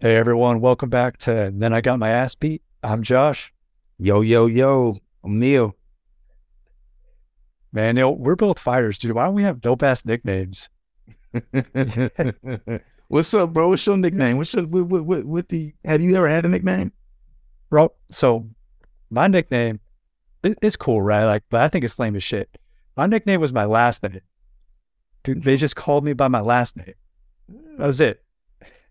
Hey 0.00 0.14
everyone, 0.14 0.60
welcome 0.60 0.90
back 0.90 1.18
to 1.18 1.50
Then 1.52 1.72
I 1.72 1.80
Got 1.80 1.98
My 1.98 2.10
Ass 2.10 2.36
Beat. 2.36 2.62
I'm 2.84 3.02
Josh. 3.02 3.52
Yo, 3.98 4.20
yo, 4.20 4.46
yo. 4.46 4.96
I'm 5.24 5.40
Neil. 5.40 5.74
Man, 7.72 7.96
Neil, 7.96 8.14
we're 8.14 8.36
both 8.36 8.60
fighters, 8.60 8.96
dude. 8.96 9.10
Why 9.10 9.24
don't 9.24 9.34
we 9.34 9.42
have 9.42 9.60
dope 9.60 9.82
ass 9.82 10.04
nicknames? 10.04 10.68
What's 13.08 13.34
up, 13.34 13.52
bro? 13.52 13.70
What's 13.70 13.84
your 13.84 13.96
nickname? 13.96 14.36
What's 14.36 14.54
your 14.54 14.68
what, 14.68 14.86
what, 14.86 15.04
what, 15.04 15.24
what 15.24 15.48
the 15.48 15.74
have 15.84 16.00
you 16.00 16.14
ever 16.14 16.28
had 16.28 16.44
a 16.44 16.48
nickname? 16.48 16.92
Bro, 17.68 17.92
so 18.08 18.48
my 19.10 19.26
nickname 19.26 19.80
it, 20.44 20.58
it's 20.62 20.76
cool, 20.76 21.02
right? 21.02 21.24
Like, 21.24 21.42
but 21.50 21.62
I 21.62 21.66
think 21.66 21.84
it's 21.84 21.98
lame 21.98 22.14
as 22.14 22.22
shit. 22.22 22.56
My 22.96 23.06
nickname 23.06 23.40
was 23.40 23.52
my 23.52 23.64
last 23.64 24.04
name. 24.04 24.20
Dude, 25.24 25.42
they 25.42 25.56
just 25.56 25.74
called 25.74 26.04
me 26.04 26.12
by 26.12 26.28
my 26.28 26.40
last 26.40 26.76
name. 26.76 26.94
That 27.78 27.88
was 27.88 28.00
it. 28.00 28.22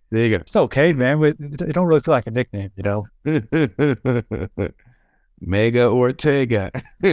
There 0.09 0.25
you 0.25 0.37
go. 0.37 0.41
It's 0.41 0.55
okay, 0.55 0.93
man. 0.93 1.21
It, 1.23 1.37
it 1.39 1.73
don't 1.73 1.87
really 1.87 1.99
feel 1.99 2.13
like 2.13 2.27
a 2.27 2.31
nickname, 2.31 2.71
you 2.75 2.83
know? 2.83 3.07
Mega 5.41 5.87
Ortega. 5.89 6.71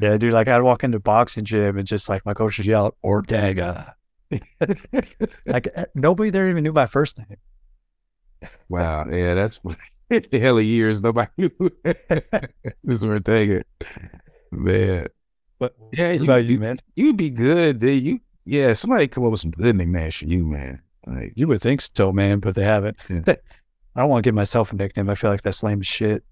Yeah, 0.00 0.16
dude. 0.16 0.32
Like 0.32 0.46
I'd 0.46 0.62
walk 0.62 0.84
into 0.84 1.00
boxing 1.00 1.44
gym 1.44 1.76
and 1.76 1.86
just 1.86 2.08
like 2.08 2.24
my 2.24 2.34
coach 2.34 2.56
would 2.58 2.66
yell 2.68 2.96
Ortega. 3.02 3.96
like 5.46 5.68
eh, 5.74 5.86
nobody 5.96 6.30
there 6.30 6.48
even 6.48 6.62
knew 6.62 6.72
my 6.72 6.86
first 6.86 7.18
name. 7.18 7.36
wow. 8.68 9.04
Yeah, 9.10 9.34
that's 9.34 9.58
the 10.08 10.38
hell 10.40 10.58
of 10.58 10.64
years. 10.64 11.02
Nobody 11.02 11.30
knew 11.36 11.50
this 12.84 13.02
Ortega. 13.02 13.64
Man. 14.52 15.08
But 15.58 15.74
Yeah, 15.92 16.12
you, 16.12 16.22
about 16.22 16.44
you, 16.44 16.60
man? 16.60 16.78
you'd 16.94 17.16
be 17.16 17.30
good, 17.30 17.80
dude. 17.80 18.02
You 18.04 18.20
yeah, 18.44 18.72
somebody 18.72 19.08
come 19.08 19.24
up 19.24 19.30
with 19.30 19.40
some 19.40 19.50
good 19.50 19.76
nicknames 19.76 20.16
for 20.16 20.26
you, 20.26 20.46
man. 20.46 20.82
Like 21.06 21.32
You 21.36 21.48
would 21.48 21.60
think 21.60 21.82
so, 21.94 22.12
man, 22.12 22.40
but 22.40 22.54
they 22.54 22.64
haven't. 22.64 22.96
Yeah. 23.08 23.20
I 23.94 24.00
don't 24.00 24.08
want 24.08 24.24
to 24.24 24.28
give 24.28 24.34
myself 24.34 24.72
a 24.72 24.76
nickname. 24.76 25.10
I 25.10 25.14
feel 25.14 25.30
like 25.30 25.42
that's 25.42 25.62
lame 25.62 25.80
as 25.80 25.86
shit. 25.86 26.24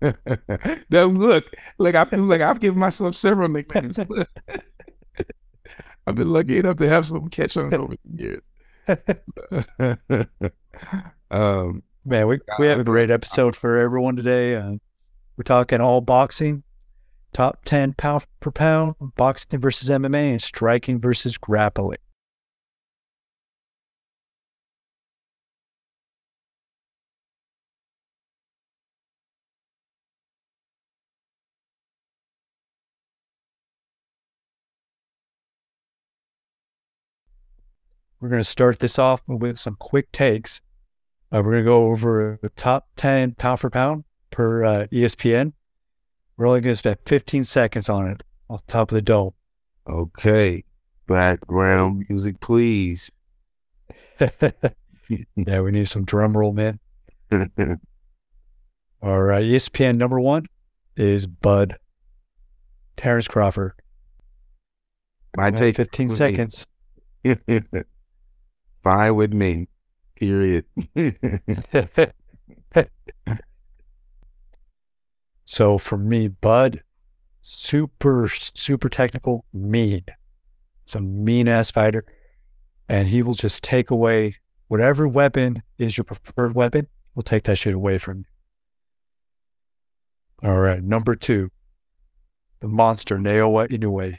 now 0.90 1.04
look, 1.04 1.44
like 1.78 1.94
I 1.94 2.04
feel 2.04 2.20
like 2.20 2.42
I've 2.42 2.60
given 2.60 2.78
myself 2.78 3.16
several 3.16 3.48
nicknames. 3.48 3.98
I've 6.06 6.14
been 6.14 6.32
lucky 6.32 6.58
enough 6.58 6.76
to 6.76 6.88
have 6.88 7.06
some 7.06 7.28
catch 7.28 7.56
on 7.56 7.74
over 7.74 7.94
the 8.04 8.22
years. 8.22 8.42
um, 11.30 11.82
Man, 12.04 12.26
we, 12.26 12.38
we 12.58 12.66
have 12.66 12.80
a 12.80 12.84
great 12.84 13.10
episode 13.10 13.54
for 13.54 13.76
everyone 13.76 14.16
today. 14.16 14.54
Uh, 14.54 14.72
we're 15.36 15.42
talking 15.44 15.80
all 15.80 16.00
boxing, 16.00 16.62
top 17.32 17.64
10 17.64 17.94
pound 17.94 18.24
per 18.40 18.50
pound, 18.50 18.94
boxing 19.16 19.60
versus 19.60 19.88
MMA, 19.88 20.30
and 20.30 20.42
striking 20.42 21.00
versus 21.00 21.38
grappling. 21.38 21.98
We're 38.20 38.28
going 38.28 38.42
to 38.42 38.48
start 38.48 38.80
this 38.80 38.98
off 38.98 39.22
with 39.28 39.58
some 39.58 39.76
quick 39.78 40.10
takes. 40.10 40.60
Uh, 41.30 41.40
we're 41.44 41.52
going 41.52 41.64
to 41.64 41.70
go 41.70 41.86
over 41.86 42.38
the 42.42 42.48
top 42.48 42.88
10 42.96 43.34
pound 43.34 43.60
for 43.60 43.70
pound 43.70 44.04
per 44.30 44.64
uh, 44.64 44.86
ESPN. 44.92 45.52
We're 46.38 46.46
only 46.46 46.60
going 46.60 46.72
to 46.72 46.76
spend 46.76 46.98
15 47.04 47.42
seconds 47.42 47.88
on 47.88 48.08
it 48.08 48.22
off 48.48 48.64
the 48.64 48.72
top 48.72 48.92
of 48.92 48.94
the 48.94 49.02
dome. 49.02 49.32
okay, 49.88 50.62
background 51.08 52.06
music, 52.08 52.38
please. 52.38 53.10
yeah, 54.20 55.60
we 55.60 55.72
need 55.72 55.88
some 55.88 56.04
drum 56.04 56.36
roll, 56.36 56.52
man. 56.52 56.78
All 59.02 59.20
right. 59.20 59.42
ESPN 59.42 59.96
number 59.96 60.20
one 60.20 60.46
is 60.96 61.26
Bud. 61.26 61.76
Terrence 62.96 63.26
Crawford. 63.26 63.72
My 65.36 65.50
take 65.50 65.76
15 65.76 66.08
please. 66.08 66.16
seconds. 66.16 66.66
Fine 68.84 69.14
with 69.16 69.32
me. 69.32 69.66
Period. 70.14 70.66
So 75.48 75.78
for 75.78 75.96
me, 75.96 76.28
Bud, 76.28 76.82
super, 77.40 78.28
super 78.28 78.90
technical, 78.90 79.46
mean. 79.50 80.04
It's 80.82 80.94
a 80.94 81.00
mean 81.00 81.48
ass 81.48 81.70
fighter. 81.70 82.04
And 82.86 83.08
he 83.08 83.22
will 83.22 83.32
just 83.32 83.62
take 83.62 83.90
away 83.90 84.34
whatever 84.66 85.08
weapon 85.08 85.62
is 85.78 85.96
your 85.96 86.04
preferred 86.04 86.54
weapon, 86.54 86.86
will 87.14 87.22
take 87.22 87.44
that 87.44 87.56
shit 87.56 87.72
away 87.72 87.96
from 87.96 88.26
you. 90.42 90.48
All 90.50 90.58
right. 90.58 90.82
Number 90.82 91.16
two, 91.16 91.50
the 92.60 92.68
monster, 92.68 93.16
Naoya 93.16 93.70
Inoue. 93.70 94.18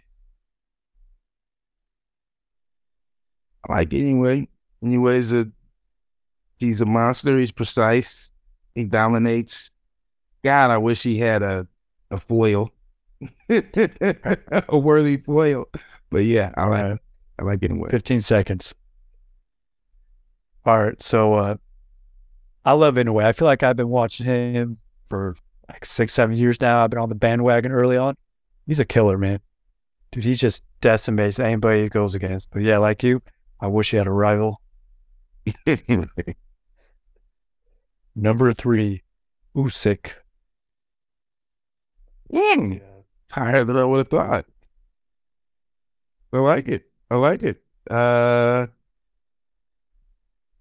like 3.69 3.93
anyway, 3.93 4.47
anyways, 4.83 5.31
a 5.31 5.51
he's 6.57 6.81
a 6.81 6.87
monster. 6.87 7.37
He's 7.37 7.51
precise. 7.51 8.31
He 8.73 8.83
dominates. 8.83 9.69
God, 10.43 10.71
I 10.71 10.77
wish 10.77 11.03
he 11.03 11.17
had 11.17 11.41
a 11.41 11.67
a 12.11 12.19
foil, 12.19 12.71
a 13.49 14.77
worthy 14.77 15.17
foil. 15.17 15.65
But 16.09 16.23
yeah, 16.23 16.51
I 16.57 16.67
like 16.67 16.83
right. 16.83 16.99
I 17.39 17.43
like 17.43 17.63
anyway. 17.63 17.89
15 17.89 18.21
seconds. 18.21 18.73
All 20.65 20.83
right. 20.83 21.01
So 21.01 21.35
uh, 21.35 21.55
I 22.65 22.73
love 22.73 22.95
Inoue. 22.95 23.23
I 23.23 23.31
feel 23.31 23.45
like 23.47 23.63
I've 23.63 23.77
been 23.77 23.89
watching 23.89 24.25
him 24.25 24.77
for 25.09 25.35
like 25.69 25.85
six, 25.85 26.13
seven 26.13 26.35
years 26.35 26.59
now. 26.59 26.83
I've 26.83 26.89
been 26.89 26.99
on 26.99 27.09
the 27.09 27.15
bandwagon 27.15 27.71
early 27.71 27.97
on. 27.97 28.15
He's 28.67 28.79
a 28.79 28.85
killer, 28.85 29.17
man. 29.17 29.39
Dude, 30.11 30.25
he 30.25 30.33
just 30.33 30.63
decimates 30.81 31.39
anybody 31.39 31.83
he 31.83 31.89
goes 31.89 32.15
against. 32.15 32.49
But 32.51 32.63
yeah, 32.63 32.77
like 32.77 33.03
you, 33.03 33.21
I 33.59 33.67
wish 33.67 33.91
he 33.91 33.97
had 33.97 34.07
a 34.07 34.11
rival. 34.11 34.61
Number 38.15 38.53
three, 38.53 39.03
Usyk. 39.55 40.11
Mm, 42.31 42.81
higher 43.31 43.63
than 43.63 43.77
I 43.77 43.85
would 43.85 43.99
have 43.99 44.09
thought. 44.09 44.45
I 46.31 46.37
like 46.37 46.67
it. 46.67 46.83
I 47.09 47.15
like 47.15 47.41
it. 47.41 47.63
Uh, 47.89 48.67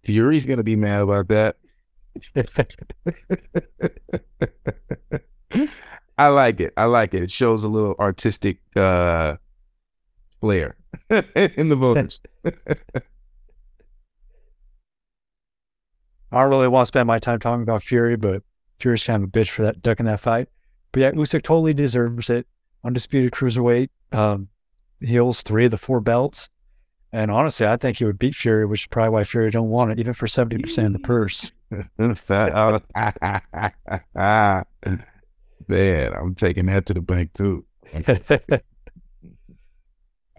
Fury's 0.02 0.46
gonna 0.46 0.64
be 0.64 0.76
mad 0.76 1.02
about 1.02 1.28
that. 1.28 1.56
I 6.18 6.28
like 6.28 6.60
it. 6.60 6.72
I 6.76 6.84
like 6.84 7.14
it. 7.14 7.22
It 7.22 7.30
shows 7.30 7.64
a 7.64 7.68
little 7.68 7.94
artistic 7.98 8.60
uh 8.74 9.36
flair 10.40 10.76
in 11.10 11.68
the 11.68 11.76
voters. 11.76 12.20
I 16.30 16.40
don't 16.40 16.50
really 16.50 16.68
want 16.68 16.84
to 16.84 16.88
spend 16.88 17.06
my 17.06 17.18
time 17.18 17.38
talking 17.38 17.62
about 17.62 17.82
Fury, 17.82 18.16
but 18.16 18.42
Fury's 18.78 19.04
kind 19.04 19.22
of 19.22 19.28
a 19.28 19.32
bitch 19.32 19.50
for 19.50 19.62
that 19.62 19.82
ducking 19.82 20.06
that 20.06 20.20
fight. 20.20 20.48
But 20.92 21.00
yeah, 21.00 21.10
Usyk 21.12 21.42
totally 21.42 21.74
deserves 21.74 22.30
it. 22.30 22.46
Undisputed 22.84 23.32
cruiserweight. 23.32 23.88
Um, 24.12 24.48
he 25.00 25.16
holds 25.16 25.42
three 25.42 25.66
of 25.66 25.70
the 25.70 25.78
four 25.78 26.00
belts. 26.00 26.48
And 27.12 27.30
honestly, 27.30 27.66
I 27.66 27.76
think 27.76 27.98
he 27.98 28.04
would 28.04 28.18
beat 28.18 28.34
Fury, 28.34 28.66
which 28.66 28.82
is 28.82 28.86
probably 28.86 29.10
why 29.10 29.24
Fury 29.24 29.50
don't 29.50 29.70
want 29.70 29.92
it, 29.92 29.98
even 29.98 30.12
for 30.12 30.26
70% 30.26 30.86
of 30.86 30.92
the 30.92 30.98
purse. 30.98 31.52
Man, 35.68 36.14
I'm 36.14 36.34
taking 36.34 36.66
that 36.66 36.86
to 36.86 36.94
the 36.94 37.00
bank 37.00 37.32
too. 37.34 37.64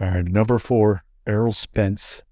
All 0.01 0.07
right, 0.07 0.27
number 0.27 0.59
four, 0.59 1.03
Errol 1.27 1.51
Spence. 1.51 2.23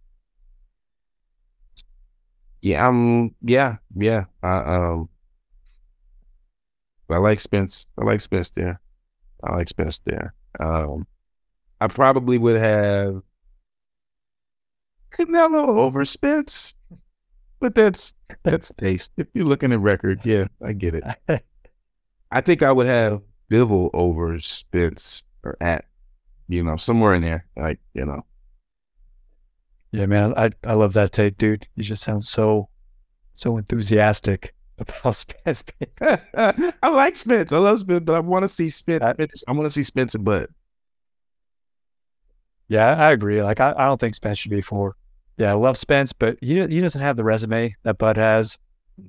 Yeah, 2.62 2.88
um, 2.88 3.36
yeah, 3.42 3.77
yeah. 3.95 4.25
I 4.42 4.57
um, 4.57 5.09
I 7.09 7.18
like 7.18 7.39
Spence. 7.39 7.88
I 7.98 8.04
like 8.06 8.21
Spence 8.21 8.50
there. 8.51 8.81
I 9.44 9.56
like 9.56 9.69
Spence 9.69 10.00
there. 10.00 10.33
Um, 10.59 11.07
I 11.81 11.88
probably 11.88 12.38
would 12.38 12.57
have 12.57 13.21
Canelo 15.12 15.68
over 15.68 16.06
Spence, 16.06 16.74
but 17.59 17.75
that's 17.75 18.15
that's 18.44 18.74
taste. 18.74 19.12
If 19.18 19.27
you're 19.33 19.45
looking 19.45 19.71
at 19.74 19.80
record, 19.80 20.21
yeah, 20.24 20.48
I 20.63 20.74
get 20.74 20.95
it. 20.95 21.04
I 22.31 22.42
think 22.42 22.62
I 22.63 22.71
would 22.71 22.88
have 22.88 23.21
Bivol 23.51 23.89
over 23.94 24.39
Spence 24.39 25.24
or 25.44 25.57
at, 25.62 25.86
you 26.48 26.63
know, 26.63 26.75
somewhere 26.75 27.13
in 27.13 27.21
there. 27.21 27.45
Like, 27.56 27.80
you 27.94 28.06
know, 28.06 28.25
Yeah, 29.92 30.06
man, 30.06 30.33
I, 30.38 30.51
I 30.63 30.74
love 30.74 30.94
that 30.94 31.12
take, 31.12 31.38
dude. 31.38 31.68
You 31.75 31.83
just 31.83 32.04
sound 32.04 32.24
so 32.24 32.69
so 33.33 33.57
enthusiastic 33.57 34.54
about 34.77 35.12
Spence. 35.15 35.63
I 36.01 36.89
like 36.89 37.15
Spence. 37.15 37.51
I 37.51 37.57
love 37.57 37.79
Spence, 37.79 38.03
but 38.06 38.15
I 38.15 38.19
want 38.19 38.44
to 38.44 38.50
see 38.50 38.69
Spence. 38.69 39.03
I- 39.03 39.15
I 39.47 39.51
want 39.51 39.65
to 39.65 39.71
see 39.71 39.83
Spence 39.83 40.15
and 40.15 40.24
Bud. 40.24 40.47
yeah, 42.68 42.95
I 42.95 43.12
agree. 43.12 43.41
Like 43.41 43.59
I, 43.59 43.74
I 43.77 43.85
don't 43.88 44.00
think 44.00 44.15
Spence 44.15 44.39
should 44.39 44.51
be 44.51 44.62
four. 44.62 44.95
Yeah, 45.38 45.51
I 45.51 45.53
love 45.56 45.77
Spence, 45.77 46.13
but 46.13 46.38
he 46.41 46.56
he 46.68 46.81
doesn't 46.81 47.01
have 47.01 47.15
the 47.18 47.24
resume 47.24 47.75
that 47.83 47.97
Bud 47.97 48.18
has. 48.18 48.57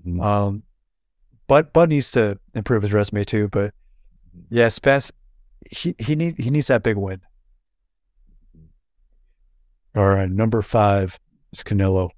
Mhm. 0.06 0.22
Um, 0.22 0.62
Bud 1.46 1.72
Bud 1.72 1.88
needs 1.88 2.10
to 2.12 2.38
improve 2.54 2.82
his 2.82 2.92
resume 2.92 3.24
too. 3.24 3.48
But 3.48 3.72
yeah, 4.50 4.68
Spence, 4.68 5.10
he 5.70 5.94
he 5.98 6.14
needs 6.16 6.36
he 6.36 6.50
needs 6.50 6.66
that 6.66 6.82
big 6.82 6.96
win. 6.96 7.20
All 9.96 10.06
right, 10.06 10.30
number 10.30 10.62
five 10.62 11.18
is 11.52 11.62
Canelo. 11.64 12.10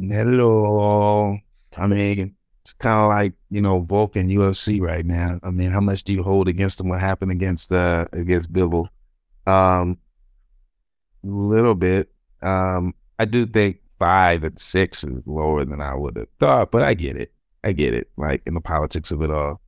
Hello. 0.00 1.36
I 1.76 1.86
mean, 1.86 2.34
it's 2.62 2.72
kind 2.74 3.00
of 3.00 3.08
like 3.08 3.32
you 3.50 3.60
know 3.60 3.80
Vulcan 3.80 4.28
UFC 4.28 4.80
right 4.80 5.04
now. 5.04 5.40
I 5.42 5.50
mean, 5.50 5.70
how 5.70 5.80
much 5.80 6.04
do 6.04 6.12
you 6.12 6.22
hold 6.22 6.48
against 6.48 6.80
him? 6.80 6.88
What 6.88 7.00
happened 7.00 7.32
against 7.32 7.72
uh 7.72 8.06
against 8.12 8.52
Bivol? 8.52 8.88
Um, 9.46 9.98
little 11.24 11.74
bit. 11.74 12.10
Um, 12.42 12.94
I 13.18 13.24
do 13.24 13.46
think 13.46 13.80
five 13.98 14.44
and 14.44 14.58
six 14.58 15.02
is 15.02 15.26
lower 15.26 15.64
than 15.64 15.80
I 15.80 15.94
would 15.94 16.16
have 16.16 16.28
thought, 16.38 16.70
but 16.70 16.82
I 16.82 16.94
get 16.94 17.16
it. 17.16 17.32
I 17.64 17.72
get 17.72 17.92
it. 17.94 18.08
Like 18.16 18.42
in 18.46 18.54
the 18.54 18.60
politics 18.60 19.10
of 19.10 19.22
it 19.22 19.30
all. 19.30 19.60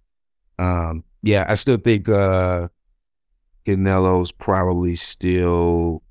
Um, 0.58 1.02
yeah, 1.22 1.44
I 1.48 1.56
still 1.56 1.78
think 1.78 2.08
uh 2.08 2.68
Canelo's 3.66 4.32
probably 4.32 4.94
still 4.94 6.02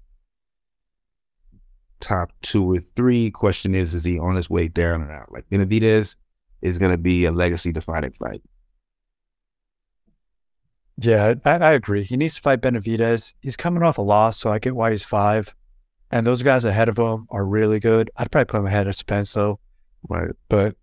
top 2.00 2.32
two 2.42 2.64
or 2.72 2.80
three. 2.80 3.32
Question 3.32 3.76
is, 3.76 3.94
is 3.94 4.04
he 4.04 4.20
on 4.20 4.36
his 4.36 4.50
way 4.50 4.68
down 4.68 5.02
or 5.02 5.12
out? 5.12 5.32
Like 5.32 5.50
Benavidez 5.50 6.16
is 6.62 6.78
going 6.78 6.92
to 6.92 6.98
be 6.98 7.26
a 7.26 7.32
legacy 7.32 7.72
defining 7.72 8.12
fight. 8.12 8.42
Yeah, 11.02 11.36
I, 11.46 11.52
I 11.52 11.72
agree. 11.72 12.04
He 12.04 12.18
needs 12.18 12.36
to 12.36 12.42
fight 12.42 12.62
Benavidez. 12.62 13.34
He's 13.42 13.56
coming 13.56 13.84
off 13.84 13.98
a 13.98 14.02
loss, 14.02 14.38
so 14.38 14.52
I 14.52 14.60
get 14.60 14.76
why 14.76 14.92
he's 14.92 15.04
five. 15.04 15.56
And 16.12 16.26
those 16.26 16.44
guys 16.44 16.66
ahead 16.66 16.90
of 16.90 16.98
him 16.98 17.28
are 17.30 17.46
really 17.46 17.80
good. 17.80 18.10
I'd 18.18 18.32
probably 18.32 18.46
put 18.46 18.60
him 18.60 18.66
ahead 18.66 18.88
of 18.88 18.96
Spence 18.96 19.34
though. 19.34 19.60
Right. 20.08 20.32
But 20.50 20.76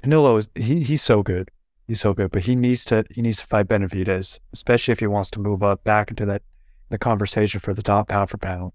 Canelo 0.00 0.38
is 0.38 0.48
he 0.54 0.82
he's 0.82 1.02
so 1.02 1.22
good. 1.22 1.50
He's 1.86 2.00
so 2.00 2.14
good. 2.14 2.30
But 2.30 2.42
he 2.42 2.54
needs 2.54 2.84
to 2.86 3.04
he 3.10 3.20
needs 3.20 3.38
to 3.38 3.46
fight 3.46 3.68
Benavidez, 3.68 4.38
especially 4.52 4.92
if 4.92 5.00
he 5.00 5.06
wants 5.06 5.30
to 5.32 5.40
move 5.40 5.62
up 5.62 5.84
back 5.84 6.10
into 6.10 6.24
that 6.26 6.42
the 6.88 6.98
conversation 6.98 7.58
for 7.58 7.74
the 7.74 7.82
top 7.82 8.08
pound 8.08 8.30
for 8.30 8.38
pound. 8.38 8.72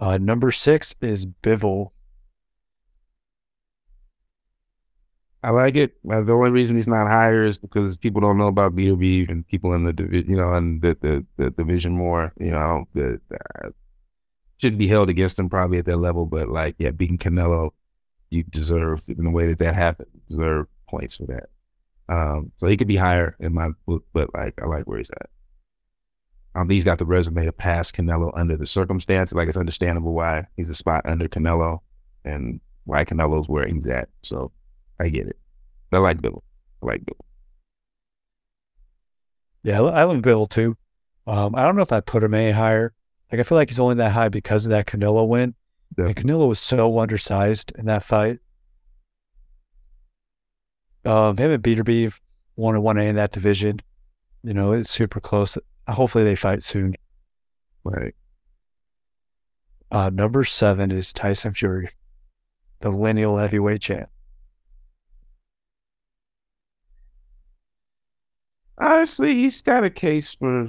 Uh, 0.00 0.16
number 0.16 0.50
six 0.50 0.94
is 1.02 1.26
Bivol. 1.26 1.90
I 5.42 5.50
like 5.50 5.76
it. 5.76 5.94
Uh, 6.10 6.22
the 6.22 6.32
only 6.32 6.50
reason 6.50 6.76
he's 6.76 6.88
not 6.88 7.06
higher 7.06 7.44
is 7.44 7.58
because 7.58 7.96
people 7.96 8.20
don't 8.20 8.38
know 8.38 8.46
about 8.46 8.74
B2B 8.74 9.30
and 9.30 9.46
people 9.46 9.72
in 9.74 9.84
the 9.84 9.92
divi- 9.92 10.24
you 10.28 10.36
know 10.36 10.52
and 10.52 10.82
the, 10.82 10.96
the 11.00 11.26
the 11.36 11.50
division 11.50 11.92
more. 11.92 12.32
You 12.38 12.50
know, 12.50 12.84
the, 12.94 13.20
should 14.58 14.76
be 14.76 14.86
held 14.86 15.08
against 15.08 15.38
him 15.38 15.48
probably 15.48 15.78
at 15.78 15.86
that 15.86 15.96
level. 15.96 16.26
But 16.26 16.48
like, 16.48 16.76
yeah, 16.78 16.90
beating 16.90 17.18
Canelo, 17.18 17.70
you 18.30 18.42
deserve 18.44 19.02
in 19.08 19.24
the 19.24 19.30
way 19.30 19.46
that 19.46 19.58
that 19.58 19.74
happened. 19.74 20.10
Deserve 20.28 20.66
points 20.88 21.16
for 21.16 21.26
that. 21.26 21.48
Um, 22.08 22.52
so 22.56 22.66
he 22.66 22.76
could 22.76 22.88
be 22.88 22.96
higher 22.96 23.36
in 23.40 23.54
my 23.54 23.70
book, 23.86 24.04
but 24.12 24.32
like 24.34 24.60
I 24.62 24.66
like 24.66 24.84
where 24.84 24.98
he's 24.98 25.10
at. 25.10 25.30
Um, 26.54 26.68
he's 26.68 26.84
got 26.84 26.98
the 26.98 27.06
resume 27.06 27.44
to 27.44 27.52
pass 27.52 27.92
Canelo 27.92 28.32
under 28.34 28.56
the 28.56 28.66
circumstances. 28.66 29.36
Like 29.36 29.48
it's 29.48 29.56
understandable 29.56 30.12
why 30.12 30.46
he's 30.56 30.70
a 30.70 30.74
spot 30.74 31.02
under 31.04 31.28
Canelo 31.28 31.78
and 32.24 32.60
why 32.84 33.04
Canelo's 33.04 33.48
where 33.48 33.66
he's 33.66 33.86
at. 33.86 34.08
So 34.22 34.50
I 34.98 35.08
get 35.08 35.26
it. 35.26 35.38
I 35.92 35.98
like 35.98 36.20
Bill. 36.20 36.42
I 36.82 36.86
like 36.86 37.04
Bill. 37.04 37.24
Yeah, 39.62 39.80
I 39.82 40.04
like 40.04 40.22
Bill 40.22 40.46
too. 40.46 40.76
Um, 41.26 41.54
I 41.54 41.64
don't 41.66 41.76
know 41.76 41.82
if 41.82 41.92
I 41.92 42.00
put 42.00 42.24
him 42.24 42.34
any 42.34 42.50
higher. 42.50 42.94
Like 43.30 43.40
I 43.40 43.44
feel 43.44 43.56
like 43.56 43.68
he's 43.68 43.80
only 43.80 43.96
that 43.96 44.12
high 44.12 44.28
because 44.28 44.66
of 44.66 44.70
that 44.70 44.86
Canelo 44.86 45.28
win. 45.28 45.54
And 45.96 46.16
Canelo 46.16 46.48
was 46.48 46.58
so 46.58 46.98
undersized 46.98 47.72
in 47.78 47.86
that 47.86 48.02
fight. 48.02 48.38
Um, 51.04 51.36
him 51.36 51.50
and 51.50 51.62
Beterbiev 51.62 52.20
one 52.56 52.74
and 52.74 52.84
one 52.84 52.98
A 52.98 53.02
in 53.02 53.16
that 53.16 53.32
division. 53.32 53.80
You 54.42 54.54
know, 54.54 54.72
it's 54.72 54.90
super 54.90 55.20
close. 55.20 55.56
Hopefully 55.90 56.24
they 56.24 56.36
fight 56.36 56.62
soon. 56.62 56.94
Right. 57.84 58.14
Uh, 59.90 60.10
number 60.12 60.44
seven 60.44 60.90
is 60.90 61.12
Tyson 61.12 61.52
Fury, 61.52 61.90
the 62.80 62.90
lineal 62.90 63.36
heavyweight 63.36 63.80
champ. 63.80 64.08
Honestly, 68.78 69.34
he's 69.34 69.60
got 69.62 69.84
a 69.84 69.90
case 69.90 70.34
for. 70.34 70.68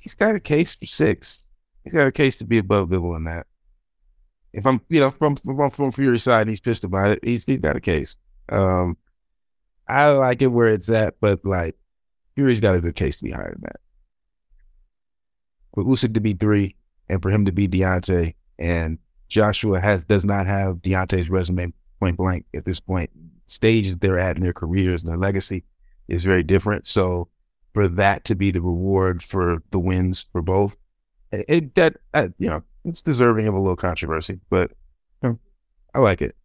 He's 0.00 0.14
got 0.14 0.34
a 0.34 0.40
case 0.40 0.74
for 0.74 0.86
six. 0.86 1.44
He's 1.84 1.92
got 1.92 2.06
a 2.06 2.12
case 2.12 2.38
to 2.38 2.44
be 2.44 2.58
above 2.58 2.88
Bivol 2.88 3.16
in 3.16 3.24
that. 3.24 3.46
If 4.52 4.66
I'm, 4.66 4.80
you 4.88 5.00
know, 5.00 5.10
from 5.12 5.36
from 5.36 5.70
from 5.70 5.92
Fury's 5.92 6.24
side, 6.24 6.42
and 6.42 6.50
he's 6.50 6.60
pissed 6.60 6.84
about 6.84 7.10
it. 7.10 7.20
He's 7.22 7.44
he's 7.44 7.60
got 7.60 7.76
a 7.76 7.80
case. 7.80 8.16
Um, 8.48 8.96
I 9.86 10.10
like 10.10 10.42
it 10.42 10.48
where 10.48 10.68
it's 10.68 10.88
at, 10.88 11.14
but 11.20 11.44
like 11.44 11.76
Fury's 12.34 12.60
got 12.60 12.74
a 12.74 12.80
good 12.80 12.96
case 12.96 13.18
to 13.18 13.24
be 13.24 13.30
higher 13.30 13.52
than 13.52 13.62
that. 13.62 13.80
For 15.74 15.84
Usyk 15.84 16.14
to 16.14 16.20
be 16.20 16.32
three, 16.32 16.74
and 17.08 17.22
for 17.22 17.30
him 17.30 17.44
to 17.44 17.52
be 17.52 17.68
Deontay, 17.68 18.34
and 18.58 18.98
Joshua 19.28 19.80
has 19.80 20.04
does 20.04 20.24
not 20.24 20.46
have 20.46 20.76
Deontay's 20.76 21.30
resume 21.30 21.72
point 22.00 22.16
blank 22.16 22.46
at 22.54 22.64
this 22.64 22.80
point. 22.80 23.10
Stage 23.46 23.90
that 23.90 24.00
they're 24.00 24.18
at 24.18 24.36
in 24.36 24.42
their 24.42 24.52
careers 24.52 25.02
and 25.02 25.10
their 25.10 25.18
legacy 25.18 25.64
is 26.08 26.22
very 26.22 26.42
different. 26.42 26.86
So 26.86 27.28
for 27.72 27.88
that 27.88 28.24
to 28.26 28.34
be 28.34 28.50
the 28.50 28.60
reward 28.60 29.22
for 29.22 29.62
the 29.70 29.78
wins 29.78 30.26
for 30.32 30.42
both, 30.42 30.76
it, 31.32 31.74
that 31.74 31.96
uh, 32.14 32.28
you 32.38 32.48
know 32.48 32.62
it's 32.84 33.02
deserving 33.02 33.46
of 33.46 33.54
a 33.54 33.58
little 33.58 33.76
controversy, 33.76 34.40
but 34.50 34.72
you 35.22 35.30
know, 35.30 35.38
I 35.94 35.98
like 36.00 36.22
it. 36.22 36.36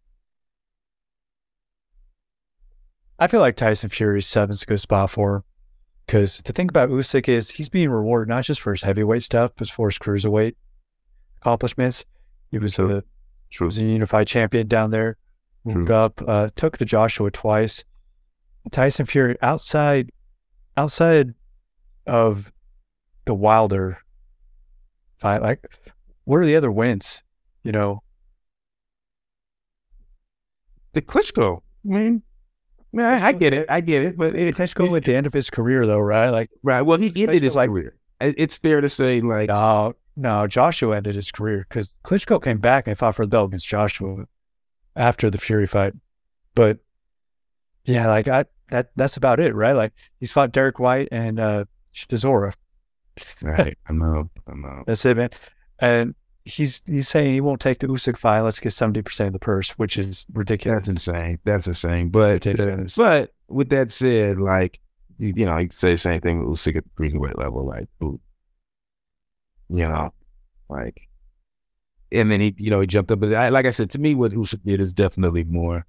I 3.18 3.28
feel 3.28 3.40
like 3.40 3.56
Tyson 3.56 3.90
Fury's 3.90 4.28
seven's 4.28 4.64
a 4.64 4.66
good 4.66 4.82
spot 4.82 5.10
for 5.10 5.38
him. 5.38 5.44
Because 6.06 6.42
the 6.46 6.54
thing 6.54 6.70
about 6.70 6.90
Usyk 6.90 7.28
is 7.28 7.50
he's 7.52 7.70
being 7.70 7.90
rewarded 7.90 8.30
not 8.30 8.44
just 8.44 8.62
for 8.62 8.72
his 8.72 8.84
heavyweight 8.84 9.24
stuff, 9.24 9.52
but 9.58 9.70
for 9.70 9.90
his 9.90 9.98
cruiserweight 9.98 10.56
accomplishments. 11.42 12.06
He 12.52 12.60
was 12.60 12.76
True. 12.76 12.88
the 12.88 13.04
True. 13.50 13.68
was 13.68 13.78
a 13.80 13.84
unified 13.84 14.28
champion 14.28 14.68
down 14.68 14.92
there. 14.92 15.18
Moved 15.64 15.90
up, 15.90 16.22
uh, 16.28 16.50
took 16.56 16.78
to 16.78 16.86
Joshua 16.86 17.32
twice. 17.32 17.84
Tyson 18.72 19.08
Fury 19.08 19.36
outside 19.42 20.12
outside 20.78 21.34
of 22.06 22.52
the 23.26 23.34
Wilder 23.34 23.98
fight, 25.18 25.42
like 25.42 25.66
what 26.26 26.38
are 26.38 26.46
the 26.46 26.56
other 26.56 26.72
wins? 26.72 27.24
You 27.64 27.72
know, 27.72 28.04
The 30.94 31.02
Klitschko. 31.02 31.62
I 31.86 31.88
mean, 31.88 32.24
man, 32.96 33.22
I, 33.24 33.28
I 33.28 33.32
get 33.34 33.54
it. 33.54 33.66
I 33.70 33.82
get 33.82 34.04
it. 34.04 34.18
But 34.18 34.36
it, 34.36 34.56
Klitschko 34.56 34.96
at 34.98 35.04
the 35.04 35.16
end 35.16 35.28
of 35.28 35.34
his 35.34 35.50
career, 35.50 35.86
though, 35.86 36.00
right? 36.00 36.30
Like, 36.30 36.50
right. 36.64 36.82
Well, 36.82 36.98
he 36.98 37.08
ended 37.24 37.44
his 37.44 37.56
like- 37.56 37.70
career. 37.70 37.96
It's 38.22 38.56
fair 38.56 38.80
to 38.80 38.90
say, 38.90 39.20
like, 39.20 39.50
no, 39.50 39.94
no, 40.16 40.48
Joshua 40.48 40.96
ended 40.96 41.16
his 41.16 41.32
career 41.32 41.66
because 41.68 41.90
Klitschko 42.06 42.42
came 42.42 42.60
back 42.60 42.88
and 42.88 42.98
fought 42.98 43.16
for 43.16 43.26
the 43.26 43.30
belt 43.30 43.50
against 43.50 43.68
Joshua 43.68 44.26
after 44.96 45.30
the 45.30 45.38
Fury 45.38 45.68
fight. 45.68 45.94
But 46.56 46.80
yeah, 47.84 48.08
like 48.08 48.30
I 48.30 48.46
that 48.70 48.92
that's 48.96 49.18
about 49.18 49.42
it, 49.42 49.54
right? 49.54 49.74
Like 49.74 49.92
he's 50.20 50.32
fought 50.32 50.54
Derek 50.54 50.80
White 50.80 51.10
and 51.12 51.40
uh 51.40 51.66
Chisora. 51.94 52.54
right. 53.42 53.78
I 53.88 53.94
know. 53.94 54.30
I 54.48 54.54
know. 54.56 54.84
That's 54.88 55.06
it, 55.06 55.18
man. 55.18 55.30
And 55.80 56.16
he's 56.46 56.82
he's 56.86 57.10
saying 57.10 57.34
he 57.34 57.42
won't 57.42 57.60
take 57.60 57.80
the 57.80 57.88
Usyk 57.88 58.18
fight. 58.18 58.42
Let's 58.42 58.60
get 58.60 58.72
seventy 58.72 59.02
percent 59.02 59.28
of 59.28 59.34
the 59.34 59.40
purse, 59.40 59.72
which 59.72 59.98
is 59.98 60.26
ridiculous. 60.34 60.86
That's 60.86 60.88
insane. 60.88 61.40
That's 61.44 61.68
insane. 61.68 62.10
But 62.10 62.44
but 62.96 63.34
with 63.48 63.70
that 63.70 63.90
said, 63.92 64.40
like 64.40 64.80
you, 65.18 65.34
you 65.36 65.46
know, 65.46 65.58
you 65.58 65.70
say 65.72 65.92
the 65.92 65.98
same 65.98 66.22
thing 66.22 66.40
with 66.40 66.58
Usyk 66.58 66.78
at 66.78 66.84
the 66.84 66.90
cruiserweight 67.04 67.38
level, 67.38 67.66
like 67.66 67.88
ooh, 68.04 68.20
you 69.70 69.88
know, 69.88 70.14
like, 70.70 71.08
and 72.12 72.32
then 72.32 72.42
he, 72.42 72.54
you 72.58 72.70
know, 72.70 72.80
he 72.82 72.88
jumped 72.88 73.12
up. 73.12 73.20
But 73.20 73.34
I, 73.34 73.50
like 73.50 73.66
I 73.66 73.72
said, 73.72 73.90
to 73.92 74.00
me, 74.00 74.14
what 74.16 74.32
Usyk 74.32 74.64
did 74.64 74.80
is 74.80 74.94
definitely 74.94 75.44
more 75.44 75.86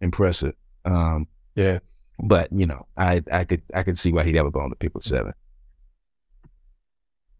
impressive. 0.00 0.54
Um, 0.84 1.26
Yeah. 1.56 1.80
but 2.22 2.52
you 2.52 2.66
know, 2.66 2.86
I 2.96 3.22
I 3.32 3.44
could 3.44 3.62
I 3.74 3.82
could 3.82 3.98
see 3.98 4.12
why 4.12 4.22
he'd 4.24 4.36
have 4.36 4.46
a 4.46 4.50
bone 4.50 4.72
to 4.78 4.90
with 4.94 5.02
seven. 5.02 5.32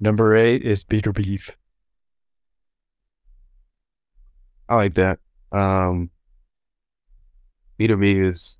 Number 0.00 0.34
eight 0.34 0.62
is 0.62 0.84
Beterbiev. 0.84 1.50
I 4.68 4.76
like 4.76 4.94
that. 4.94 5.18
Um, 5.52 6.10
Beterbiev 7.78 8.24
is 8.26 8.58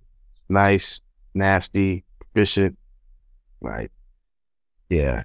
nice, 0.48 1.00
nasty, 1.34 2.04
efficient. 2.20 2.78
Like, 3.60 3.90
yeah, 4.88 5.24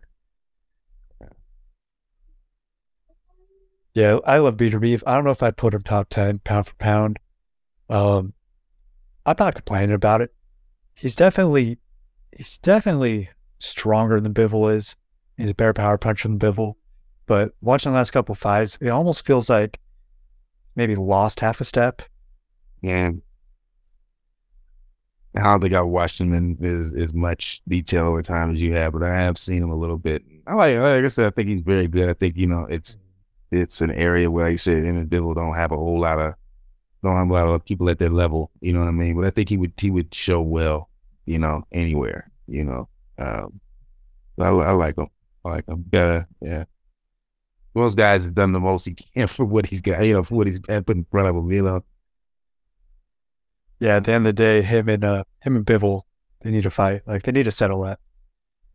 Yeah, 3.94 4.20
I 4.26 4.38
love 4.38 4.58
Beterbiev. 4.58 5.04
I 5.06 5.16
don't 5.16 5.26
know 5.26 5.32
if 5.32 5.44
I'd 5.44 5.58
put 5.58 5.74
him 5.74 5.82
top 5.82 6.10
ten 6.10 6.40
pound 6.40 6.68
for 6.68 6.76
pound. 6.76 7.20
Um, 7.90 8.34
I'm 9.26 9.36
not 9.38 9.56
complaining 9.56 9.94
about 9.94 10.22
it. 10.22 10.34
He's 10.96 11.16
definitely 11.16 11.78
he's 12.36 12.58
definitely 12.58 13.30
stronger 13.60 14.22
than 14.22 14.34
Bivol 14.34 14.74
is. 14.74 14.96
He's 15.38 15.52
a 15.52 15.56
better 15.56 15.74
power 15.74 15.98
puncher 15.98 16.28
than 16.30 16.40
Bivol. 16.40 16.76
but 17.26 17.54
watching 17.62 17.92
the 17.92 17.98
last 17.98 18.12
couple 18.12 18.36
fights, 18.36 18.78
it 18.82 18.90
almost 18.90 19.26
feels 19.26 19.50
like 19.50 19.80
maybe 20.76 20.96
lost 20.96 21.40
half 21.40 21.62
a 21.62 21.64
step. 21.64 22.02
Yeah. 22.82 23.12
I 25.36 25.44
don't 25.44 25.62
think 25.62 25.74
I've 25.74 25.88
watched 25.88 26.20
him 26.20 26.34
in 26.34 26.58
as, 26.64 26.94
as 26.94 27.14
much 27.14 27.62
detail 27.68 28.08
over 28.08 28.22
time 28.22 28.54
as 28.54 28.62
you 28.62 28.74
have, 28.74 28.92
but 28.92 29.04
I 29.04 29.16
have 29.16 29.38
seen 29.38 29.64
him 29.64 29.72
a 29.72 29.76
little 29.76 29.98
bit. 29.98 30.24
I 30.46 30.56
like, 30.56 30.78
like 30.78 31.06
I 31.06 31.08
said, 31.08 31.28
I 31.28 31.30
think 31.30 31.48
he's 31.48 31.62
very 31.62 31.88
good. 31.88 32.10
I 32.10 32.14
think, 32.14 32.36
you 32.36 32.48
know, 32.48 32.66
it's 32.66 32.98
it's 33.50 33.82
an 33.82 33.92
area 33.92 34.30
where, 34.30 34.46
like 34.46 34.54
you 34.54 34.58
said, 34.58 34.84
individual 34.84 35.34
don't 35.34 35.56
have 35.56 35.72
a 35.72 35.78
whole 35.78 36.02
lot 36.02 36.20
of 36.20 36.34
don't 37.04 37.16
have 37.16 37.30
a 37.30 37.34
lot 37.34 37.48
of 37.48 37.66
people 37.66 37.90
at 37.90 38.00
their 38.00 38.10
level. 38.10 38.52
You 38.60 38.74
know 38.74 38.80
what 38.82 38.90
I 38.90 38.92
mean? 38.92 39.16
But 39.16 39.26
I 39.26 39.30
think 39.30 39.50
he 39.50 39.58
would 39.58 39.74
he 39.78 39.90
would 39.90 40.14
show 40.14 40.42
well, 40.42 40.90
you 41.26 41.40
know, 41.40 41.64
anywhere. 41.72 42.30
You 42.48 42.66
know, 42.66 42.90
um, 43.18 43.60
I, 44.40 44.50
I 44.50 44.72
like 44.72 44.98
him. 44.98 45.08
I 45.46 45.50
like 45.50 45.68
him. 45.68 45.86
Yeah, 45.94 46.24
yeah. 46.42 46.66
Most 47.74 47.96
guys 47.96 48.24
has 48.24 48.32
done 48.32 48.52
the 48.52 48.60
most 48.60 48.86
he 48.86 48.94
can 48.94 49.28
for 49.28 49.46
what 49.46 49.66
he's 49.66 49.82
got. 49.82 50.04
You 50.06 50.14
know, 50.14 50.24
for 50.24 50.36
what 50.36 50.48
he's 50.48 50.60
put 50.60 50.90
in 50.90 51.06
front 51.10 51.28
of 51.28 51.36
him. 51.36 51.52
You 51.52 51.62
know. 51.62 51.84
Yeah, 53.80 53.98
at 53.98 54.06
the 54.06 54.12
end 54.12 54.28
of 54.28 54.36
the 54.36 54.44
day, 54.44 54.62
him 54.62 54.90
and 54.90 55.04
uh 55.04 55.24
him 55.42 55.56
and 55.56 55.66
Bivol, 55.66 56.04
they 56.42 56.52
need 56.52 56.64
to 56.64 56.70
fight. 56.70 57.02
Like 57.08 57.24
they 57.24 57.32
need 57.32 57.46
to 57.46 57.52
settle 57.52 57.84
that. 57.84 58.00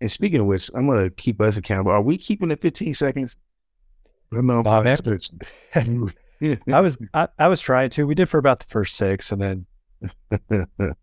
And 0.01 0.11
speaking 0.11 0.41
of 0.41 0.47
which, 0.47 0.71
I'm 0.75 0.89
gonna 0.89 1.11
keep 1.11 1.41
us 1.41 1.57
accountable. 1.57 1.93
Are 1.93 2.03
we 2.03 2.19
keeping 2.19 2.49
the 2.49 2.57
15 2.57 2.95
seconds? 2.95 3.37
No, 4.33 4.63
Bob. 4.63 4.87
I 5.75 6.81
was 6.81 6.99
I, 7.15 7.29
I 7.39 7.49
was 7.49 7.61
trying 7.61 7.91
to. 7.91 8.07
We 8.07 8.15
did 8.15 8.29
for 8.29 8.39
about 8.39 8.61
the 8.61 8.67
first 8.67 8.97
six, 8.97 9.33
and 9.33 9.41
then 9.41 9.67
the 10.49 10.97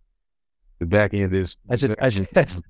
back 0.81 1.13
end 1.13 1.33
is. 1.33 1.57
I 1.69 1.75
just 1.75 1.95
I 2.01 2.09
just 2.09 2.35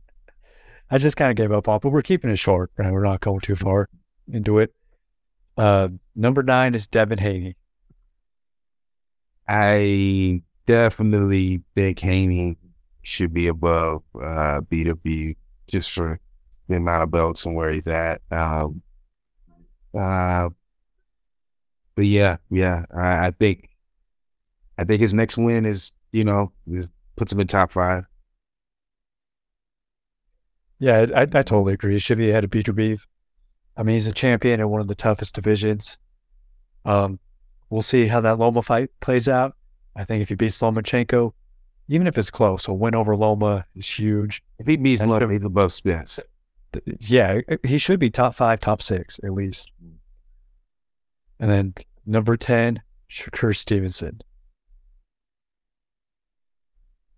I 0.92 0.98
just 0.98 1.18
kind 1.18 1.32
of 1.32 1.36
gave 1.36 1.52
up 1.52 1.68
on, 1.68 1.80
but 1.82 1.90
we're 1.90 2.02
keeping 2.02 2.30
it 2.30 2.38
short. 2.38 2.72
Right? 2.78 2.92
We're 2.92 3.04
not 3.04 3.22
going 3.22 3.40
too 3.42 3.56
far 3.56 3.90
into 4.32 4.60
it. 4.60 4.74
Uh, 5.58 5.88
number 6.16 6.44
nine 6.44 6.76
is 6.76 6.88
Devin 6.88 7.20
Haney. 7.20 7.56
I 9.48 10.42
definitely 10.66 11.62
think 11.76 12.00
Haney 12.00 12.58
should 13.02 13.34
be 13.34 13.48
above 13.48 14.04
uh, 14.16 14.62
BW 14.62 15.36
just 15.68 15.92
for 15.92 16.20
the 16.68 16.78
amount 16.78 17.04
of 17.04 17.12
belts 17.12 17.46
and 17.46 17.56
where 17.56 17.72
he's 17.72 17.88
at. 17.88 18.22
Um, 18.32 18.82
uh, 19.98 20.50
but 21.96 22.06
yeah, 22.06 22.38
yeah, 22.50 22.86
I, 22.96 23.28
I, 23.28 23.32
think 23.32 23.70
I 24.78 24.84
think 24.84 25.02
his 25.02 25.14
next 25.14 25.38
win 25.38 25.66
is 25.66 25.92
you 26.12 26.24
know 26.24 26.52
is, 26.68 26.90
puts 27.16 27.32
him 27.32 27.40
in 27.40 27.48
top 27.48 27.72
five. 27.72 28.06
Yeah, 30.80 31.06
I, 31.16 31.22
I 31.22 31.26
totally 31.26 31.74
agree. 31.74 31.94
He 31.94 32.00
should 32.00 32.18
be 32.18 32.30
ahead 32.30 32.44
of 32.44 32.50
Beterbiev. 32.50 33.06
I 33.76 33.84
mean, 33.84 33.96
he's 33.96 34.08
a 34.08 34.12
champion 34.12 34.60
in 34.60 34.70
one 34.70 34.82
of 34.82 34.88
the 34.88 34.96
toughest 34.96 35.36
divisions. 35.36 35.98
Um, 36.86 37.20
we'll 37.70 37.82
see 37.82 38.08
how 38.08 38.22
that 38.22 38.40
Loma 38.40 38.62
fight 38.62 38.90
plays 39.00 39.28
out. 39.28 39.56
I 39.96 40.04
think 40.04 40.22
if 40.22 40.30
he 40.30 40.36
beats 40.36 40.60
Lomachenko, 40.60 41.34
even 41.88 42.08
if 42.08 42.18
it's 42.18 42.30
close, 42.30 42.68
a 42.68 42.74
win 42.74 42.96
over 42.96 43.16
Loma 43.16 43.66
is 43.76 43.88
huge. 43.88 44.44
If 44.60 44.68
he 44.68 44.78
beats 44.78 45.02
Loma, 45.02 45.32
he's 45.32 45.44
above 45.44 45.74
Spence. 45.74 46.20
Yeah, 47.00 47.42
he 47.64 47.78
should 47.78 48.00
be 48.00 48.10
top 48.10 48.34
five, 48.34 48.60
top 48.60 48.82
six 48.82 49.20
at 49.24 49.32
least. 49.32 49.72
And 51.40 51.52
then 51.52 51.74
number 52.06 52.38
10, 52.38 52.82
Shakur 53.10 53.56
Stevenson. 53.56 54.22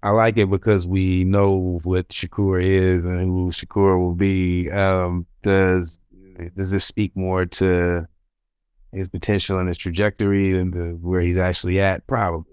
I 0.03 0.11
like 0.11 0.37
it 0.37 0.49
because 0.49 0.85
we 0.85 1.23
know 1.23 1.79
what 1.83 2.09
Shakur 2.09 2.61
is 2.61 3.03
and 3.05 3.21
who 3.21 3.51
Shakur 3.51 3.99
will 3.99 4.13
be. 4.13 4.69
Um, 4.69 5.25
does 5.41 5.99
does 6.55 6.71
this 6.71 6.85
speak 6.85 7.15
more 7.15 7.45
to 7.45 8.07
his 8.91 9.09
potential 9.09 9.59
and 9.59 9.67
his 9.67 9.77
trajectory 9.77 10.51
than 10.51 10.71
the, 10.71 10.97
where 11.01 11.21
he's 11.21 11.37
actually 11.37 11.79
at? 11.79 12.05
Probably. 12.07 12.51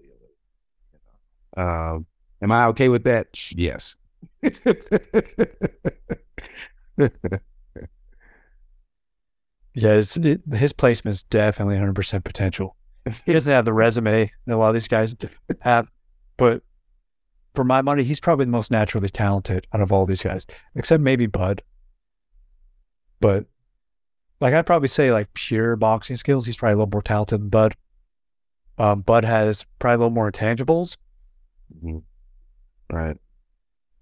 Um, 1.57 2.07
am 2.41 2.53
I 2.53 2.67
okay 2.67 2.89
with 2.89 3.05
that? 3.05 3.29
Yes. 3.53 3.97
Yeah, 9.75 10.01
it, 10.01 10.41
his 10.53 10.73
placement 10.73 11.15
is 11.15 11.23
definitely 11.25 11.77
100% 11.77 12.25
potential. 12.25 12.77
He 13.25 13.33
doesn't 13.33 13.53
have 13.53 13.65
the 13.65 13.73
resume 13.73 14.31
that 14.47 14.55
a 14.55 14.57
lot 14.57 14.69
of 14.69 14.75
these 14.75 14.89
guys 14.89 15.15
have, 15.61 15.89
but 16.37 16.63
for 17.55 17.65
my 17.65 17.83
money, 17.83 18.05
he's 18.05 18.21
probably 18.21 18.45
the 18.45 18.51
most 18.51 18.71
naturally 18.71 19.09
talented 19.09 19.67
out 19.73 19.81
of 19.81 19.91
all 19.91 20.07
these 20.07 20.23
guys, 20.23 20.47
except 20.75 21.03
maybe 21.03 21.27
Bud. 21.27 21.63
But 23.21 23.47
like 24.43 24.55
I'd 24.55 24.67
probably 24.67 24.89
say 24.89 25.13
like 25.13 25.33
pure 25.35 25.77
boxing 25.77 26.17
skills, 26.17 26.45
he's 26.45 26.57
probably 26.57 26.75
a 26.75 26.77
little 26.79 26.91
more 26.91 27.01
talented 27.01 27.41
than 27.41 27.49
Bud. 27.49 27.77
Um, 28.77 29.01
Bud 29.03 29.25
has 29.25 29.65
probably 29.79 29.95
a 29.95 29.99
little 29.99 30.11
more 30.11 30.33
intangibles. 30.33 30.97
Mm-hmm. 31.77 31.99
Right. 32.95 33.17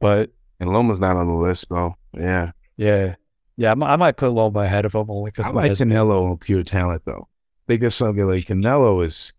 But 0.00 0.30
and 0.58 0.72
Loma's 0.72 0.98
not 0.98 1.16
on 1.16 1.26
the 1.26 1.34
list 1.34 1.68
though. 1.68 1.94
Yeah. 2.14 2.52
Yeah. 2.78 3.16
Yeah, 3.58 3.72
I 3.72 3.96
might 3.96 4.16
put 4.16 4.32
Loma 4.32 4.60
ahead 4.60 4.86
of 4.86 4.94
him 4.94 5.10
only 5.10 5.30
because 5.30 5.44
I 5.44 5.50
like 5.50 5.72
Canelo 5.72 6.30
on 6.30 6.38
pure 6.38 6.62
talent 6.62 7.02
though. 7.04 7.28
I 7.28 7.62
think 7.66 7.82
it's 7.82 7.96
something 7.96 8.26
like 8.26 8.46
Canelo 8.46 9.04
is 9.04 9.34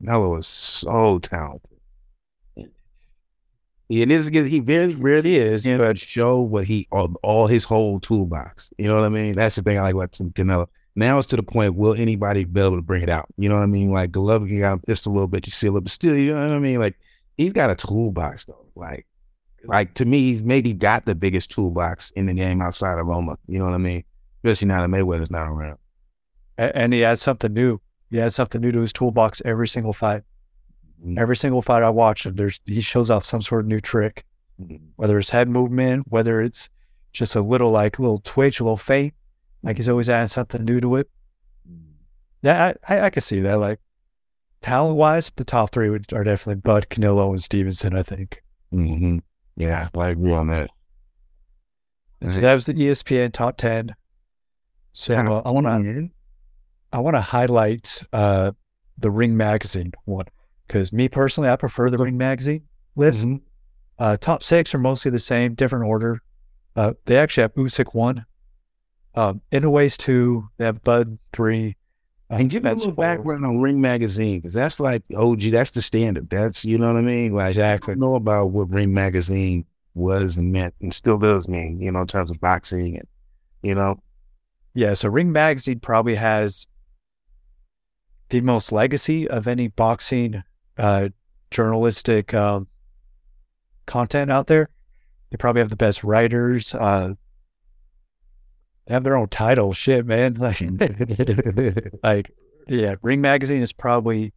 Canelo 0.00 0.38
is 0.38 0.46
so 0.46 1.18
talented. 1.18 1.77
It 3.88 4.10
is 4.10 4.28
he 4.28 4.60
very 4.60 4.94
rarely 4.94 5.36
is, 5.36 5.64
you 5.64 5.78
know, 5.78 5.94
show 5.94 6.40
what 6.40 6.64
he 6.66 6.86
all, 6.92 7.14
all 7.22 7.46
his 7.46 7.64
whole 7.64 8.00
toolbox. 8.00 8.70
You 8.76 8.86
know 8.86 8.96
what 8.96 9.04
I 9.04 9.08
mean? 9.08 9.34
That's 9.34 9.56
the 9.56 9.62
thing 9.62 9.78
I 9.78 9.82
like 9.82 9.94
about 9.94 10.12
Canelo. 10.12 10.66
Now 10.94 11.18
it's 11.18 11.28
to 11.28 11.36
the 11.36 11.42
point, 11.42 11.74
will 11.74 11.94
anybody 11.94 12.44
be 12.44 12.60
able 12.60 12.76
to 12.76 12.82
bring 12.82 13.02
it 13.02 13.08
out? 13.08 13.26
You 13.38 13.48
know 13.48 13.54
what 13.54 13.62
I 13.62 13.66
mean? 13.66 13.90
Like 13.90 14.10
Golovkin 14.10 14.60
got 14.60 14.72
him 14.74 14.80
pissed 14.80 15.06
a 15.06 15.10
little 15.10 15.28
bit, 15.28 15.46
you 15.46 15.52
see 15.52 15.68
a 15.68 15.70
little, 15.70 15.82
but 15.82 15.92
still, 15.92 16.16
you 16.16 16.34
know 16.34 16.46
what 16.46 16.54
I 16.54 16.58
mean? 16.58 16.80
Like 16.80 16.98
he's 17.38 17.52
got 17.52 17.70
a 17.70 17.76
toolbox 17.76 18.44
though. 18.44 18.66
Like 18.74 19.06
like 19.64 19.94
to 19.94 20.04
me, 20.04 20.20
he's 20.20 20.42
maybe 20.42 20.72
got 20.72 21.04
the 21.04 21.14
biggest 21.14 21.50
toolbox 21.50 22.10
in 22.12 22.26
the 22.26 22.34
game 22.34 22.60
outside 22.60 22.98
of 22.98 23.06
Loma. 23.06 23.38
You 23.46 23.58
know 23.58 23.64
what 23.64 23.74
I 23.74 23.78
mean? 23.78 24.04
Especially 24.44 24.68
now 24.68 24.82
that 24.82 24.88
Mayweather's 24.88 25.30
not 25.30 25.48
around. 25.48 25.78
And 26.56 26.92
he 26.92 27.04
adds 27.04 27.22
something 27.22 27.52
new. 27.52 27.80
He 28.10 28.20
adds 28.20 28.34
something 28.34 28.60
new 28.60 28.72
to 28.72 28.80
his 28.80 28.92
toolbox 28.92 29.42
every 29.44 29.68
single 29.68 29.92
fight. 29.92 30.22
Mm-hmm. 31.00 31.18
Every 31.18 31.36
single 31.36 31.62
fight 31.62 31.82
I 31.82 31.90
watch, 31.90 32.24
there's 32.24 32.60
he 32.66 32.80
shows 32.80 33.10
off 33.10 33.24
some 33.24 33.42
sort 33.42 33.60
of 33.60 33.66
new 33.66 33.80
trick, 33.80 34.24
mm-hmm. 34.60 34.76
whether 34.96 35.18
it's 35.18 35.30
head 35.30 35.48
movement, 35.48 36.06
whether 36.08 36.42
it's 36.42 36.68
just 37.12 37.36
a 37.36 37.40
little 37.40 37.70
like 37.70 37.98
a 37.98 38.02
little 38.02 38.18
twitch, 38.18 38.60
a 38.60 38.64
little 38.64 38.76
feint. 38.76 39.14
Like 39.62 39.76
he's 39.76 39.88
always 39.88 40.08
adding 40.08 40.28
something 40.28 40.64
new 40.64 40.80
to 40.80 40.96
it. 40.96 41.08
Mm-hmm. 41.68 41.92
Yeah, 42.42 42.72
I, 42.88 42.94
I, 42.94 43.00
I 43.02 43.10
can 43.10 43.22
see 43.22 43.40
that. 43.40 43.54
Like 43.54 43.80
talent 44.60 44.96
wise, 44.96 45.30
the 45.36 45.44
top 45.44 45.70
three 45.70 45.88
would, 45.88 46.12
are 46.12 46.24
definitely 46.24 46.60
Bud, 46.60 46.88
Canelo, 46.88 47.30
and 47.30 47.42
Stevenson. 47.42 47.96
I 47.96 48.02
think. 48.02 48.42
Mm-hmm. 48.72 49.18
Yeah, 49.56 49.88
I 49.96 50.08
agree 50.08 50.32
on 50.32 50.48
that. 50.48 50.70
So 52.26 52.40
that 52.40 52.54
was 52.54 52.66
the 52.66 52.74
ESPN 52.74 53.32
top 53.32 53.56
ten. 53.56 53.94
So 54.92 55.14
uh, 55.14 55.42
I 55.44 55.50
want 55.50 55.66
to 55.66 56.10
I 56.92 56.98
want 56.98 57.14
to 57.14 57.20
highlight 57.20 58.02
uh, 58.12 58.52
the 58.98 59.10
Ring 59.10 59.36
Magazine 59.36 59.92
one 60.04 60.26
because 60.68 60.92
me 60.92 61.08
personally, 61.08 61.48
I 61.48 61.56
prefer 61.56 61.90
the 61.90 61.98
Ring 61.98 62.16
Magazine 62.16 62.62
list. 62.94 63.26
Mm-hmm. 63.26 63.36
Uh, 63.98 64.16
top 64.16 64.44
six 64.44 64.74
are 64.74 64.78
mostly 64.78 65.10
the 65.10 65.18
same, 65.18 65.54
different 65.54 65.86
order. 65.86 66.22
Uh, 66.76 66.92
they 67.06 67.16
actually 67.16 67.42
have 67.42 67.54
Usyk 67.54 67.94
one, 67.94 68.24
um, 69.14 69.40
Inoue 69.50 69.96
two, 69.96 70.48
they 70.58 70.64
have 70.64 70.84
Bud 70.84 71.18
three. 71.32 71.76
Uh, 72.30 72.36
and 72.36 72.50
give 72.50 72.62
me 72.62 72.70
a 72.70 72.74
little 72.74 72.92
background 72.92 73.44
on 73.44 73.58
Ring 73.58 73.80
Magazine 73.80 74.38
because 74.38 74.52
that's 74.52 74.78
like 74.78 75.02
OG. 75.16 75.40
That's 75.50 75.70
the 75.70 75.82
standard. 75.82 76.30
That's 76.30 76.64
you 76.64 76.78
know 76.78 76.92
what 76.92 76.98
I 76.98 77.02
mean. 77.02 77.32
Like 77.32 77.50
exactly. 77.50 77.92
I 77.92 77.96
know 77.96 78.14
about 78.14 78.50
what 78.50 78.70
Ring 78.70 78.92
Magazine 78.94 79.64
was 79.94 80.36
and 80.36 80.52
meant 80.52 80.74
and 80.80 80.94
still 80.94 81.18
does 81.18 81.48
mean. 81.48 81.80
You 81.80 81.90
know, 81.90 82.02
in 82.02 82.06
terms 82.06 82.30
of 82.30 82.38
boxing 82.38 82.96
and 82.96 83.08
you 83.62 83.74
know. 83.74 84.00
Yeah. 84.74 84.94
So 84.94 85.08
Ring 85.08 85.32
Magazine 85.32 85.80
probably 85.80 86.14
has 86.16 86.66
the 88.28 88.42
most 88.42 88.70
legacy 88.70 89.26
of 89.26 89.48
any 89.48 89.68
boxing 89.68 90.42
uh, 90.78 91.08
journalistic 91.50 92.32
um, 92.34 92.68
content 93.86 94.30
out 94.30 94.46
there. 94.46 94.70
They 95.30 95.36
probably 95.36 95.60
have 95.60 95.70
the 95.70 95.76
best 95.76 96.04
writers. 96.04 96.74
Uh, 96.74 97.14
they 98.86 98.94
have 98.94 99.04
their 99.04 99.16
own 99.16 99.28
title. 99.28 99.72
Shit, 99.72 100.06
man. 100.06 100.34
Like, 100.38 100.60
like, 102.02 102.30
yeah, 102.66 102.94
Ring 103.02 103.20
Magazine 103.20 103.60
is 103.60 103.72
probably 103.72 104.32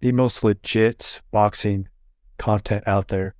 the 0.00 0.12
most 0.12 0.44
legit 0.44 1.20
boxing 1.30 1.88
content 2.38 2.84
out 2.86 3.08
there. 3.08 3.34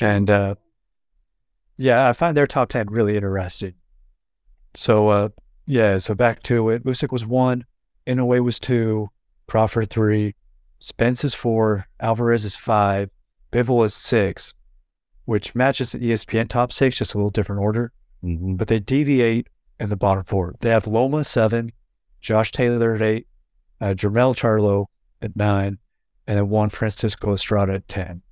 And 0.00 0.30
uh, 0.30 0.54
yeah, 1.76 2.08
I 2.08 2.12
find 2.12 2.36
their 2.36 2.46
top 2.46 2.68
ten 2.70 2.86
really 2.88 3.16
interesting. 3.16 3.74
So 4.74 5.08
uh, 5.08 5.28
yeah, 5.66 5.98
so 5.98 6.14
back 6.14 6.42
to 6.44 6.70
it. 6.70 6.84
Usyk 6.84 7.10
was 7.10 7.26
one, 7.26 7.64
Inoue 8.06 8.44
was 8.44 8.58
two, 8.60 9.10
Crawford 9.48 9.90
three, 9.90 10.34
Spence 10.82 11.22
is 11.22 11.32
four, 11.32 11.86
Alvarez 12.00 12.44
is 12.44 12.56
five, 12.56 13.08
Bivol 13.52 13.86
is 13.86 13.94
six, 13.94 14.52
which 15.26 15.54
matches 15.54 15.92
the 15.92 16.00
ESPN 16.00 16.48
top 16.48 16.72
six, 16.72 16.96
just 16.96 17.14
a 17.14 17.18
little 17.18 17.30
different 17.30 17.62
order. 17.62 17.92
Mm-hmm. 18.24 18.56
But 18.56 18.66
they 18.66 18.80
deviate 18.80 19.46
in 19.78 19.90
the 19.90 19.96
bottom 19.96 20.24
four. 20.24 20.56
They 20.58 20.70
have 20.70 20.88
Loma 20.88 21.22
seven, 21.22 21.70
Josh 22.20 22.50
Taylor 22.50 22.96
at 22.96 23.02
eight, 23.02 23.28
uh, 23.80 23.94
Jermell 23.94 24.34
Charlo 24.34 24.86
at 25.20 25.36
nine, 25.36 25.78
and 26.26 26.36
then 26.36 26.48
Juan 26.48 26.68
Francisco 26.68 27.32
Estrada 27.32 27.74
at 27.74 27.86
ten. 27.86 28.22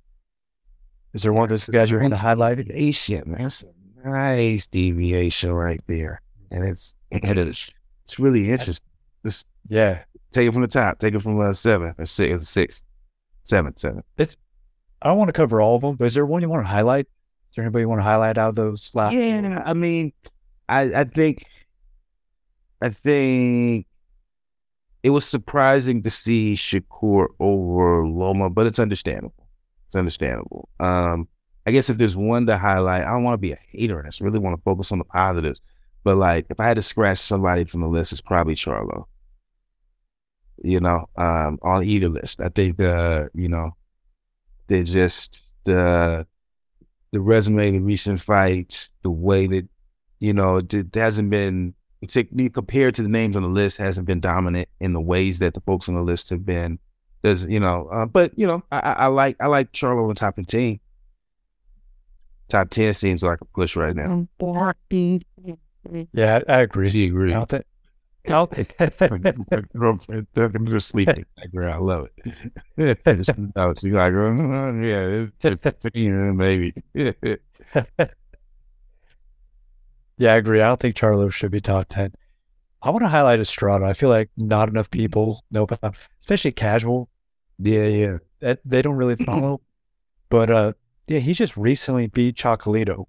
Is 1.13 1.23
there 1.23 1.31
one 1.31 1.45
of 1.45 1.49
those 1.51 1.67
guys 1.67 1.89
you're 1.89 2.01
going 2.01 2.11
to 2.11 2.17
highlight? 2.17 2.57
Deviation. 2.57 3.31
That's 3.31 3.63
a 3.63 4.09
nice 4.09 4.67
deviation 4.67 5.53
right 5.53 5.81
there, 5.87 6.21
and 6.51 6.65
it's 6.65 6.97
it 7.11 7.37
is 7.37 7.71
it's 8.03 8.19
really 8.19 8.51
interesting. 8.51 8.89
This, 9.23 9.45
Yeah, 9.69 10.03
take 10.31 10.47
it 10.47 10.53
from 10.53 10.61
the 10.61 10.67
top. 10.67 10.99
Take 10.99 11.13
it 11.13 11.21
from 11.21 11.39
uh, 11.39 11.53
seven 11.53 11.93
or 11.97 12.05
six. 12.05 12.33
It's 12.33 12.43
a 12.43 12.45
six, 12.45 12.83
seven, 13.43 13.75
seven. 13.75 14.01
I 15.01 15.09
don't 15.09 15.17
want 15.17 15.29
to 15.29 15.33
cover 15.33 15.61
all 15.61 15.75
of 15.75 15.81
them, 15.81 15.95
but 15.95 16.05
is 16.05 16.13
there 16.13 16.25
one 16.25 16.41
you 16.41 16.49
want 16.49 16.63
to 16.63 16.67
highlight? 16.67 17.05
Is 17.05 17.55
there 17.55 17.65
anybody 17.65 17.83
you 17.83 17.89
want 17.89 17.99
to 17.99 18.03
highlight 18.03 18.37
out 18.37 18.49
of 18.49 18.55
those 18.55 18.91
last? 18.93 19.13
Yeah, 19.13 19.63
I 19.65 19.73
mean, 19.73 20.13
I 20.69 20.81
I 20.93 21.03
think 21.03 21.45
I 22.81 22.89
think 22.89 23.87
it 25.03 25.09
was 25.09 25.25
surprising 25.25 26.03
to 26.03 26.09
see 26.09 26.53
Shakur 26.53 27.27
over 27.39 28.05
Loma, 28.05 28.49
but 28.49 28.67
it's 28.67 28.79
understandable. 28.79 29.47
It's 29.87 29.95
understandable. 29.95 30.69
Um, 30.79 31.27
I 31.65 31.71
guess 31.71 31.89
if 31.89 31.97
there's 31.97 32.15
one 32.15 32.45
to 32.47 32.57
highlight, 32.57 33.03
I 33.03 33.11
don't 33.11 33.23
want 33.23 33.33
to 33.33 33.39
be 33.39 33.51
a 33.51 33.59
hater 33.69 33.97
and 33.97 34.07
I 34.07 34.09
just 34.09 34.21
really 34.21 34.39
want 34.39 34.55
to 34.55 34.61
focus 34.63 34.91
on 34.91 34.99
the 34.99 35.05
positives. 35.05 35.61
But 36.03 36.17
like, 36.17 36.45
if 36.49 36.59
I 36.59 36.65
had 36.65 36.75
to 36.75 36.81
scratch 36.81 37.19
somebody 37.19 37.65
from 37.65 37.81
the 37.81 37.87
list, 37.87 38.11
it's 38.11 38.21
probably 38.21 38.55
Charlo. 38.55 39.05
You 40.63 40.79
know, 40.79 41.09
um, 41.15 41.57
on 41.63 41.83
either 41.83 42.09
list, 42.09 42.39
I 42.39 42.49
think 42.49 42.79
uh, 42.79 43.29
you 43.33 43.49
know, 43.49 43.71
they 44.67 44.83
just 44.83 45.55
the 45.63 46.27
the 47.11 47.19
resume, 47.19 47.71
the 47.71 47.79
recent 47.79 48.21
fights, 48.21 48.93
the 49.01 49.11
way 49.11 49.47
that 49.47 49.67
you 50.19 50.33
know, 50.33 50.57
it, 50.57 50.73
it 50.73 50.93
hasn't 50.93 51.29
been 51.31 51.73
particularly 51.99 52.49
compared 52.49 52.95
to 52.95 53.03
the 53.03 53.09
names 53.09 53.35
on 53.35 53.43
the 53.43 53.49
list, 53.49 53.77
hasn't 53.77 54.07
been 54.07 54.19
dominant 54.19 54.69
in 54.79 54.93
the 54.93 55.01
ways 55.01 55.39
that 55.39 55.53
the 55.53 55.61
folks 55.61 55.89
on 55.89 55.95
the 55.95 56.01
list 56.01 56.29
have 56.29 56.45
been. 56.45 56.79
There's, 57.21 57.47
you 57.47 57.59
know, 57.59 57.87
uh, 57.91 58.05
but 58.05 58.37
you 58.37 58.47
know, 58.47 58.63
I, 58.71 58.79
I, 58.79 58.93
I 58.93 59.07
like 59.07 59.35
I 59.41 59.47
like 59.47 59.71
Charlo 59.71 60.09
in 60.09 60.15
top 60.15 60.35
fifteen. 60.35 60.79
Top 62.49 62.69
ten 62.69 62.93
seems 62.93 63.23
like 63.23 63.41
a 63.41 63.45
push 63.45 63.75
right 63.75 63.95
now. 63.95 64.27
Yeah, 66.13 66.39
I, 66.47 66.53
I 66.53 66.59
agree. 66.61 66.89
She 66.89 67.07
agrees. 67.07 67.31
I 67.31 67.35
don't 67.35 67.49
think. 67.49 67.65
I 68.27 68.55
They're 70.33 70.79
sleeping. 70.79 71.25
I 71.55 71.77
love 71.77 72.07
it. 72.25 72.99
oh, 73.55 73.73
she's 73.73 73.93
like, 73.93 74.13
uh, 74.13 74.73
yeah, 74.75 75.27
it's 75.41 75.61
15, 75.61 76.35
maybe. 76.37 76.73
yeah, 76.93 77.13
I 80.33 80.35
agree. 80.35 80.61
I 80.61 80.67
don't 80.67 80.79
think 80.79 80.95
Charlo 80.95 81.31
should 81.31 81.51
be 81.51 81.61
top 81.61 81.87
ten. 81.89 82.13
I 82.83 82.89
want 82.89 83.03
to 83.03 83.09
highlight 83.09 83.39
Estrada. 83.39 83.85
I 83.85 83.93
feel 83.93 84.09
like 84.09 84.29
not 84.37 84.69
enough 84.69 84.89
people 84.89 85.43
know 85.51 85.63
about, 85.63 85.83
him, 85.83 85.93
especially 86.19 86.51
casual. 86.51 87.09
yeah, 87.59 87.85
yeah. 87.87 88.17
That 88.39 88.59
they 88.65 88.81
don't 88.81 88.95
really 88.95 89.15
follow. 89.17 89.61
but 90.29 90.49
uh, 90.49 90.73
yeah, 91.07 91.19
he 91.19 91.33
just 91.33 91.55
recently 91.57 92.07
beat 92.07 92.35
Chocolatito. 92.35 93.05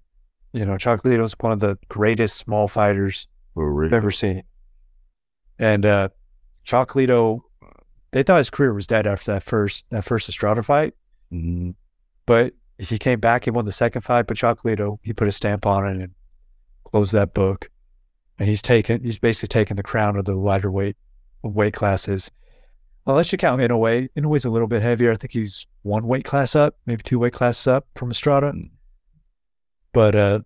You 0.53 0.65
know, 0.65 0.73
Chocolatito's 0.75 1.33
one 1.39 1.51
of 1.53 1.59
the 1.59 1.77
greatest 1.87 2.37
small 2.37 2.67
fighters. 2.67 3.27
I've 3.87 3.93
ever 3.93 4.11
seen. 4.11 4.43
And 5.59 5.85
uh 5.85 6.09
Chocolatito, 6.65 7.41
they 8.11 8.23
thought 8.23 8.37
his 8.37 8.49
career 8.49 8.73
was 8.73 8.87
dead 8.87 9.05
after 9.05 9.33
that 9.33 9.43
first 9.43 9.85
that 9.89 10.03
first 10.03 10.29
Estrada 10.29 10.63
fight. 10.63 10.93
Mhm. 11.31 11.75
But 12.25 12.53
he 12.77 12.97
came 12.97 13.19
back 13.19 13.47
and 13.47 13.55
won 13.55 13.65
the 13.65 13.71
second 13.71 14.01
fight, 14.01 14.27
but 14.27 14.37
Chocolatito, 14.37 14.99
he 15.03 15.13
put 15.13 15.27
a 15.27 15.31
stamp 15.31 15.65
on 15.65 15.87
it 15.87 16.01
and 16.01 16.11
closed 16.85 17.11
that 17.13 17.33
book. 17.33 17.69
And 18.39 18.47
he's 18.47 18.61
taken 18.61 19.03
he's 19.03 19.19
basically 19.19 19.47
taken 19.47 19.77
the 19.77 19.83
crown 19.83 20.15
of 20.15 20.25
the 20.25 20.33
lighter 20.33 20.71
weight 20.71 20.97
weight 21.43 21.73
classes. 21.73 22.31
Unless 23.05 23.31
you 23.31 23.37
count 23.37 23.61
Inoue. 23.61 23.69
Inoue's 23.69 23.71
a 23.71 23.77
way. 23.77 24.09
In 24.15 24.25
a 24.25 24.29
little 24.29 24.67
bit 24.67 24.81
heavier. 24.81 25.11
I 25.11 25.15
think 25.15 25.33
he's 25.33 25.67
one 25.81 26.07
weight 26.07 26.23
class 26.23 26.55
up, 26.55 26.77
maybe 26.85 27.03
two 27.03 27.19
weight 27.19 27.33
classes 27.33 27.67
up 27.67 27.85
from 27.95 28.11
Estrada. 28.11 28.53
But 29.91 30.15
uh 30.15 30.39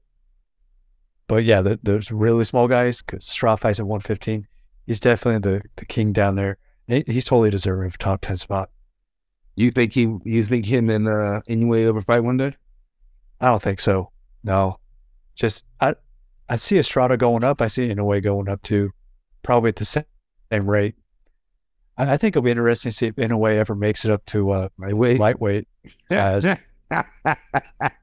but 1.28 1.43
yeah, 1.43 1.62
the, 1.62 1.78
those 1.84 2.10
really 2.10 2.46
small 2.46 2.67
guys, 2.70 3.02
because 3.02 3.28
Estrada 3.28 3.58
fights 3.58 3.80
at 3.80 3.86
115. 3.86 4.48
He's 4.88 5.00
definitely 5.00 5.52
the, 5.52 5.62
the 5.76 5.86
king 5.86 6.12
down 6.13 6.36
there. 6.36 6.58
He's 6.88 7.26
totally 7.26 7.50
deserving 7.52 7.86
of 7.88 7.97
top 7.97 8.21
10 8.21 8.38
spot. 8.38 8.69
You 9.56 9.71
think 9.71 9.93
he? 9.93 10.08
You 10.23 10.43
think 10.43 10.65
him 10.65 10.89
and 10.89 11.08
uh, 11.08 11.41
Inoue 11.50 11.88
ever 11.89 12.00
fight 12.02 12.21
one 12.21 12.38
day? 12.38 12.56
I 13.41 13.47
don't 13.50 13.62
think 13.62 13.80
so. 13.82 14.12
No. 14.43 14.78
Just 15.36 15.65
I 15.82 15.95
I 16.47 16.56
see 16.56 16.78
Estrada 16.78 17.17
going 17.17 17.43
up. 17.43 17.62
I 17.62 17.67
see 17.67 17.89
Inoue 17.89 18.23
going 18.23 18.47
up 18.50 18.62
too. 18.62 18.91
Probably 19.43 19.69
at 19.69 19.76
the 19.76 19.86
same, 19.86 20.06
same 20.52 20.69
rate. 20.69 20.95
I, 21.97 22.13
I 22.13 22.17
think 22.17 22.34
it'll 22.36 22.43
be 22.43 22.52
interesting 22.52 22.91
to 22.91 22.95
see 22.97 23.08
if 23.08 23.15
Inoue 23.15 23.56
ever 23.58 23.76
makes 23.76 24.06
it 24.06 24.12
up 24.12 24.26
to 24.28 24.52
uh, 24.52 24.69
My 24.78 24.93
way. 24.93 25.17
lightweight. 25.17 25.67
as- 26.10 26.45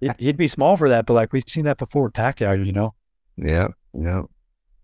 He- 0.01 0.11
He'd 0.19 0.37
be 0.37 0.49
small 0.49 0.77
for 0.77 0.89
that, 0.89 1.07
but 1.07 1.15
like 1.15 1.33
we've 1.33 1.45
seen 1.49 1.65
that 1.65 1.79
before, 1.79 2.11
Pacquiao, 2.11 2.65
you 2.67 2.73
know. 2.73 2.95
yeah, 3.37 3.69
yeah. 3.95 4.23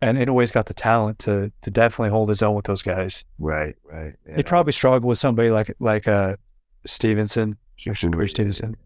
And 0.02 0.16
Inoue's 0.16 0.50
got 0.50 0.66
the 0.66 0.74
talent 0.74 1.18
to 1.20 1.52
to 1.62 1.70
definitely 1.70 2.10
hold 2.10 2.28
his 2.30 2.42
own 2.42 2.54
with 2.54 2.64
those 2.64 2.82
guys. 2.82 3.24
Right, 3.38 3.74
right. 3.84 4.14
Yeah. 4.26 4.36
He'd 4.36 4.46
probably 4.46 4.72
struggle 4.72 5.08
with 5.08 5.18
somebody 5.18 5.50
like 5.50 5.74
like 5.78 6.08
uh 6.08 6.36
Stevenson, 6.86 7.58
Shakur 7.78 8.28
Stevenson, 8.28 8.76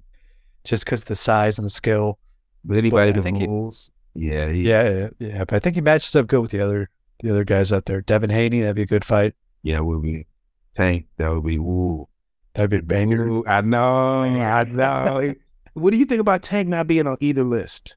just 0.65 0.85
because 0.85 1.05
the 1.05 1.15
size 1.15 1.59
and 1.59 1.65
the 1.67 1.71
skill. 1.71 2.19
But 2.65 2.79
anybody 2.79 3.13
But 3.13 3.17
that 3.19 3.23
think 3.23 3.39
he- 3.39 4.27
yeah, 4.29 4.49
he, 4.49 4.69
Yeah, 4.69 5.09
yeah. 5.19 5.45
But 5.45 5.53
I 5.55 5.59
think 5.61 5.77
he 5.77 5.81
matches 5.83 6.15
up 6.17 6.27
good 6.27 6.41
with 6.41 6.51
the 6.51 6.61
other 6.61 6.91
the 7.21 7.31
other 7.31 7.45
guys 7.45 7.73
out 7.73 7.85
there. 7.87 8.01
Devin 8.01 8.31
Haney, 8.31 8.61
that'd 8.63 8.75
be 8.77 8.83
a 8.83 8.87
good 8.87 9.05
fight. 9.05 9.35
yeah, 9.63 9.79
would 9.81 10.03
be 10.03 10.27
Tank. 10.75 11.07
That 11.19 11.33
would 11.33 11.45
be 11.45 11.57
ooh. 11.59 12.09
That'd 12.55 12.71
be 12.71 12.81
banger. 12.81 13.27
Ooh, 13.29 13.45
I 13.47 13.61
know, 13.61 14.23
I 14.23 14.65
know. 14.65 15.35
what 15.75 15.91
do 15.93 15.97
you 15.97 16.05
think 16.05 16.21
about 16.21 16.43
Tank 16.43 16.69
not 16.69 16.87
being 16.89 17.07
on 17.07 17.17
either 17.21 17.45
list? 17.45 17.97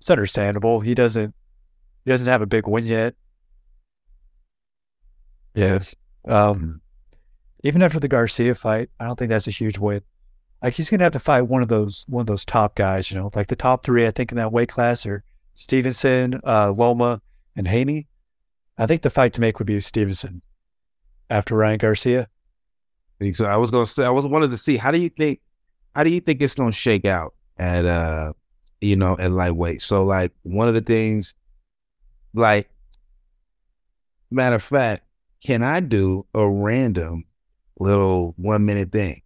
It's 0.00 0.10
understandable. 0.10 0.80
He 0.80 0.94
doesn't 0.94 1.34
he 2.08 2.12
doesn't 2.12 2.26
have 2.26 2.40
a 2.40 2.46
big 2.46 2.66
win 2.66 2.86
yet. 2.86 3.14
Yes. 5.54 5.94
Um 6.26 6.80
even 7.62 7.82
after 7.82 8.00
the 8.00 8.08
Garcia 8.08 8.54
fight, 8.54 8.88
I 8.98 9.04
don't 9.04 9.18
think 9.18 9.28
that's 9.28 9.46
a 9.46 9.50
huge 9.50 9.76
win. 9.76 10.00
Like 10.62 10.72
he's 10.72 10.88
gonna 10.88 11.02
have 11.02 11.12
to 11.12 11.18
fight 11.18 11.42
one 11.42 11.60
of 11.60 11.68
those 11.68 12.06
one 12.08 12.22
of 12.22 12.26
those 12.26 12.46
top 12.46 12.76
guys, 12.76 13.10
you 13.10 13.18
know, 13.18 13.30
like 13.34 13.48
the 13.48 13.56
top 13.56 13.84
three 13.84 14.06
I 14.06 14.10
think 14.10 14.32
in 14.32 14.38
that 14.38 14.52
weight 14.52 14.70
class 14.70 15.04
are 15.04 15.22
Stevenson, 15.54 16.40
uh, 16.46 16.70
Loma, 16.70 17.20
and 17.56 17.68
Haney. 17.68 18.06
I 18.78 18.86
think 18.86 19.02
the 19.02 19.10
fight 19.10 19.34
to 19.34 19.42
make 19.42 19.58
would 19.58 19.66
be 19.66 19.78
Stevenson 19.78 20.40
after 21.28 21.56
Ryan 21.56 21.76
Garcia. 21.76 22.26
think 23.18 23.36
So 23.36 23.44
I 23.44 23.58
was 23.58 23.70
gonna 23.70 23.84
say 23.84 24.06
I 24.06 24.10
was 24.10 24.26
wanted 24.26 24.50
to 24.52 24.56
see 24.56 24.78
how 24.78 24.92
do 24.92 24.98
you 24.98 25.10
think 25.10 25.40
how 25.94 26.04
do 26.04 26.10
you 26.10 26.20
think 26.20 26.40
it's 26.40 26.54
gonna 26.54 26.72
shake 26.72 27.04
out 27.04 27.34
at 27.58 27.84
uh 27.84 28.32
you 28.80 28.96
know 28.96 29.14
at 29.18 29.30
lightweight. 29.30 29.82
So 29.82 30.04
like 30.04 30.32
one 30.44 30.68
of 30.68 30.74
the 30.74 30.80
things 30.80 31.34
like 32.34 32.70
matter 34.30 34.56
of 34.56 34.62
fact, 34.62 35.04
can 35.44 35.62
I 35.62 35.80
do 35.80 36.26
a 36.34 36.48
random 36.48 37.24
little 37.78 38.34
one 38.36 38.64
minute 38.64 38.92
thing? 38.92 39.22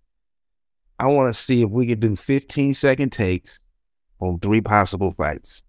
I 0.98 1.06
want 1.06 1.34
to 1.34 1.40
see 1.40 1.62
if 1.62 1.70
we 1.70 1.86
could 1.86 2.00
do 2.00 2.14
15 2.14 2.74
second 2.74 3.10
takes 3.10 3.64
on 4.20 4.38
three 4.38 4.60
possible 4.60 5.10
fights 5.10 5.62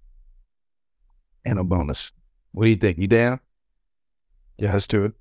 and 1.46 1.58
a 1.58 1.64
bonus. 1.64 2.12
What 2.52 2.66
do 2.66 2.70
you 2.70 2.76
think? 2.76 2.98
You 3.00 3.08
down? 3.08 3.40
Yeah, 4.58 4.74
let's 4.74 4.88
do 4.88 5.06
it. 5.06 5.14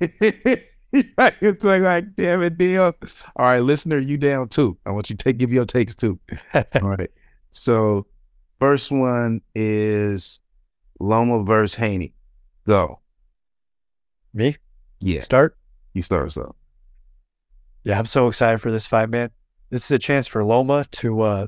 it's 0.92 1.64
like, 1.64 1.82
like, 1.82 2.14
damn 2.14 2.42
it, 2.42 2.56
deal. 2.56 2.94
All 3.36 3.46
right, 3.46 3.58
listener, 3.58 3.98
you 3.98 4.16
down 4.16 4.48
too. 4.48 4.78
I 4.86 4.92
want 4.92 5.10
you 5.10 5.16
to 5.16 5.24
take 5.24 5.38
give 5.38 5.52
your 5.52 5.64
takes 5.64 5.96
too. 5.96 6.20
All 6.54 6.90
right. 6.90 7.10
So, 7.50 8.06
first 8.60 8.92
one 8.92 9.40
is 9.54 10.38
Loma 11.00 11.42
versus 11.42 11.74
Haney. 11.76 12.14
Go. 12.66 13.00
Me? 14.32 14.56
Yeah, 15.00 15.20
Start? 15.20 15.56
you 15.92 16.02
start 16.02 16.26
us 16.26 16.36
up. 16.36 16.56
Yeah, 17.84 17.98
I'm 17.98 18.06
so 18.06 18.26
excited 18.28 18.58
for 18.58 18.72
this 18.72 18.86
fight, 18.86 19.10
man. 19.10 19.30
This 19.70 19.84
is 19.84 19.90
a 19.90 19.98
chance 19.98 20.26
for 20.26 20.44
Loma 20.44 20.86
to 20.92 21.20
uh 21.20 21.46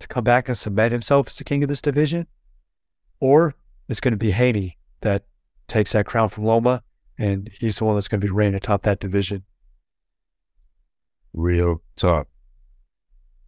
to 0.00 0.08
come 0.08 0.24
back 0.24 0.48
and 0.48 0.56
cement 0.56 0.92
himself 0.92 1.28
as 1.28 1.36
the 1.36 1.44
king 1.44 1.62
of 1.62 1.68
this 1.68 1.82
division. 1.82 2.26
Or 3.20 3.54
it's 3.88 4.00
gonna 4.00 4.16
be 4.16 4.30
Haney 4.30 4.76
that 5.00 5.24
takes 5.66 5.92
that 5.92 6.06
crown 6.06 6.28
from 6.28 6.44
Loma 6.44 6.82
and 7.18 7.50
he's 7.58 7.78
the 7.78 7.84
one 7.84 7.96
that's 7.96 8.08
gonna 8.08 8.20
be 8.20 8.28
reigning 8.30 8.54
atop 8.56 8.82
that 8.82 9.00
division. 9.00 9.44
Real 11.32 11.82
talk. 11.96 12.28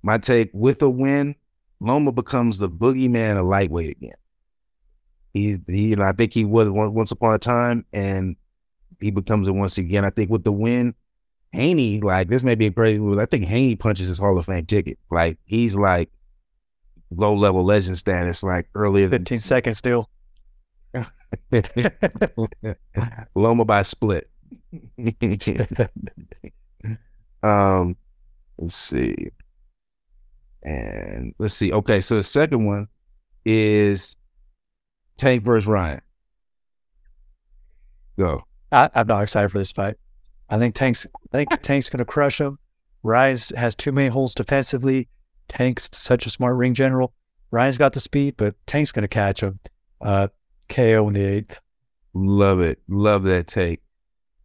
My 0.03 0.19
take 0.19 0.51
with 0.53 0.81
a 0.83 0.89
win, 0.91 1.37
Loma 1.81 2.13
becomes 2.13 2.59
the 2.59 2.71
boogeyman 2.71 3.39
of 3.39 3.47
lightweight 3.47 3.91
again. 3.97 4.13
He's, 5.33 5.61
he, 5.67 5.89
you 5.89 5.97
know, 5.97 6.05
I 6.05 6.13
think 6.13 6.35
he 6.35 6.45
was 6.45 6.69
once 6.71 7.11
upon 7.11 7.35
a 7.35 7.39
time, 7.39 7.85
and 7.93 8.37
he 9.01 9.11
becomes 9.11 9.49
it 9.49 9.53
once 9.53 9.79
again. 9.79 10.05
I 10.05 10.11
think 10.11 10.31
with 10.31 10.45
the 10.45 10.53
win, 10.53 10.95
Haney, 11.53 12.01
like 12.01 12.29
this 12.29 12.43
may 12.43 12.55
be 12.55 12.67
a 12.67 12.71
crazy 12.71 12.99
move. 12.99 13.19
I 13.19 13.27
think 13.27 13.45
Haney 13.45 13.77
punches 13.77 14.09
his 14.09 14.19
Hall 14.19 14.39
of 14.39 14.47
Fame 14.47 14.67
ticket. 14.67 14.99
Like 15.11 15.39
he's 15.45 15.75
like 15.75 16.11
low 17.11 17.35
level 17.35 17.65
legend 17.65 17.99
status, 17.99 18.43
like 18.43 18.69
earlier 18.75 19.09
than 19.09 19.23
15 19.23 19.41
seconds 19.41 19.79
still. 19.79 20.09
Loma 23.35 23.65
by 23.65 23.83
split. 23.83 24.31
um, 27.43 27.97
let's 28.59 28.77
see. 28.77 29.31
And 30.63 31.35
let's 31.39 31.55
see. 31.55 31.73
Okay, 31.73 32.01
so 32.01 32.17
the 32.17 32.23
second 32.23 32.67
one 32.67 32.89
is 33.45 34.17
Tank 35.21 35.45
versus 35.45 35.67
Ryan. 35.67 36.01
Go. 38.19 38.45
I, 38.73 38.89
I'm 38.95 39.07
not 39.07 39.23
excited 39.23 39.51
for 39.51 39.59
this 39.59 39.71
fight. 39.71 39.97
I 40.49 40.59
think 40.59 40.75
Tank's 40.75 41.07
I 41.33 41.37
think 41.37 41.51
Tank's 41.63 41.91
gonna 41.91 42.07
crush 42.07 42.41
him. 42.41 42.59
Ryan's 43.03 43.51
has 43.55 43.75
too 43.75 43.93
many 43.93 44.09
holes 44.09 44.35
defensively. 44.35 45.09
Tank's 45.49 45.91
such 45.93 46.25
a 46.25 46.31
smart 46.31 46.57
ring 46.57 46.73
general. 46.73 47.13
Ryan's 47.51 47.77
got 47.77 47.93
the 47.93 48.01
speed, 48.01 48.35
but 48.39 48.55
Tank's 48.67 48.93
gonna 48.93 49.09
catch 49.09 49.43
him. 49.43 49.61
Uh, 50.01 50.29
KO 50.71 51.09
in 51.09 51.15
the 51.15 51.25
eighth. 51.25 51.61
Love 52.15 52.61
it. 52.61 52.79
Love 52.89 53.25
that 53.25 53.47
take. 53.47 53.83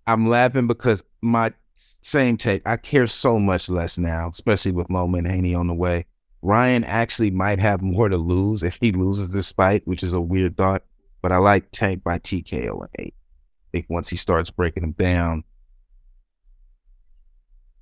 I'm 0.05 0.27
laughing 0.27 0.67
because 0.67 1.03
my 1.21 1.53
same 1.73 2.35
take. 2.35 2.67
I 2.67 2.75
care 2.75 3.07
so 3.07 3.39
much 3.39 3.69
less 3.69 3.97
now, 3.97 4.29
especially 4.29 4.73
with 4.73 4.89
Loma 4.89 5.19
and 5.19 5.27
Haney 5.27 5.55
on 5.55 5.67
the 5.67 5.73
way. 5.73 6.05
Ryan 6.45 6.83
actually 6.83 7.31
might 7.31 7.57
have 7.57 7.81
more 7.81 8.07
to 8.07 8.19
lose 8.19 8.61
if 8.61 8.77
he 8.79 8.91
loses 8.91 9.33
this 9.33 9.51
fight, 9.51 9.81
which 9.85 10.03
is 10.03 10.13
a 10.13 10.21
weird 10.21 10.55
thought. 10.55 10.83
But 11.23 11.31
I 11.31 11.37
like 11.37 11.71
Tank 11.71 12.03
by 12.03 12.19
TKO 12.19 12.83
in 12.83 12.87
eight. 12.99 13.15
I 13.17 13.67
think 13.71 13.87
once 13.89 14.09
he 14.09 14.15
starts 14.15 14.51
breaking 14.51 14.83
him 14.83 14.91
down, 14.91 15.43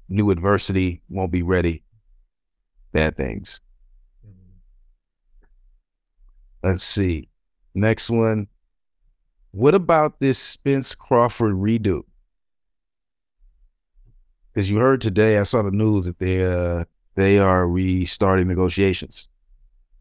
new 0.08 0.32
adversity 0.32 1.02
won't 1.10 1.30
be 1.30 1.42
ready. 1.42 1.84
Bad 2.94 3.18
things. 3.18 3.60
Let's 6.64 6.86
see. 6.86 7.28
Next 7.76 8.10
one. 8.10 8.48
What 9.52 9.76
about 9.76 10.22
this 10.22 10.40
Spence 10.40 10.96
Crawford 10.96 11.56
redo? 11.56 12.04
Because 14.54 14.72
you 14.72 14.78
heard 14.78 15.02
today, 15.02 15.38
I 15.38 15.44
saw 15.44 15.64
the 15.64 15.72
news 15.72 16.06
that 16.06 16.20
they 16.20 16.46
uh, 16.46 16.86
they 17.16 17.40
are 17.40 17.68
restarting 17.68 18.48
negotiations. 18.48 19.28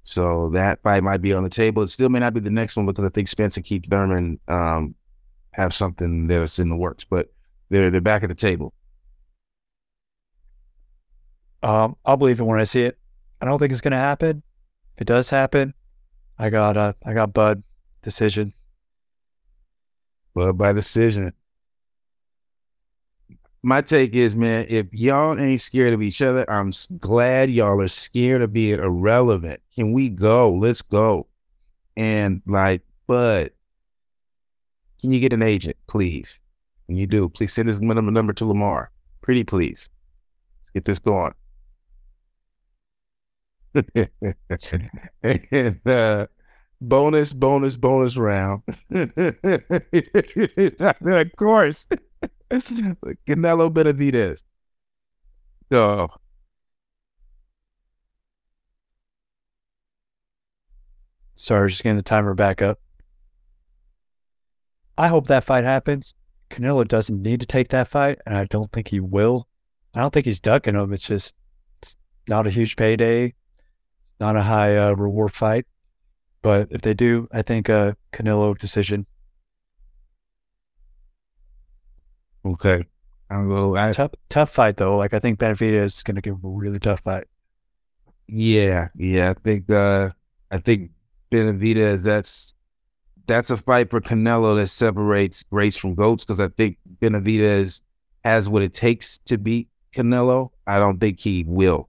So 0.03 0.49
that 0.51 0.83
fight 0.83 1.03
might 1.03 1.23
be 1.23 1.33
on 1.33 1.45
the 1.45 1.49
table. 1.49 1.83
It 1.83 1.89
still 1.89 2.09
may 2.09 2.19
not 2.19 2.35
be 2.35 2.41
the 2.41 2.51
next 2.51 2.77
one 2.77 2.87
because 2.87 3.05
I 3.05 3.09
think 3.09 3.29
Spence 3.29 3.57
and 3.57 3.65
Keith 3.65 3.87
Thurman 3.89 4.41
um, 4.49 4.95
have 5.53 5.75
something 5.75 6.27
that's 6.27 6.59
in 6.59 6.69
the 6.69 6.77
works, 6.77 7.05
but 7.05 7.33
they're 7.71 7.91
they're 7.91 8.01
back 8.01 8.23
at 8.23 8.29
the 8.29 8.35
table. 8.35 8.73
Um, 11.63 11.97
I'll 12.05 12.17
believe 12.17 12.41
it 12.41 12.45
when 12.45 12.59
I 12.59 12.65
see 12.65 12.83
it. 12.83 12.99
I 13.41 13.47
don't 13.47 13.59
think 13.59 13.71
it's 13.71 13.81
gonna 13.81 13.97
happen. 13.97 14.43
If 14.97 15.03
it 15.03 15.07
does 15.07 15.31
happen, 15.31 15.75
I 16.39 16.51
got 16.51 16.77
uh, 16.77 16.95
I 17.05 17.15
got 17.15 17.33
Bud 17.33 17.63
decision. 18.03 18.53
Bud 20.35 20.59
by 20.59 20.73
decision. 20.73 21.33
My 23.65 23.81
take 23.81 24.15
is, 24.15 24.35
man, 24.35 24.67
if 24.69 24.93
y'all 24.93 25.39
ain't 25.39 25.61
scared 25.61 25.95
of 25.95 26.03
each 26.03 26.21
other, 26.21 26.45
I'm 26.51 26.73
glad 26.99 27.49
y'all 27.49 27.81
are 27.81 27.89
scared 27.89 28.43
of 28.43 28.53
being 28.53 28.81
irrelevant. 28.81 29.61
Can 29.75 29.93
we 29.93 30.09
go? 30.09 30.53
Let's 30.53 30.83
go. 30.83 31.29
And 31.97 32.43
like, 32.45 32.83
but 33.07 33.53
can 35.01 35.13
you 35.13 35.21
get 35.21 35.33
an 35.33 35.43
agent, 35.43 35.77
please? 35.87 36.41
When 36.87 36.97
you 36.97 37.07
do, 37.07 37.29
please 37.29 37.53
send 37.53 37.69
this 37.69 37.81
number 37.81 38.11
number 38.11 38.33
to 38.33 38.45
Lamar. 38.45 38.91
Pretty 39.21 39.45
please. 39.45 39.89
Let's 40.59 40.71
get 40.71 40.85
this 40.85 40.99
going. 40.99 41.35
and, 45.23 45.81
uh, 45.87 46.27
bonus, 46.81 47.33
bonus, 47.33 47.77
bonus 47.77 48.17
round. 48.17 48.63
of 48.91 49.15
course. 51.37 51.87
Canelo 52.53 53.71
Benavidez. 53.71 54.43
Oh. 55.71 56.09
Sorry, 61.35 61.71
just 61.71 61.83
getting 61.83 61.97
the 61.97 62.03
timer 62.03 62.35
back 62.35 62.63
up. 62.63 62.79
I 64.97 65.09
hope 65.09 65.27
that 65.27 65.45
fight 65.45 65.65
happens. 65.65 66.15
Canelo 66.51 66.87
doesn't 66.87 67.23
need 67.23 67.41
to 67.41 67.47
take 67.47 67.69
that 67.69 67.89
fight, 67.89 68.19
and 68.27 68.37
I 68.37 68.45
don't 68.45 68.71
think 68.71 68.89
he 68.89 69.01
will. 69.01 69.49
I 69.95 70.01
don't 70.01 70.13
think 70.13 70.27
he's 70.27 70.41
ducking 70.41 70.75
him. 70.75 70.93
It's 70.93 71.07
just 71.07 71.35
it's 71.81 71.97
not 72.29 72.47
a 72.47 72.51
huge 72.51 72.77
payday, 72.77 73.35
not 74.21 74.37
a 74.37 74.43
high 74.43 74.77
uh, 74.77 74.93
reward 74.93 75.33
fight. 75.33 75.67
But 76.43 76.69
if 76.71 76.83
they 76.83 76.95
do, 76.95 77.29
I 77.33 77.43
think 77.43 77.69
a 77.69 77.75
uh, 77.75 77.93
Canelo 78.13 78.57
decision. 78.59 79.07
Okay. 82.45 82.85
I'll 83.31 83.47
go. 83.47 83.77
I, 83.77 83.93
tough, 83.93 84.13
tough 84.29 84.51
fight 84.51 84.77
though. 84.77 84.97
Like 84.97 85.15
I 85.15 85.19
think 85.19 85.39
Benavidez 85.39 85.85
is 85.85 86.03
going 86.03 86.17
to 86.17 86.21
give 86.21 86.35
him 86.35 86.41
a 86.45 86.49
really 86.49 86.79
tough 86.79 87.01
fight. 87.01 87.25
Yeah, 88.29 88.89
yeah. 88.97 89.31
I 89.31 89.35
think. 89.35 89.71
uh 89.71 90.11
I 90.51 90.59
think 90.59 90.91
Benavidez. 91.31 92.03
That's 92.03 92.55
that's 93.27 93.51
a 93.51 93.57
fight 93.57 93.91
for 93.91 94.01
Canelo 94.01 94.57
that 94.61 94.67
separates 94.69 95.43
greats 95.45 95.77
from 95.77 95.95
goats 95.95 96.25
because 96.25 96.41
I 96.41 96.49
think 96.49 96.77
Benavidez 97.01 97.81
has 98.25 98.49
what 98.49 98.63
it 98.63 98.75
takes 98.75 99.19
to 99.27 99.39
beat 99.39 99.69
Canelo. 99.95 100.51
I 100.67 100.79
don't 100.79 100.99
think 100.99 101.21
he 101.21 101.45
will. 101.47 101.89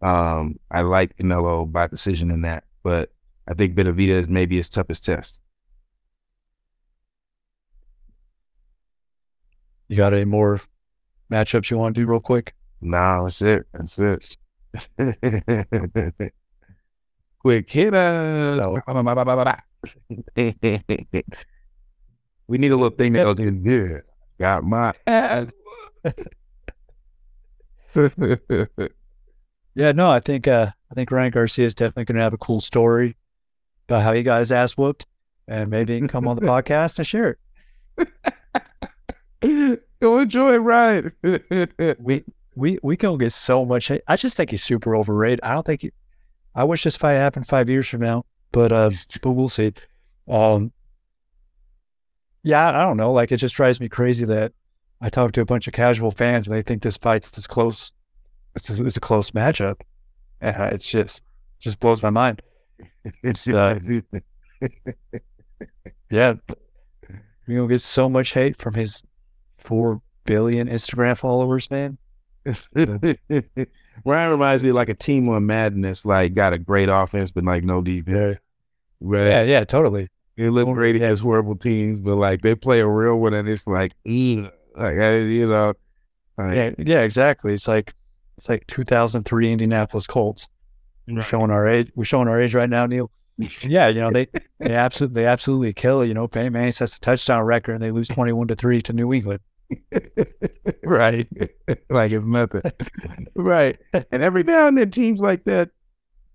Um, 0.00 0.58
I 0.70 0.82
like 0.82 1.16
Canelo 1.16 1.70
by 1.70 1.86
decision 1.86 2.30
in 2.30 2.42
that, 2.42 2.64
but 2.82 3.10
I 3.48 3.54
think 3.54 3.74
Benavidez 3.74 4.28
may 4.28 4.46
be 4.46 4.56
his 4.56 4.68
toughest 4.68 5.04
test. 5.04 5.40
You 9.94 9.98
got 9.98 10.12
any 10.12 10.24
more 10.24 10.60
matchups 11.30 11.70
you 11.70 11.78
want 11.78 11.94
to 11.94 12.00
do 12.00 12.06
real 12.08 12.18
quick? 12.18 12.52
Nah, 12.80 13.22
that's 13.22 13.40
it. 13.42 13.64
That's 13.72 13.96
it. 13.96 14.36
quick 17.38 17.70
hit 17.70 17.92
No. 17.92 18.82
we 22.48 22.58
need 22.58 22.72
a 22.72 22.76
little 22.76 22.90
thing 22.90 23.12
that'll 23.12 23.34
do 23.34 23.52
good. 23.52 24.02
Got 24.40 24.64
my 24.64 24.94
ass. 25.06 25.52
yeah, 29.76 29.92
no, 29.92 30.10
I 30.10 30.18
think 30.18 30.48
uh, 30.48 30.72
I 30.90 30.94
think 30.96 31.12
Ryan 31.12 31.30
Garcia 31.30 31.66
is 31.66 31.74
definitely 31.76 32.06
going 32.06 32.16
to 32.16 32.22
have 32.22 32.34
a 32.34 32.38
cool 32.38 32.60
story 32.60 33.16
about 33.88 34.02
how 34.02 34.12
he 34.12 34.24
got 34.24 34.40
his 34.40 34.50
ass 34.50 34.76
whooped, 34.76 35.06
and 35.46 35.70
maybe 35.70 35.94
he 35.94 36.00
can 36.00 36.08
come 36.08 36.26
on 36.26 36.34
the 36.34 36.42
podcast 36.42 36.98
and 36.98 37.06
share 37.06 37.30
it. 37.30 37.38
Go 40.00 40.18
enjoy 40.18 40.56
Ryan. 40.58 41.12
we 41.98 42.24
we 42.54 42.78
we 42.82 42.96
can 42.96 43.18
get 43.18 43.32
so 43.32 43.64
much. 43.64 43.88
Hate. 43.88 44.02
I 44.06 44.16
just 44.16 44.36
think 44.36 44.50
he's 44.50 44.62
super 44.62 44.96
overrated. 44.96 45.40
I 45.42 45.54
don't 45.54 45.66
think. 45.66 45.82
He, 45.82 45.92
I 46.54 46.64
wish 46.64 46.84
this 46.84 46.96
fight 46.96 47.14
happened 47.14 47.48
five 47.48 47.68
years 47.68 47.88
from 47.88 48.00
now, 48.00 48.24
but 48.52 48.72
uh, 48.72 48.90
but 49.22 49.32
we'll 49.32 49.48
see. 49.48 49.72
Um, 50.28 50.72
yeah, 52.42 52.68
I 52.68 52.82
don't 52.82 52.96
know. 52.96 53.12
Like 53.12 53.32
it 53.32 53.38
just 53.38 53.56
drives 53.56 53.80
me 53.80 53.88
crazy 53.88 54.24
that 54.26 54.52
I 55.00 55.10
talk 55.10 55.32
to 55.32 55.40
a 55.40 55.46
bunch 55.46 55.66
of 55.66 55.74
casual 55.74 56.10
fans 56.10 56.46
and 56.46 56.54
they 56.56 56.62
think 56.62 56.82
this 56.82 56.96
fight's 56.96 57.36
as 57.36 57.46
close. 57.46 57.92
It's 58.54 58.70
a, 58.70 58.84
it's 58.84 58.96
a 58.96 59.00
close 59.00 59.32
matchup. 59.32 59.80
And 60.40 60.72
it's 60.72 60.88
just 60.88 61.24
just 61.58 61.80
blows 61.80 62.02
my 62.02 62.10
mind. 62.10 62.42
It's 63.22 63.48
uh, 63.48 63.78
yeah, 66.10 66.34
we 67.46 67.56
gonna 67.56 67.68
get 67.68 67.80
so 67.80 68.08
much 68.08 68.32
hate 68.32 68.56
from 68.58 68.74
his 68.74 69.02
four 69.64 70.00
billion 70.24 70.68
Instagram 70.68 71.16
followers, 71.16 71.70
man. 71.70 71.98
Ryan 74.04 74.30
reminds 74.30 74.62
me 74.62 74.72
like 74.72 74.88
a 74.88 74.94
team 74.94 75.28
on 75.28 75.46
Madden, 75.46 75.94
like 76.04 76.34
got 76.34 76.52
a 76.52 76.58
great 76.58 76.88
offense 76.88 77.30
but 77.30 77.44
like 77.44 77.64
no 77.64 77.80
defense. 77.80 78.38
Right? 79.00 79.26
Yeah, 79.26 79.42
yeah, 79.42 79.64
totally. 79.64 80.08
They 80.36 80.48
look 80.48 80.68
great 80.74 80.96
against 80.96 81.22
horrible 81.22 81.56
teams, 81.56 82.00
but 82.00 82.16
like 82.16 82.42
they 82.42 82.54
play 82.54 82.80
a 82.80 82.86
real 82.86 83.16
one, 83.16 83.34
and 83.34 83.48
it's 83.48 83.66
like, 83.66 83.92
like 84.04 84.04
you 84.04 85.46
know, 85.46 85.74
like, 86.36 86.54
yeah, 86.54 86.70
yeah, 86.78 87.02
exactly. 87.02 87.54
It's 87.54 87.68
like 87.68 87.94
it's 88.36 88.48
like 88.48 88.66
2003 88.66 89.52
Indianapolis 89.52 90.06
Colts. 90.06 90.48
We're 91.06 91.22
showing 91.22 91.50
our 91.50 91.68
age. 91.68 91.92
We're 91.94 92.04
showing 92.04 92.28
our 92.28 92.40
age 92.40 92.54
right 92.54 92.68
now, 92.68 92.86
Neil. 92.86 93.10
yeah, 93.36 93.88
you 93.88 94.00
know 94.00 94.10
they 94.10 94.26
they 94.58 94.74
absolutely 94.74 95.22
they 95.22 95.26
absolutely 95.26 95.72
kill. 95.72 96.04
You 96.04 96.14
know, 96.14 96.26
Peyton 96.26 96.52
Manning 96.52 96.72
sets 96.72 96.96
a 96.96 97.00
touchdown 97.00 97.44
record, 97.44 97.74
and 97.74 97.82
they 97.82 97.90
lose 97.90 98.08
21 98.08 98.48
to 98.48 98.54
three 98.54 98.80
to 98.82 98.92
New 98.92 99.12
England. 99.12 99.40
right, 100.84 101.28
like 101.90 102.12
it's 102.12 102.24
nothing. 102.24 102.62
right, 103.34 103.78
and 103.92 104.22
every 104.22 104.42
now 104.42 104.66
and 104.66 104.78
then 104.78 104.90
teams 104.90 105.20
like 105.20 105.44
that 105.44 105.70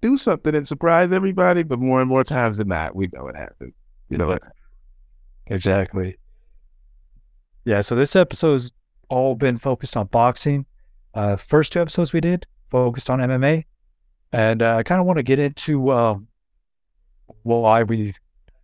do 0.01 0.17
something 0.17 0.55
and 0.55 0.67
surprise 0.67 1.11
everybody, 1.11 1.63
but 1.63 1.79
more 1.79 1.99
and 2.01 2.09
more 2.09 2.23
times 2.23 2.57
than 2.57 2.69
not, 2.69 2.95
we 2.95 3.09
know 3.13 3.23
what 3.23 3.35
happens. 3.35 3.75
You 4.09 4.17
know 4.17 4.27
what? 4.27 4.43
Exactly. 5.51 6.15
Yeah, 7.65 7.81
so 7.81 7.95
this 7.95 8.15
episode's 8.15 8.71
all 9.09 9.33
been 9.33 9.57
focused 9.57 9.97
on 9.97 10.05
boxing. 10.05 10.67
Uh, 11.15 11.37
first 11.37 11.73
two 11.73 11.81
episodes 11.81 12.13
we 12.13 12.21
did 12.21 12.45
focused 12.69 13.09
on 13.09 13.17
MMA, 13.17 13.65
and 14.31 14.61
uh, 14.61 14.75
I 14.75 14.83
kind 14.83 15.01
of 15.01 15.07
want 15.07 15.17
to 15.17 15.23
get 15.23 15.39
into 15.39 15.91
um, 15.91 16.27
why 17.41 17.81
we 17.81 18.13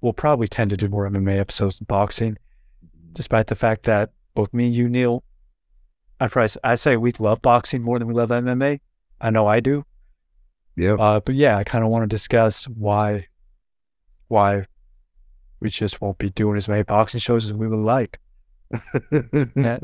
we'll 0.01 0.13
probably 0.13 0.47
tend 0.47 0.69
to 0.69 0.78
do 0.78 0.88
more 0.88 1.10
MMA 1.10 1.39
episodes 1.39 1.80
than 1.80 1.86
boxing, 1.86 2.38
despite 3.13 3.47
the 3.47 3.56
fact 3.56 3.84
that 3.84 4.12
both 4.36 4.54
me 4.54 4.67
and 4.67 4.76
you, 4.76 4.88
Neil, 4.88 5.24
I 6.19 6.28
probably 6.28 6.56
I 6.63 6.76
say 6.76 6.98
we 6.98 7.12
love 7.19 7.41
boxing 7.41 7.82
more 7.82 7.98
than 7.98 8.08
we 8.08 8.13
love 8.13 8.30
MMA. 8.30 8.80
I 9.19 9.30
know 9.32 9.48
I 9.48 9.60
do. 9.60 9.86
Yeah. 10.76 10.93
Uh, 10.93 11.19
but 11.19 11.36
yeah, 11.36 11.58
I 11.58 11.63
kind 11.63 11.84
of 11.84 11.89
want 11.89 12.04
to 12.04 12.08
discuss 12.08 12.65
why 12.65 13.28
why 14.28 14.65
we 15.60 15.69
just 15.69 16.02
won't 16.02 16.17
be 16.17 16.30
doing 16.30 16.58
as 16.58 16.67
many 16.67 16.84
boxing 16.84 17.19
shows 17.19 17.45
as 17.45 17.54
we 17.54 17.67
would 17.67 17.80
like. 17.80 18.19
Yeah. 19.56 19.80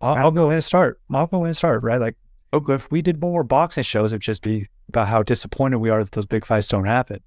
I'll, 0.00 0.14
I'll 0.14 0.30
go 0.30 0.44
ahead 0.44 0.56
and 0.56 0.64
start. 0.64 1.00
I'll 1.10 1.26
go 1.26 1.38
ahead 1.38 1.48
and 1.48 1.56
start. 1.56 1.82
Right, 1.82 2.00
like 2.00 2.16
okay. 2.52 2.74
if 2.74 2.90
we 2.90 3.00
did 3.00 3.20
more 3.20 3.42
boxing 3.44 3.82
shows, 3.82 4.12
it'd 4.12 4.20
just 4.20 4.42
be 4.42 4.68
about 4.88 5.08
how 5.08 5.22
disappointed 5.22 5.78
we 5.78 5.90
are 5.90 6.04
that 6.04 6.12
those 6.12 6.26
big 6.26 6.44
fights 6.44 6.68
don't 6.68 6.84
happen. 6.84 7.20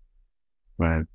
Right. 0.77 1.05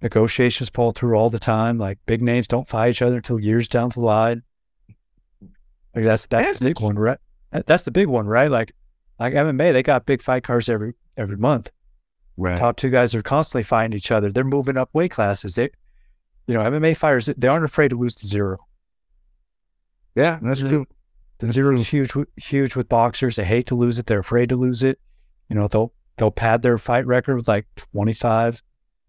Negotiations 0.00 0.68
fall 0.68 0.92
through 0.92 1.16
all 1.16 1.30
the 1.30 1.38
time. 1.40 1.78
Like 1.78 1.98
big 2.06 2.22
names 2.22 2.46
don't 2.46 2.68
fight 2.68 2.90
each 2.90 3.02
other 3.02 3.16
until 3.16 3.40
years 3.40 3.68
down 3.68 3.90
the 3.90 4.00
line. 4.00 4.42
Like 5.96 6.04
that's 6.04 6.26
that's 6.26 6.58
the 6.58 6.66
big 6.66 6.80
one, 6.80 6.98
right? 6.98 7.18
That's 7.50 7.84
the 7.84 7.90
big 7.90 8.06
one, 8.06 8.26
right? 8.26 8.50
Like 8.50 8.74
like 9.18 9.32
MMA, 9.32 9.72
they 9.72 9.82
got 9.82 10.04
big 10.04 10.20
fight 10.20 10.44
cards 10.44 10.68
every 10.68 10.92
every 11.16 11.38
month. 11.38 11.70
Right. 12.36 12.58
Top 12.58 12.76
two 12.76 12.90
guys 12.90 13.14
are 13.14 13.22
constantly 13.22 13.62
fighting 13.62 13.96
each 13.96 14.10
other. 14.10 14.30
They're 14.30 14.44
moving 14.44 14.76
up 14.76 14.90
weight 14.92 15.10
classes. 15.10 15.54
They, 15.54 15.70
you 16.46 16.52
know, 16.52 16.60
MMA 16.60 16.98
fighters 16.98 17.30
they 17.34 17.48
aren't 17.48 17.64
afraid 17.64 17.88
to 17.88 17.96
lose 17.96 18.14
to 18.16 18.26
zero. 18.26 18.58
Yeah, 20.14 20.38
that's 20.42 20.60
true. 20.60 20.86
The 21.38 21.50
zero 21.50 21.78
is 21.78 21.88
huge, 21.88 22.12
huge 22.36 22.76
with 22.76 22.90
boxers. 22.90 23.36
They 23.36 23.44
hate 23.44 23.66
to 23.66 23.74
lose 23.74 23.98
it. 23.98 24.06
They're 24.06 24.20
afraid 24.20 24.50
to 24.50 24.56
lose 24.56 24.82
it. 24.82 24.98
You 25.48 25.56
know, 25.56 25.66
they'll 25.66 25.94
they'll 26.18 26.30
pad 26.30 26.60
their 26.60 26.76
fight 26.76 27.06
record 27.06 27.36
with 27.36 27.48
like 27.48 27.66
twenty 27.76 28.12
five 28.12 28.62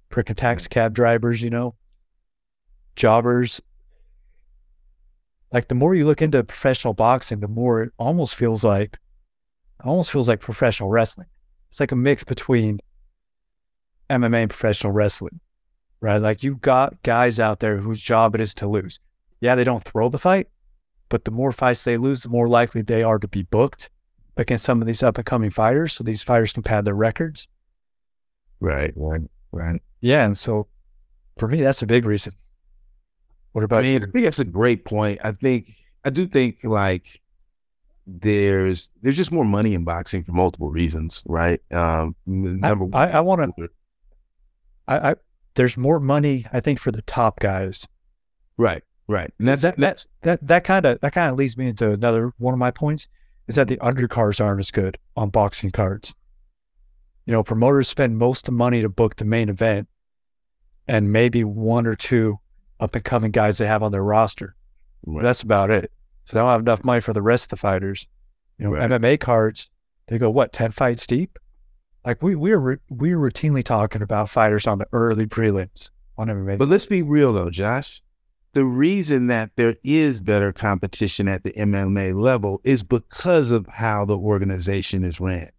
freaking 0.10 0.38
taxi 0.38 0.70
cab 0.70 0.94
drivers. 0.94 1.42
You 1.42 1.50
know, 1.50 1.76
jobbers. 2.96 3.60
Like 5.52 5.68
the 5.68 5.76
more 5.76 5.96
you 5.96 6.06
look 6.06 6.22
into 6.22 6.44
professional 6.44 6.94
boxing, 6.94 7.40
the 7.40 7.48
more 7.48 7.84
it 7.84 7.94
almost 7.98 8.36
feels 8.36 8.64
like, 8.64 8.98
almost 9.84 10.12
feels 10.12 10.28
like 10.28 10.40
professional 10.40 10.90
wrestling. 10.90 11.28
It's 11.70 11.80
like 11.80 11.92
a 11.92 11.96
mix 11.96 12.24
between 12.24 12.80
MMA 14.10 14.42
and 14.44 14.50
professional 14.50 14.94
wrestling, 14.94 15.40
right? 16.02 16.18
Like 16.18 16.44
you've 16.44 16.62
got 16.62 17.02
guys 17.04 17.40
out 17.40 17.60
there 17.60 17.78
whose 17.78 18.02
job 18.02 18.36
it 18.36 18.42
is 18.42 18.54
to 18.56 18.68
lose. 18.68 19.00
Yeah, 19.40 19.56
they 19.56 19.64
don't 19.64 19.84
throw 19.84 20.10
the 20.10 20.20
fight, 20.20 20.48
but 21.10 21.26
the 21.26 21.32
more 21.32 21.52
fights 21.52 21.84
they 21.84 21.98
lose, 21.98 22.24
the 22.24 22.30
more 22.30 22.48
likely 22.48 22.82
they 22.82 23.04
are 23.04 23.20
to 23.20 23.28
be 23.28 23.44
booked 23.44 23.90
against 24.36 24.66
some 24.66 24.82
of 24.82 24.88
these 24.88 25.04
up 25.04 25.18
and 25.18 25.26
coming 25.26 25.50
fighters. 25.50 25.94
So 25.94 26.04
these 26.04 26.24
fighters 26.24 26.54
can 26.54 26.64
pad 26.64 26.86
their 26.86 26.96
records. 26.96 27.48
Right. 28.60 28.94
Right. 28.96 29.22
Right. 29.52 29.82
Yeah. 30.02 30.26
And 30.26 30.38
so 30.38 30.68
for 31.38 31.48
me, 31.48 31.62
that's 31.62 31.82
a 31.82 31.88
big 31.88 32.06
reason. 32.06 32.34
What 33.54 33.62
I 33.62 33.66
about 33.66 33.84
mean, 33.84 34.04
I 34.04 34.06
think 34.06 34.26
that's 34.26 34.40
a 34.40 34.46
great 34.46 34.86
point. 34.86 35.20
I 35.24 35.32
think 35.32 35.74
I 36.06 36.10
do 36.10 36.28
think 36.28 36.60
like 36.64 37.22
there's 38.06 38.90
there's 39.02 39.18
just 39.18 39.32
more 39.32 39.46
money 39.46 39.74
in 39.74 39.84
boxing 39.84 40.24
for 40.24 40.32
multiple 40.32 40.70
reasons, 40.70 41.24
right? 41.26 41.60
Um, 41.72 42.16
n- 42.28 42.62
I, 42.64 42.70
number 42.70 42.86
one, 42.86 43.10
I, 43.10 43.18
I 43.18 43.20
want 43.22 43.56
to, 43.58 43.70
I, 44.88 45.12
I, 45.12 45.16
there's 45.56 45.76
more 45.76 46.00
money, 46.00 46.46
I 46.54 46.62
think, 46.62 46.80
for 46.80 46.92
the 46.92 47.02
top 47.02 47.40
guys. 47.40 47.88
right, 48.58 48.84
right. 49.08 49.32
And 49.40 49.48
that's 49.48 49.64
that, 49.64 49.78
that's 49.78 50.08
that's, 50.22 50.42
that, 50.42 50.48
that 50.48 50.64
kind 50.64 50.86
of, 50.86 51.02
that 51.02 51.14
kind 51.14 51.32
of 51.32 51.38
leads 51.38 51.58
me 51.58 51.68
into 51.68 51.92
another 51.92 52.32
one 52.38 52.54
of 52.54 52.60
my 52.60 52.72
points 52.72 53.08
is 53.48 53.56
that 53.56 53.68
the 53.68 53.78
undercards 53.78 54.44
aren't 54.44 54.60
as 54.60 54.72
good 54.72 54.98
on 55.16 55.30
boxing 55.30 55.72
cards. 55.72 56.14
You 57.26 57.34
know, 57.34 57.44
promoters 57.44 57.90
spend 57.90 58.18
most 58.18 58.48
of 58.48 58.54
the 58.54 58.58
money 58.58 58.82
to 58.82 58.90
book 58.90 59.18
the 59.18 59.26
main 59.26 59.50
event 59.50 59.90
and 60.88 61.12
maybe 61.12 61.44
one 61.44 61.86
or 61.86 61.96
two 61.96 62.40
up 62.80 62.96
and 62.96 63.04
coming 63.04 63.32
guys 63.32 63.58
they 63.58 63.68
have 63.68 63.84
on 63.84 63.92
their 63.92 64.04
roster. 64.04 64.56
right. 65.06 65.24
That's 65.24 65.42
about 65.42 65.72
it. 65.72 65.92
So 66.26 66.36
they 66.36 66.42
don't 66.42 66.50
have 66.50 66.62
enough 66.62 66.84
money 66.84 67.02
for 67.02 67.14
the 67.14 67.22
rest 67.22 67.46
of 67.46 67.50
the 67.52 67.58
fighters. 67.58 68.08
You 68.58 68.66
know, 68.66 68.72
Right. 68.72 68.90
MMA 68.90 69.20
cards, 69.20 69.70
they 70.08 70.18
go 70.18 70.30
what 70.30 70.52
ten 70.54 70.72
fights 70.72 71.06
deep. 71.08 71.38
Like 72.06 72.22
we 72.24 72.36
we're 72.36 72.80
we're 72.90 73.18
routinely 73.18 73.64
talking 73.64 74.02
about 74.02 74.30
fighters 74.30 74.68
on 74.68 74.80
the 74.80 74.88
early 74.92 75.26
prelims 75.26 75.90
on 76.18 76.28
MMA. 76.28 76.58
But 76.58 76.68
let's 76.70 76.86
be 76.86 77.02
real 77.02 77.34
though, 77.34 77.50
Josh. 77.50 78.02
The 78.54 78.64
reason 78.66 79.28
that 79.28 79.52
there 79.56 79.76
is 79.84 80.20
better 80.20 80.52
competition 80.52 81.28
at 81.28 81.44
the 81.44 81.52
MMA 81.52 82.20
level 82.20 82.60
is 82.64 82.82
because 82.82 83.52
of 83.52 83.68
how 83.68 84.06
the 84.06 84.18
organization 84.18 85.04
is 85.04 85.20
ran. 85.20 85.50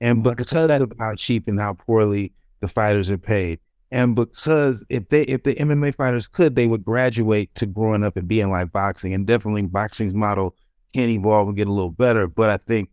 And 0.00 0.22
because 0.22 0.52
of 0.70 0.92
how 0.98 1.14
cheap 1.14 1.48
and 1.48 1.58
how 1.58 1.72
poorly 1.74 2.32
the 2.60 2.68
fighters 2.68 3.10
are 3.10 3.18
paid. 3.18 3.58
And 3.94 4.16
because 4.16 4.84
if 4.88 5.08
they 5.08 5.22
if 5.22 5.44
the 5.44 5.54
MMA 5.54 5.94
fighters 5.94 6.26
could, 6.26 6.56
they 6.56 6.66
would 6.66 6.84
graduate 6.84 7.54
to 7.54 7.64
growing 7.64 8.02
up 8.02 8.16
and 8.16 8.26
being 8.26 8.50
like 8.50 8.72
boxing. 8.72 9.14
And 9.14 9.24
definitely 9.24 9.62
boxing's 9.62 10.14
model 10.14 10.56
can 10.92 11.08
evolve 11.10 11.46
and 11.46 11.56
get 11.56 11.68
a 11.68 11.72
little 11.72 11.92
better. 11.92 12.26
But 12.26 12.50
I 12.50 12.56
think 12.56 12.90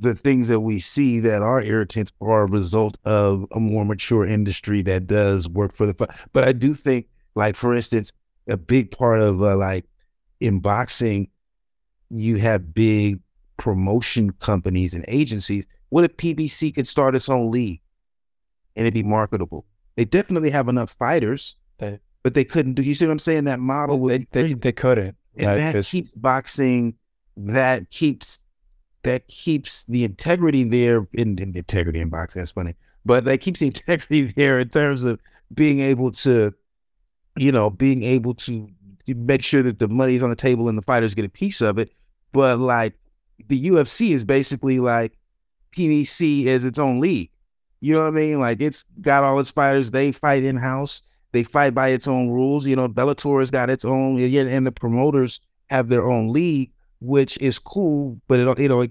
the 0.00 0.14
things 0.14 0.48
that 0.48 0.60
we 0.60 0.78
see 0.78 1.20
that 1.20 1.40
are 1.40 1.62
irritants 1.62 2.12
are 2.20 2.42
a 2.42 2.46
result 2.46 2.98
of 3.06 3.46
a 3.52 3.60
more 3.60 3.86
mature 3.86 4.26
industry 4.26 4.82
that 4.82 5.06
does 5.06 5.48
work 5.48 5.72
for 5.72 5.86
the. 5.86 5.94
But 6.34 6.44
I 6.44 6.52
do 6.52 6.74
think, 6.74 7.08
like 7.34 7.56
for 7.56 7.72
instance, 7.72 8.12
a 8.46 8.58
big 8.58 8.90
part 8.90 9.20
of 9.20 9.40
uh, 9.40 9.56
like 9.56 9.86
in 10.38 10.60
boxing, 10.60 11.30
you 12.10 12.36
have 12.36 12.74
big 12.74 13.20
promotion 13.56 14.32
companies 14.32 14.92
and 14.92 15.06
agencies. 15.08 15.66
What 15.88 16.04
if 16.04 16.14
PBC 16.18 16.74
could 16.74 16.86
start 16.86 17.16
its 17.16 17.30
own 17.30 17.50
league 17.50 17.80
and 18.76 18.86
it'd 18.86 18.92
be 18.92 19.02
marketable? 19.02 19.64
They 19.96 20.04
definitely 20.04 20.50
have 20.50 20.68
enough 20.68 20.94
fighters, 20.98 21.56
They- 21.78 22.00
but 22.22 22.34
they 22.34 22.44
couldn't 22.44 22.74
do. 22.74 22.82
You 22.82 22.94
see 22.94 23.06
what 23.06 23.12
I'm 23.12 23.18
saying? 23.18 23.44
That 23.44 23.60
model 23.60 23.98
would 24.00 24.26
they, 24.32 24.42
they, 24.42 24.52
they 24.54 24.72
couldn't. 24.72 25.16
and 25.36 25.46
right? 25.46 25.72
that 25.72 25.84
keeps 25.84 26.10
boxing. 26.16 26.94
That 27.36 27.90
keeps 27.90 28.44
that 29.02 29.26
keeps 29.28 29.84
the 29.84 30.04
integrity 30.04 30.62
there 30.64 31.06
in, 31.12 31.38
in 31.38 31.56
integrity 31.56 31.98
in 32.00 32.08
boxing. 32.08 32.40
That's 32.40 32.52
funny, 32.52 32.74
but 33.04 33.24
that 33.24 33.38
keeps 33.38 33.60
the 33.60 33.66
integrity 33.74 34.22
there 34.36 34.58
in 34.60 34.68
terms 34.68 35.02
of 35.04 35.18
being 35.52 35.80
able 35.80 36.12
to, 36.12 36.52
you 37.36 37.50
know, 37.52 37.68
being 37.70 38.02
able 38.04 38.34
to 38.34 38.68
make 39.08 39.42
sure 39.42 39.62
that 39.62 39.78
the 39.78 39.88
money's 39.88 40.22
on 40.22 40.30
the 40.30 40.36
table 40.36 40.68
and 40.68 40.78
the 40.78 40.82
fighters 40.82 41.14
get 41.14 41.24
a 41.24 41.28
piece 41.28 41.60
of 41.60 41.78
it. 41.78 41.90
But 42.32 42.58
like 42.60 42.94
the 43.48 43.66
UFC 43.70 44.12
is 44.14 44.22
basically 44.24 44.78
like 44.78 45.18
PBC 45.76 46.44
is 46.44 46.64
its 46.64 46.78
own 46.78 47.00
league. 47.00 47.30
You 47.82 47.94
know 47.94 48.04
what 48.04 48.14
I 48.14 48.16
mean? 48.16 48.38
Like 48.38 48.60
it's 48.60 48.84
got 49.00 49.24
all 49.24 49.40
its 49.40 49.50
fighters. 49.50 49.90
They 49.90 50.12
fight 50.12 50.44
in 50.44 50.56
house. 50.56 51.02
They 51.32 51.42
fight 51.42 51.74
by 51.74 51.88
its 51.88 52.06
own 52.06 52.30
rules. 52.30 52.64
You 52.64 52.76
know, 52.76 52.88
Bellator 52.88 53.40
has 53.40 53.50
got 53.50 53.70
its 53.70 53.84
own, 53.84 54.20
and 54.20 54.66
the 54.66 54.70
promoters 54.72 55.40
have 55.68 55.88
their 55.88 56.08
own 56.08 56.32
league, 56.32 56.70
which 57.00 57.36
is 57.38 57.58
cool. 57.58 58.20
But 58.28 58.38
it, 58.38 58.58
you 58.60 58.68
know, 58.68 58.86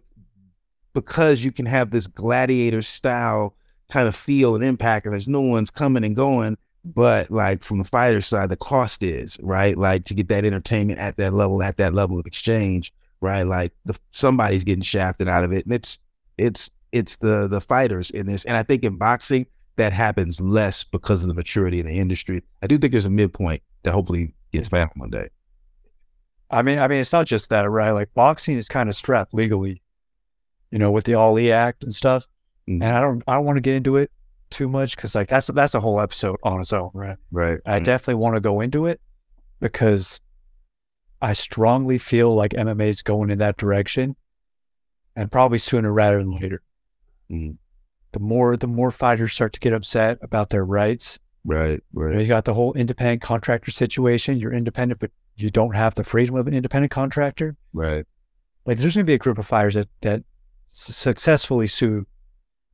because 0.94 1.42
you 1.42 1.54
can 1.54 1.66
have 1.68 1.92
this 1.92 2.06
gladiator 2.06 2.82
style 2.82 3.56
kind 3.90 4.10
of 4.10 4.16
feel 4.16 4.56
and 4.56 4.64
impact, 4.64 5.06
and 5.06 5.14
there's 5.14 5.28
no 5.28 5.42
one's 5.42 5.72
coming 5.72 6.04
and 6.04 6.16
going. 6.16 6.58
But 6.84 7.32
like 7.32 7.64
from 7.64 7.78
the 7.78 7.86
fighter 7.86 8.20
side, 8.20 8.50
the 8.50 8.58
cost 8.58 9.04
is 9.04 9.38
right. 9.42 9.78
Like 9.78 10.04
to 10.06 10.14
get 10.14 10.28
that 10.28 10.44
entertainment 10.44 11.00
at 11.00 11.16
that 11.16 11.34
level, 11.34 11.64
at 11.64 11.78
that 11.78 11.94
level 11.94 12.20
of 12.20 12.26
exchange, 12.26 12.92
right? 13.22 13.44
Like 13.44 13.72
the 13.86 13.98
somebody's 14.10 14.66
getting 14.66 14.82
shafted 14.82 15.30
out 15.30 15.46
of 15.46 15.54
it, 15.54 15.66
and 15.66 15.74
it's 15.74 15.98
it's 16.38 16.72
it's 16.92 17.16
the 17.18 17.48
the 17.48 17.62
fighters 17.62 18.12
in 18.12 18.28
this. 18.28 18.46
And 18.46 18.58
I 18.58 18.64
think 18.64 18.84
in 18.84 18.98
boxing 18.98 19.46
that 19.78 19.94
happens 19.94 20.40
less 20.42 20.84
because 20.84 21.22
of 21.24 21.30
the 21.30 21.34
maturity 21.34 21.80
of 21.80 21.86
the 21.86 21.98
industry. 21.98 22.44
I 22.62 22.68
do 22.68 22.78
think 22.78 22.92
there's 22.92 23.06
a 23.06 23.10
midpoint 23.10 23.64
that 23.84 23.92
hopefully 23.92 24.34
gets 24.52 24.68
found 24.68 24.92
one 24.96 25.10
day. 25.10 25.30
I 26.50 26.62
mean, 26.62 26.80
I 26.80 26.88
mean, 26.88 27.00
it's 27.00 27.14
not 27.14 27.26
just 27.26 27.50
that, 27.50 27.70
right? 27.70 27.92
Like 27.92 28.14
boxing 28.14 28.58
is 28.58 28.68
kind 28.68 28.90
of 28.90 28.96
strapped 28.96 29.34
legally, 29.34 29.82
you 30.70 30.78
know, 30.80 30.92
with 30.92 31.06
the 31.06 31.14
Ali 31.14 31.52
Act 31.52 31.84
and 31.84 31.96
stuff. 31.96 32.28
Mhm. 32.70 32.84
And 32.84 32.84
I 32.84 33.02
don't, 33.02 33.24
I 33.28 33.36
don't 33.36 33.46
want 33.46 33.58
to 33.58 33.62
get 33.62 33.76
into 33.76 33.96
it 33.96 34.12
too 34.50 34.68
much 34.68 34.98
because 34.98 35.16
like 35.16 35.30
that's 35.30 35.48
that's 35.48 35.74
a 35.74 35.80
whole 35.80 36.02
episode 36.02 36.38
on 36.44 36.60
its 36.60 36.74
own, 36.74 36.92
right? 36.94 37.18
Right. 37.32 37.60
I 37.66 37.80
definitely 37.80 38.16
want 38.16 38.36
to 38.36 38.42
go 38.42 38.60
into 38.60 38.86
it 38.86 39.00
because 39.62 40.20
I 41.22 41.34
strongly 41.34 41.98
feel 41.98 42.34
like 42.36 42.52
MMA 42.52 42.90
is 42.90 43.02
going 43.02 43.30
in 43.30 43.38
that 43.40 43.58
direction, 43.58 44.16
and 45.16 45.32
probably 45.32 45.58
sooner 45.60 45.92
rather 45.92 46.18
than 46.18 46.32
later. 46.32 46.62
Mhm. 47.32 47.58
The 48.12 48.20
more 48.20 48.58
the 48.58 48.68
more 48.68 48.92
fighters 48.92 49.34
start 49.34 49.54
to 49.54 49.60
get 49.60 49.74
upset 49.74 50.18
about 50.22 50.50
their 50.50 50.66
rights, 50.66 51.18
Right. 51.46 51.82
you, 51.94 52.10
know, 52.10 52.20
you 52.20 52.28
got 52.28 52.46
the 52.46 52.54
whole 52.54 52.74
independent 52.74 53.22
contractor 53.22 53.72
situation. 53.72 54.38
You're 54.38 54.54
independent, 54.54 55.00
but 55.00 55.12
you 55.38 55.50
don't 55.50 55.74
have 55.76 55.96
the 55.96 56.04
freedom 56.04 56.36
of 56.36 56.46
an 56.48 56.54
independent 56.54 56.92
contractor. 56.92 57.56
Right. 57.74 58.06
Like 58.66 58.78
there's 58.78 58.96
going 58.96 59.06
to 59.06 59.10
be 59.10 59.14
a 59.14 59.18
group 59.18 59.38
of 59.38 59.48
fighters 59.48 59.74
that 59.76 59.88
that 60.02 60.24
s- 60.70 60.96
successfully 60.96 61.68
sue 61.68 62.06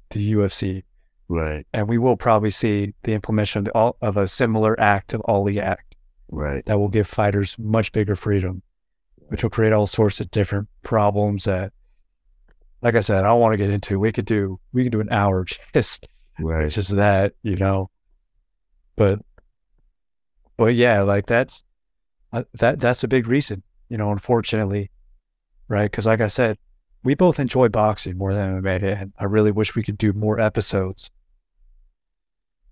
the 0.09 0.31
UFC, 0.33 0.83
Right. 1.29 1.65
and 1.73 1.87
we 1.87 1.97
will 1.97 2.17
probably 2.17 2.49
see 2.49 2.93
the 3.03 3.13
implementation 3.13 3.59
of, 3.59 3.65
the, 3.65 3.73
all, 3.73 3.97
of 4.01 4.17
a 4.17 4.27
similar 4.27 4.77
act 4.79 5.09
to 5.11 5.17
the 5.17 5.23
Ali 5.25 5.59
Act 5.59 5.95
Right. 6.29 6.65
that 6.65 6.79
will 6.79 6.87
give 6.89 7.07
fighters 7.07 7.55
much 7.59 7.91
bigger 7.91 8.15
freedom, 8.15 8.63
which 9.27 9.43
will 9.43 9.49
create 9.49 9.71
all 9.73 9.87
sorts 9.87 10.19
of 10.19 10.31
different 10.31 10.67
problems 10.83 11.43
that, 11.45 11.73
like 12.81 12.95
I 12.95 13.01
said, 13.01 13.23
I 13.23 13.27
don't 13.27 13.39
want 13.39 13.53
to 13.53 13.57
get 13.57 13.71
into. 13.71 13.99
We 13.99 14.11
could 14.11 14.25
do 14.25 14.59
we 14.73 14.83
could 14.83 14.91
do 14.91 15.01
an 15.01 15.09
hour 15.11 15.45
just 15.73 16.07
Right. 16.39 16.71
just 16.71 16.95
that, 16.95 17.33
you 17.43 17.55
know. 17.55 17.89
But 18.95 19.19
But 20.57 20.75
yeah, 20.75 21.01
like 21.01 21.25
that's 21.25 21.63
uh, 22.33 22.43
that 22.53 22.79
that's 22.79 23.03
a 23.03 23.07
big 23.07 23.27
reason, 23.27 23.63
you 23.89 23.97
know. 23.97 24.11
Unfortunately, 24.11 24.91
right? 25.67 25.89
Because 25.89 26.05
like 26.05 26.21
I 26.21 26.27
said, 26.27 26.57
we 27.03 27.15
both 27.15 27.39
enjoy 27.39 27.69
boxing 27.69 28.17
more 28.17 28.33
than 28.33 28.61
MMA, 28.61 29.01
and 29.01 29.13
I 29.17 29.25
really 29.25 29.51
wish 29.51 29.75
we 29.75 29.83
could 29.83 29.97
do 29.97 30.13
more 30.13 30.39
episodes. 30.39 31.09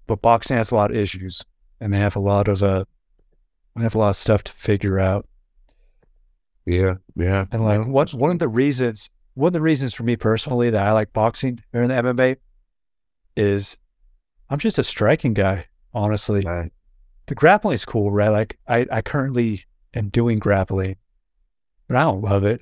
But 0.07 0.21
boxing 0.21 0.57
has 0.57 0.71
a 0.71 0.75
lot 0.75 0.91
of 0.91 0.97
issues, 0.97 1.43
and 1.79 1.93
they 1.93 1.97
have 1.99 2.15
a 2.15 2.19
lot 2.19 2.47
of 2.47 2.61
uh, 2.61 2.85
they 3.75 3.83
have 3.83 3.95
a 3.95 3.99
lot 3.99 4.09
of 4.09 4.15
stuff 4.17 4.43
to 4.43 4.51
figure 4.51 4.99
out. 4.99 5.25
Yeah, 6.65 6.95
yeah. 7.15 7.45
And 7.51 7.63
like, 7.63 7.85
what's 7.85 8.13
one 8.13 8.31
of 8.31 8.39
the 8.39 8.47
reasons? 8.47 9.09
One 9.35 9.47
of 9.47 9.53
the 9.53 9.61
reasons 9.61 9.93
for 9.93 10.03
me 10.03 10.15
personally 10.15 10.69
that 10.69 10.85
I 10.85 10.91
like 10.91 11.13
boxing 11.13 11.61
or 11.73 11.83
in 11.83 11.89
the 11.89 11.95
MMA 11.95 12.37
is 13.35 13.77
I'm 14.49 14.59
just 14.59 14.79
a 14.79 14.83
striking 14.83 15.33
guy, 15.33 15.67
honestly. 15.93 16.41
Right. 16.41 16.71
The 17.27 17.35
grappling 17.35 17.73
is 17.73 17.85
cool, 17.85 18.11
right? 18.11 18.29
Like 18.29 18.57
I, 18.67 18.85
I 18.91 19.01
currently 19.01 19.65
am 19.93 20.09
doing 20.09 20.39
grappling, 20.39 20.97
but 21.87 21.97
I 21.97 22.03
don't 22.03 22.21
love 22.21 22.43
it. 22.43 22.61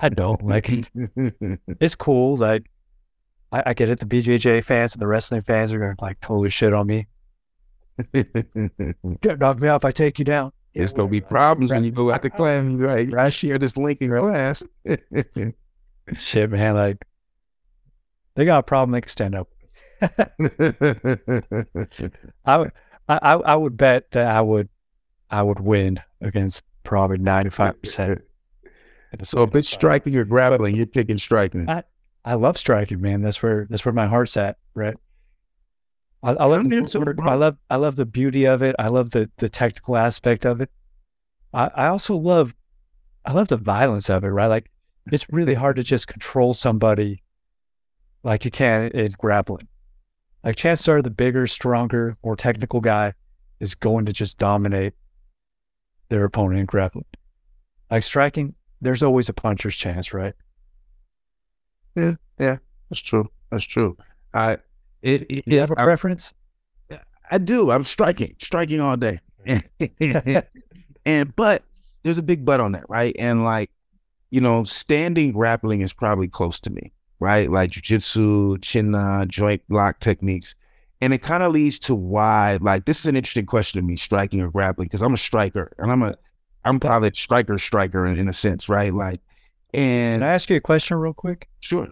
I 0.00 0.08
don't 0.08 0.44
like 0.44 0.70
it. 0.70 1.60
It's 1.80 1.94
cool. 1.94 2.36
Like 2.36 2.70
I, 3.52 3.62
I 3.66 3.74
get 3.74 3.90
it. 3.90 4.00
The 4.00 4.06
BJJ 4.06 4.64
fans 4.64 4.94
and 4.94 5.02
the 5.02 5.06
wrestling 5.06 5.42
fans 5.42 5.72
are 5.72 5.78
gonna 5.78 5.94
like 6.00 6.20
totally 6.20 6.50
shit 6.50 6.72
on 6.72 6.86
me. 6.86 7.06
Knock 8.14 9.60
me 9.60 9.68
if 9.68 9.84
I 9.84 9.90
take 9.90 10.18
you 10.18 10.24
down. 10.24 10.52
It's 10.72 10.92
gonna 10.92 11.08
be 11.08 11.20
problems 11.20 11.70
when 11.70 11.84
you 11.84 11.90
go 11.90 12.10
out 12.10 12.22
the 12.22 12.30
class, 12.38 12.64
right? 12.64 13.12
I 13.14 13.28
share 13.28 13.58
this 13.58 13.76
link 13.76 14.00
in 14.00 14.10
class. 14.10 14.62
Shit, 16.16 16.50
man. 16.50 16.74
Like 16.74 17.04
they 18.34 18.44
got 18.44 18.58
a 18.58 18.62
problem. 18.62 18.92
They 18.92 19.00
can 19.00 19.08
stand 19.08 19.34
up. 19.34 19.48
I 22.44 22.58
would, 22.58 22.72
I, 23.08 23.18
I 23.34 23.56
would 23.56 23.76
bet 23.76 24.10
that 24.10 24.34
I 24.36 24.40
would, 24.40 24.68
I 25.30 25.42
would 25.42 25.60
win 25.60 26.00
against 26.20 26.62
probably 26.82 27.18
ninety 27.18 27.50
five 27.50 27.80
percent. 27.80 28.22
So 29.22 29.44
if 29.44 29.54
it's 29.54 29.68
striking 29.68 30.16
or 30.16 30.24
grappling, 30.24 30.74
you're 30.76 30.86
picking 30.86 31.18
striking. 31.18 31.68
I, 31.68 31.84
I 32.24 32.34
love 32.34 32.58
striking, 32.58 33.00
man. 33.00 33.22
That's 33.22 33.42
where 33.42 33.66
that's 33.70 33.84
where 33.84 33.92
my 33.92 34.06
heart's 34.06 34.36
at, 34.36 34.56
right? 34.74 34.96
I, 36.22 36.32
I 36.32 36.44
love 36.46 36.68
the 36.68 36.76
into 36.76 36.98
it, 37.02 37.04
footwork. 37.04 37.16
bro. 37.16 37.28
I 37.28 37.34
love 37.34 37.56
I 37.70 37.76
love 37.76 37.96
the 37.96 38.06
beauty 38.06 38.44
of 38.46 38.62
it. 38.62 38.74
I 38.78 38.88
love 38.88 39.10
the 39.10 39.30
the 39.36 39.48
technical 39.48 39.96
aspect 39.96 40.44
of 40.44 40.60
it. 40.60 40.70
I, 41.52 41.70
I 41.74 41.86
also 41.88 42.16
love 42.16 42.54
I 43.24 43.32
love 43.32 43.48
the 43.48 43.56
violence 43.56 44.10
of 44.10 44.24
it, 44.24 44.28
right? 44.28 44.46
Like 44.48 44.70
it's 45.12 45.26
really 45.30 45.54
hard 45.54 45.76
to 45.76 45.82
just 45.82 46.06
control 46.06 46.54
somebody 46.54 47.22
like 48.22 48.44
you 48.44 48.50
can 48.50 48.88
in 48.88 49.12
grappling. 49.18 49.68
Like 50.42 50.56
chances 50.56 50.88
are 50.88 51.02
the 51.02 51.10
bigger, 51.10 51.46
stronger, 51.46 52.16
more 52.24 52.36
technical 52.36 52.80
guy 52.80 53.14
is 53.60 53.74
going 53.74 54.06
to 54.06 54.12
just 54.12 54.38
dominate 54.38 54.94
their 56.08 56.24
opponent 56.24 56.60
in 56.60 56.66
grappling. 56.66 57.06
Like 57.90 58.02
striking, 58.02 58.54
there's 58.80 59.02
always 59.02 59.28
a 59.28 59.32
puncher's 59.32 59.76
chance, 59.76 60.12
right? 60.12 60.34
Yeah, 61.94 62.14
yeah, 62.38 62.58
that's 62.90 63.00
true. 63.00 63.30
That's 63.50 63.64
true. 63.64 63.96
I 64.32 64.58
it, 65.02 65.22
it 65.30 65.44
You 65.46 65.60
have 65.60 65.70
a 65.70 65.80
I, 65.80 65.84
preference? 65.84 66.34
I 67.30 67.38
do. 67.38 67.70
I'm 67.70 67.84
striking, 67.84 68.36
striking 68.40 68.80
all 68.80 68.96
day. 68.96 69.20
and 71.06 71.36
but 71.36 71.62
there's 72.02 72.18
a 72.18 72.22
big 72.22 72.44
but 72.44 72.60
on 72.60 72.72
that, 72.72 72.84
right? 72.88 73.14
And 73.18 73.44
like, 73.44 73.70
you 74.34 74.40
know, 74.40 74.64
standing 74.64 75.30
grappling 75.30 75.80
is 75.80 75.92
probably 75.92 76.26
close 76.26 76.58
to 76.58 76.70
me, 76.70 76.92
right? 77.20 77.48
Like 77.52 77.70
jujitsu, 77.70 78.60
chin 78.62 78.92
uh, 78.92 79.26
joint 79.26 79.62
lock 79.68 80.00
techniques. 80.00 80.56
And 81.00 81.14
it 81.14 81.18
kind 81.18 81.44
of 81.44 81.52
leads 81.52 81.78
to 81.80 81.94
why, 81.94 82.58
like, 82.60 82.84
this 82.84 82.98
is 82.98 83.06
an 83.06 83.14
interesting 83.14 83.46
question 83.46 83.80
to 83.80 83.86
me, 83.86 83.94
striking 83.96 84.40
or 84.40 84.50
grappling, 84.50 84.86
because 84.88 85.02
I'm 85.02 85.14
a 85.14 85.18
striker 85.18 85.72
and 85.78 85.92
I'm 85.92 86.02
a 86.02 86.16
I'm 86.64 86.80
probably 86.80 87.10
a 87.10 87.14
striker 87.14 87.58
striker 87.58 88.06
in, 88.06 88.18
in 88.18 88.28
a 88.28 88.32
sense, 88.32 88.68
right? 88.68 88.92
Like, 88.92 89.20
Can 89.72 89.82
and 89.82 90.24
I 90.24 90.28
ask 90.28 90.50
you 90.50 90.56
a 90.56 90.60
question 90.60 90.96
real 90.96 91.14
quick? 91.14 91.48
sure. 91.60 91.88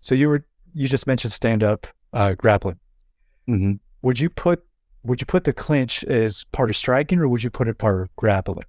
So 0.00 0.14
you 0.14 0.28
were 0.28 0.44
you 0.74 0.86
just 0.86 1.08
mentioned 1.08 1.32
stand 1.32 1.64
up 1.64 1.88
uh, 2.12 2.34
grappling. 2.34 2.78
hmm 3.48 3.72
Would 4.02 4.20
you 4.20 4.30
put 4.30 4.62
would 5.02 5.20
you 5.20 5.26
put 5.26 5.42
the 5.42 5.52
clinch 5.52 6.04
as 6.04 6.44
part 6.52 6.70
of 6.70 6.76
striking 6.76 7.18
or 7.18 7.28
would 7.28 7.42
you 7.42 7.50
put 7.50 7.66
it 7.66 7.78
part 7.78 8.02
of 8.02 8.16
grappling? 8.16 8.66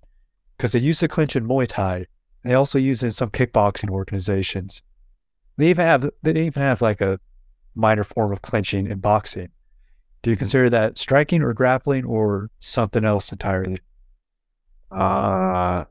Because 0.58 0.72
they 0.72 0.80
use 0.80 1.00
the 1.00 1.08
clinch 1.08 1.36
in 1.36 1.48
Muay 1.48 1.68
Thai. 1.68 2.08
They 2.44 2.54
also 2.54 2.78
use 2.78 3.02
it 3.02 3.08
in 3.08 3.12
some 3.12 3.30
kickboxing 3.30 3.90
organizations. 3.90 4.84
They 5.58 5.70
even 5.70 5.86
have 5.86 6.10
they 6.22 6.32
even 6.32 6.62
have 6.62 6.82
like 6.82 7.00
a 7.02 7.20
minor 7.76 8.04
form 8.04 8.32
of 8.32 8.42
clinching 8.42 8.88
in 8.88 9.00
boxing. 9.00 9.50
Do 10.22 10.30
you 10.30 10.36
consider 10.36 10.70
that 10.70 10.98
striking 10.98 11.42
or 11.42 11.54
grappling 11.54 12.06
or 12.06 12.50
something 12.60 13.04
else 13.04 13.32
entirely? 13.32 13.80
Uh, 14.92 15.86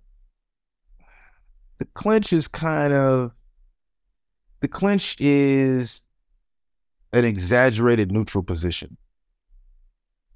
the 1.78 1.84
clinch 1.94 2.32
is 2.32 2.48
kind 2.48 2.92
of 2.92 3.32
the 4.60 4.68
clinch 4.68 5.16
is 5.18 6.02
an 7.12 7.24
exaggerated 7.24 8.10
neutral 8.10 8.42
position. 8.42 8.96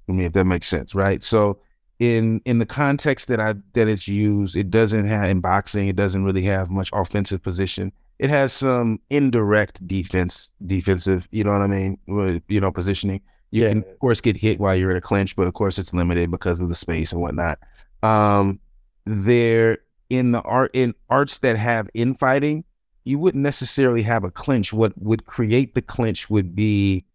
I 0.07 0.11
mean, 0.11 0.27
if 0.27 0.33
that 0.33 0.45
makes 0.45 0.67
sense, 0.67 0.93
right? 0.93 1.23
So 1.23 1.59
in 1.99 2.41
in 2.45 2.59
the 2.59 2.65
context 2.65 3.27
that 3.27 3.39
I 3.39 3.55
that 3.73 3.87
it's 3.87 4.07
used, 4.07 4.55
it 4.55 4.69
doesn't 4.69 5.07
have 5.07 5.29
in 5.29 5.39
boxing, 5.41 5.87
it 5.87 5.95
doesn't 5.95 6.23
really 6.23 6.43
have 6.43 6.69
much 6.69 6.89
offensive 6.93 7.41
position. 7.41 7.91
It 8.19 8.29
has 8.29 8.53
some 8.53 8.99
indirect 9.09 9.85
defense, 9.87 10.51
defensive, 10.65 11.27
you 11.31 11.43
know 11.43 11.51
what 11.51 11.61
I 11.61 11.67
mean? 11.67 11.97
Well, 12.07 12.39
You 12.47 12.61
know, 12.61 12.71
positioning. 12.71 13.21
You 13.51 13.63
Yeah. 13.63 13.69
can 13.69 13.77
of 13.79 13.99
course 13.99 14.21
get 14.21 14.35
hit 14.37 14.59
while 14.59 14.75
you're 14.75 14.91
in 14.91 14.97
a 14.97 15.01
clinch, 15.01 15.35
but 15.35 15.47
of 15.47 15.53
course 15.53 15.77
it's 15.79 15.93
limited 15.93 16.29
because 16.31 16.59
of 16.59 16.69
the 16.69 16.75
space 16.75 17.11
and 17.11 17.21
whatnot. 17.21 17.59
Um 18.03 18.59
there 19.05 19.79
in 20.09 20.31
the 20.31 20.41
art 20.41 20.71
in 20.73 20.93
arts 21.09 21.37
that 21.39 21.57
have 21.57 21.89
infighting, 21.93 22.63
you 23.05 23.17
wouldn't 23.17 23.41
necessarily 23.43 24.01
have 24.03 24.23
a 24.23 24.31
clinch. 24.31 24.73
What 24.73 24.93
would 25.01 25.25
create 25.25 25.75
the 25.75 25.81
clinch 25.81 26.29
would 26.29 26.55
be 26.55 27.05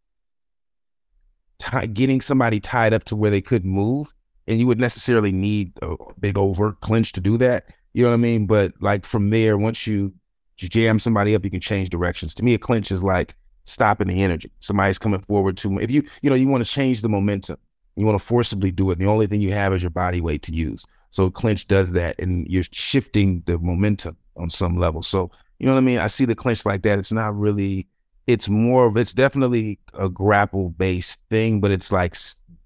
ti 1.59 1.87
getting 1.89 2.21
somebody 2.21 2.61
tied 2.61 2.93
up 2.93 3.05
to 3.05 3.17
where 3.17 3.31
they 3.31 3.41
couldn't 3.41 3.71
move, 3.71 4.13
and 4.47 4.59
you 4.59 4.67
would 4.67 4.81
necessarily 4.81 5.33
need 5.33 5.73
a 5.83 5.97
big 6.21 6.37
over 6.39 6.73
clinch 6.73 7.13
to 7.13 7.21
do 7.21 7.39
that. 7.39 7.67
You 7.95 8.05
know 8.05 8.11
what 8.11 8.15
I 8.15 8.19
mean? 8.19 8.47
But 8.47 8.73
like 8.81 9.05
from 9.05 9.31
there, 9.31 9.59
once 9.59 9.87
you, 9.87 10.13
jam 10.57 10.99
somebody 10.99 11.35
up, 11.35 11.45
you 11.45 11.51
can 11.51 11.61
change 11.61 11.91
directions. 11.91 12.35
To 12.37 12.45
me, 12.45 12.55
a 12.55 12.59
clinch 12.59 12.93
is 12.93 13.03
like 13.03 13.35
stopping 13.65 14.09
the 14.09 14.23
energy. 14.23 14.51
Somebody's 14.61 14.99
coming 14.99 15.21
forward 15.21 15.57
too. 15.57 15.71
mu- 15.71 15.81
If 15.81 15.91
you 15.91 16.03
you 16.23 16.31
know 16.31 16.37
you 16.37 16.49
want 16.49 16.65
to 16.65 16.71
change 16.71 17.03
the 17.03 17.09
momentum, 17.09 17.57
you 17.97 18.07
want 18.07 18.19
to 18.19 18.25
forcibly 18.25 18.71
do 18.71 18.91
it. 18.91 18.99
The 18.99 19.07
only 19.07 19.27
thing 19.27 19.41
you 19.41 19.53
have 19.53 19.73
is 19.75 19.83
your 19.83 19.91
body 19.91 20.21
weight 20.21 20.43
to 20.43 20.53
use. 20.55 20.85
So 21.11 21.25
a 21.25 21.31
clinch 21.31 21.67
does 21.67 21.93
that, 21.93 22.19
and 22.19 22.47
you're 22.49 22.65
shifting 22.71 23.43
the 23.47 23.59
momentum 23.59 24.17
on 24.37 24.51
some 24.51 24.77
level. 24.77 25.03
So 25.03 25.31
you 25.59 25.67
know 25.67 25.75
what 25.75 25.79
I 25.79 25.83
mean? 25.83 25.99
I 25.99 26.07
see 26.07 26.25
the 26.25 26.35
clinch 26.35 26.65
like 26.65 26.83
that. 26.83 26.99
It's 26.99 27.13
not 27.13 27.37
really. 27.37 27.87
It's 28.27 28.49
more 28.49 28.87
of. 28.87 28.97
It's 28.97 29.13
definitely 29.15 29.79
a 29.95 30.09
grapple 30.09 30.71
based 30.71 31.21
thing, 31.29 31.61
but 31.61 31.71
it's 31.71 31.91
like 31.93 32.17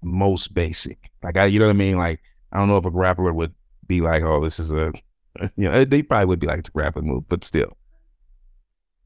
most 0.07 0.53
basic. 0.53 1.11
Like 1.23 1.37
I, 1.37 1.45
you 1.45 1.59
know 1.59 1.65
what 1.67 1.75
I 1.75 1.77
mean? 1.77 1.97
Like 1.97 2.21
I 2.51 2.57
don't 2.57 2.67
know 2.67 2.77
if 2.77 2.85
a 2.85 2.91
grappler 2.91 3.33
would 3.33 3.53
be 3.87 4.01
like, 4.01 4.23
oh, 4.23 4.43
this 4.43 4.59
is 4.59 4.71
a. 4.71 4.91
You 5.55 5.69
know, 5.69 5.85
they 5.85 6.01
probably 6.01 6.25
would 6.25 6.39
be 6.39 6.47
like 6.47 6.57
it's 6.57 6.69
a 6.69 6.71
grappling 6.71 7.05
move, 7.05 7.29
but 7.29 7.43
still. 7.43 7.77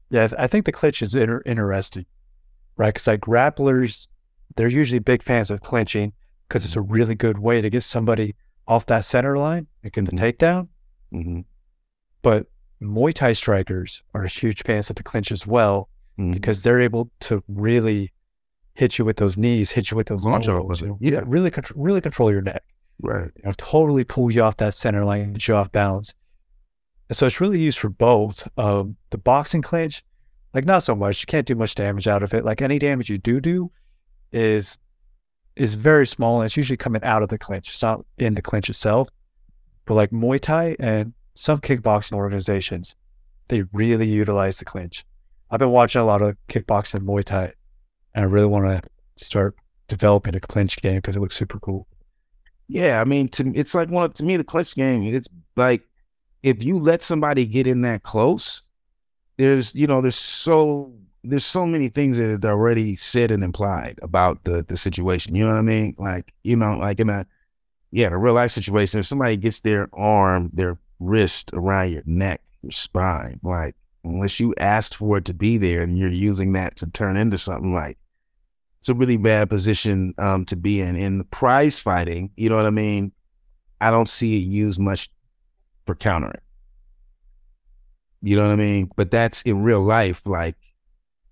Yeah, 0.08 0.28
I 0.38 0.46
think 0.46 0.64
the 0.64 0.72
clinch 0.72 1.02
is 1.02 1.14
inter- 1.14 1.42
interesting, 1.44 2.06
right? 2.78 2.88
Because 2.88 3.06
like 3.06 3.20
grapplers, 3.20 4.08
they're 4.56 4.68
usually 4.68 4.98
big 4.98 5.22
fans 5.22 5.50
of 5.50 5.60
clinching 5.60 6.14
because 6.48 6.64
it's 6.64 6.76
a 6.76 6.80
really 6.80 7.14
good 7.14 7.38
way 7.38 7.60
to 7.60 7.68
get 7.68 7.82
somebody 7.82 8.34
off 8.66 8.86
that 8.86 9.04
center 9.04 9.36
line 9.36 9.66
and 9.82 9.92
get 9.92 10.04
the 10.06 10.12
Mhm. 10.12 10.18
takedown. 10.38 10.68
hmm 11.10 11.40
But 12.22 12.46
Muay 12.80 13.12
Thai 13.12 13.32
strikers 13.34 14.02
are 14.14 14.24
huge 14.24 14.62
fans 14.62 14.88
of 14.90 14.96
the 14.96 15.02
clinch 15.02 15.30
as 15.32 15.46
well 15.46 15.90
Mhm. 16.18 16.32
because 16.32 16.62
they're 16.62 16.80
able 16.80 17.10
to 17.20 17.42
really 17.48 18.10
hit 18.74 18.98
you 18.98 19.04
with 19.04 19.16
those 19.16 19.36
knees, 19.36 19.70
hit 19.70 19.90
you 19.90 19.96
with 19.96 20.06
those 20.08 20.24
Launch 20.24 20.48
elbows, 20.48 20.80
you 20.80 20.88
know, 20.88 20.98
Yeah. 21.00 21.22
really, 21.26 21.50
contr- 21.50 21.72
really 21.76 22.00
control 22.00 22.30
your 22.30 22.42
neck. 22.42 22.62
Right. 23.00 23.30
You 23.36 23.42
know, 23.44 23.52
totally 23.56 24.04
pull 24.04 24.30
you 24.30 24.42
off 24.42 24.56
that 24.58 24.74
center 24.74 25.04
line, 25.04 25.32
get 25.34 25.48
you 25.48 25.54
off 25.54 25.70
balance. 25.72 26.14
And 27.08 27.16
so 27.16 27.26
it's 27.26 27.40
really 27.40 27.58
used 27.60 27.78
for 27.78 27.88
both. 27.90 28.48
Um, 28.58 28.96
the 29.10 29.18
boxing 29.18 29.60
clinch, 29.62 30.02
like 30.54 30.64
not 30.64 30.82
so 30.82 30.94
much. 30.94 31.22
You 31.22 31.26
can't 31.26 31.46
do 31.46 31.54
much 31.54 31.74
damage 31.74 32.06
out 32.08 32.22
of 32.22 32.32
it. 32.32 32.44
Like 32.44 32.62
any 32.62 32.78
damage 32.78 33.10
you 33.10 33.18
do 33.18 33.40
do 33.40 33.70
is 34.32 34.78
is 35.56 35.74
very 35.74 36.06
small 36.06 36.40
and 36.40 36.46
it's 36.46 36.56
usually 36.56 36.78
coming 36.78 37.02
out 37.04 37.22
of 37.22 37.28
the 37.28 37.36
clinch. 37.36 37.68
It's 37.68 37.82
not 37.82 38.04
in 38.16 38.32
the 38.34 38.40
clinch 38.42 38.70
itself. 38.70 39.08
But 39.84 39.94
like 39.94 40.10
Muay 40.10 40.40
Thai 40.40 40.76
and 40.80 41.12
some 41.34 41.58
kickboxing 41.58 42.12
organizations, 42.14 42.96
they 43.48 43.64
really 43.72 44.06
utilize 44.08 44.58
the 44.58 44.64
clinch. 44.64 45.04
I've 45.50 45.58
been 45.58 45.68
watching 45.70 46.00
a 46.00 46.06
lot 46.06 46.22
of 46.22 46.36
kickboxing 46.48 46.94
and 47.00 47.06
Muay 47.06 47.22
Thai, 47.24 47.52
and 48.14 48.24
I 48.24 48.28
really 48.28 48.46
want 48.46 48.64
to 48.66 49.24
start 49.24 49.56
developing 49.88 50.34
a 50.34 50.40
clinch 50.40 50.76
game 50.80 50.96
because 50.96 51.16
it 51.16 51.20
looks 51.20 51.36
super 51.36 51.58
cool. 51.60 51.86
Yeah, 52.68 53.00
I 53.00 53.04
mean, 53.04 53.28
to 53.28 53.52
it's 53.54 53.74
like 53.74 53.90
one 53.90 54.04
of 54.04 54.14
to 54.14 54.24
me 54.24 54.36
the 54.36 54.44
clinch 54.44 54.74
game. 54.74 55.02
It's 55.02 55.28
like 55.56 55.82
if 56.42 56.64
you 56.64 56.78
let 56.78 57.02
somebody 57.02 57.44
get 57.44 57.66
in 57.66 57.82
that 57.82 58.02
close, 58.02 58.62
there's 59.36 59.74
you 59.74 59.86
know 59.86 60.00
there's 60.00 60.16
so 60.16 60.92
there's 61.24 61.44
so 61.44 61.66
many 61.66 61.88
things 61.88 62.16
that 62.16 62.44
are 62.44 62.50
already 62.50 62.96
said 62.96 63.30
and 63.30 63.44
implied 63.44 63.98
about 64.02 64.44
the 64.44 64.64
the 64.66 64.76
situation. 64.76 65.34
You 65.34 65.44
know 65.44 65.50
what 65.50 65.58
I 65.58 65.62
mean? 65.62 65.94
Like 65.98 66.32
you 66.42 66.56
know, 66.56 66.78
like 66.78 67.00
in 67.00 67.10
a 67.10 67.26
yeah, 67.90 68.06
in 68.06 68.12
a 68.12 68.18
real 68.18 68.34
life 68.34 68.52
situation, 68.52 69.00
if 69.00 69.06
somebody 69.06 69.36
gets 69.36 69.60
their 69.60 69.88
arm, 69.92 70.50
their 70.52 70.78
wrist 70.98 71.50
around 71.52 71.92
your 71.92 72.02
neck, 72.06 72.40
your 72.62 72.72
spine, 72.72 73.38
like 73.42 73.74
unless 74.04 74.40
you 74.40 74.54
asked 74.58 74.96
for 74.96 75.18
it 75.18 75.24
to 75.26 75.34
be 75.34 75.58
there 75.58 75.82
and 75.82 75.98
you're 75.98 76.08
using 76.08 76.52
that 76.52 76.76
to 76.76 76.86
turn 76.86 77.16
into 77.16 77.38
something 77.38 77.72
like 77.72 77.98
it's 78.82 78.88
a 78.88 78.94
really 78.94 79.16
bad 79.16 79.48
position 79.48 80.12
um, 80.18 80.44
to 80.46 80.56
be 80.56 80.80
in. 80.80 80.96
In 80.96 81.22
prize 81.26 81.78
fighting, 81.78 82.32
you 82.36 82.48
know 82.48 82.56
what 82.56 82.66
I 82.66 82.70
mean? 82.70 83.12
I 83.80 83.92
don't 83.92 84.08
see 84.08 84.38
it 84.38 84.40
used 84.40 84.80
much 84.80 85.08
for 85.86 85.94
countering. 85.94 86.40
You 88.22 88.34
know 88.34 88.42
what 88.42 88.54
I 88.54 88.56
mean? 88.56 88.90
But 88.96 89.12
that's 89.12 89.40
in 89.42 89.62
real 89.62 89.82
life, 89.82 90.22
like 90.26 90.56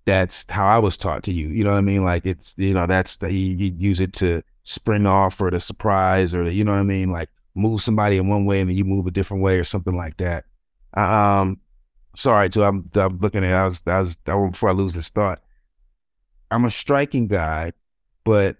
that's 0.05 0.45
how 0.47 0.65
I 0.65 0.79
was 0.79 0.95
taught 0.95 1.23
to 1.23 1.33
you. 1.33 1.49
You 1.49 1.65
know 1.65 1.71
what 1.71 1.79
I 1.79 1.81
mean? 1.81 2.05
Like 2.05 2.25
it's 2.25 2.53
you 2.55 2.73
know 2.73 2.87
that's 2.87 3.17
that 3.17 3.33
you, 3.33 3.53
you 3.53 3.73
use 3.77 3.99
it 3.99 4.13
to 4.13 4.43
spring 4.63 5.05
off 5.05 5.41
or 5.41 5.49
to 5.49 5.59
surprise 5.59 6.33
or 6.33 6.45
to, 6.45 6.53
you 6.53 6.63
know 6.63 6.71
what 6.71 6.79
I 6.79 6.83
mean? 6.83 7.11
Like 7.11 7.27
move 7.53 7.81
somebody 7.81 8.15
in 8.15 8.29
one 8.29 8.45
way 8.45 8.61
and 8.61 8.69
then 8.69 8.77
you 8.77 8.85
move 8.85 9.07
a 9.07 9.11
different 9.11 9.43
way 9.43 9.59
or 9.59 9.65
something 9.65 9.97
like 9.97 10.15
that. 10.19 10.45
Um, 10.93 11.59
sorry, 12.15 12.47
too. 12.47 12.63
I'm 12.63 12.85
I'm 12.95 13.19
looking 13.19 13.43
at. 13.43 13.53
I 13.53 13.65
was 13.65 13.83
I 13.85 13.99
was 13.99 14.17
I, 14.25 14.47
before 14.47 14.69
I 14.69 14.71
lose 14.71 14.93
this 14.93 15.09
thought. 15.09 15.41
I'm 16.51 16.65
a 16.65 16.71
striking 16.71 17.27
guy, 17.27 17.71
but 18.23 18.57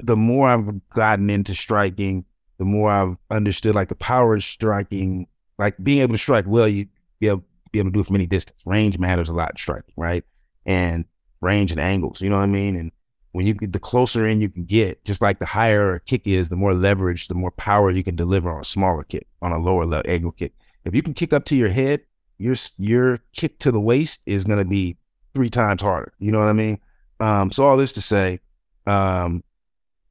the 0.00 0.16
more 0.16 0.48
I've 0.48 0.88
gotten 0.90 1.28
into 1.28 1.54
striking, 1.54 2.24
the 2.58 2.64
more 2.64 2.88
I've 2.88 3.16
understood 3.30 3.74
like 3.74 3.88
the 3.88 3.96
power 3.96 4.36
of 4.36 4.44
striking, 4.44 5.26
like 5.58 5.76
being 5.82 6.00
able 6.00 6.14
to 6.14 6.18
strike 6.18 6.46
well, 6.46 6.68
you 6.68 6.86
be 7.18 7.28
able, 7.28 7.44
be 7.72 7.80
able 7.80 7.90
to 7.90 7.94
do 7.94 8.00
it 8.00 8.06
from 8.06 8.16
any 8.16 8.26
distance. 8.26 8.62
Range 8.64 8.98
matters 8.98 9.28
a 9.28 9.32
lot 9.32 9.50
in 9.50 9.56
striking, 9.56 9.94
right? 9.96 10.24
And 10.64 11.04
range 11.40 11.72
and 11.72 11.80
angles, 11.80 12.20
you 12.20 12.30
know 12.30 12.36
what 12.36 12.44
I 12.44 12.46
mean? 12.46 12.76
And 12.76 12.92
when 13.32 13.46
you 13.46 13.54
the 13.54 13.78
closer 13.78 14.26
in 14.26 14.40
you 14.40 14.48
can 14.48 14.64
get, 14.64 15.04
just 15.04 15.20
like 15.20 15.38
the 15.38 15.46
higher 15.46 15.94
a 15.94 16.00
kick 16.00 16.22
is, 16.26 16.48
the 16.48 16.56
more 16.56 16.74
leverage, 16.74 17.28
the 17.28 17.34
more 17.34 17.50
power 17.50 17.90
you 17.90 18.02
can 18.02 18.16
deliver 18.16 18.50
on 18.50 18.60
a 18.60 18.64
smaller 18.64 19.04
kick, 19.04 19.26
on 19.42 19.52
a 19.52 19.58
lower 19.58 19.84
level 19.84 20.10
angle 20.10 20.32
kick. 20.32 20.54
If 20.84 20.94
you 20.94 21.02
can 21.02 21.14
kick 21.14 21.32
up 21.32 21.44
to 21.46 21.56
your 21.56 21.68
head, 21.68 22.00
your 22.38 22.56
your 22.78 23.18
kick 23.32 23.58
to 23.60 23.72
the 23.72 23.80
waist 23.80 24.22
is 24.24 24.44
going 24.44 24.58
to 24.58 24.64
be 24.64 24.96
three 25.34 25.50
times 25.50 25.82
harder. 25.82 26.12
You 26.18 26.32
know 26.32 26.38
what 26.38 26.48
I 26.48 26.52
mean? 26.52 26.78
Um, 27.20 27.50
so 27.50 27.64
all 27.64 27.76
this 27.76 27.92
to 27.94 28.02
say, 28.02 28.40
um, 28.86 29.42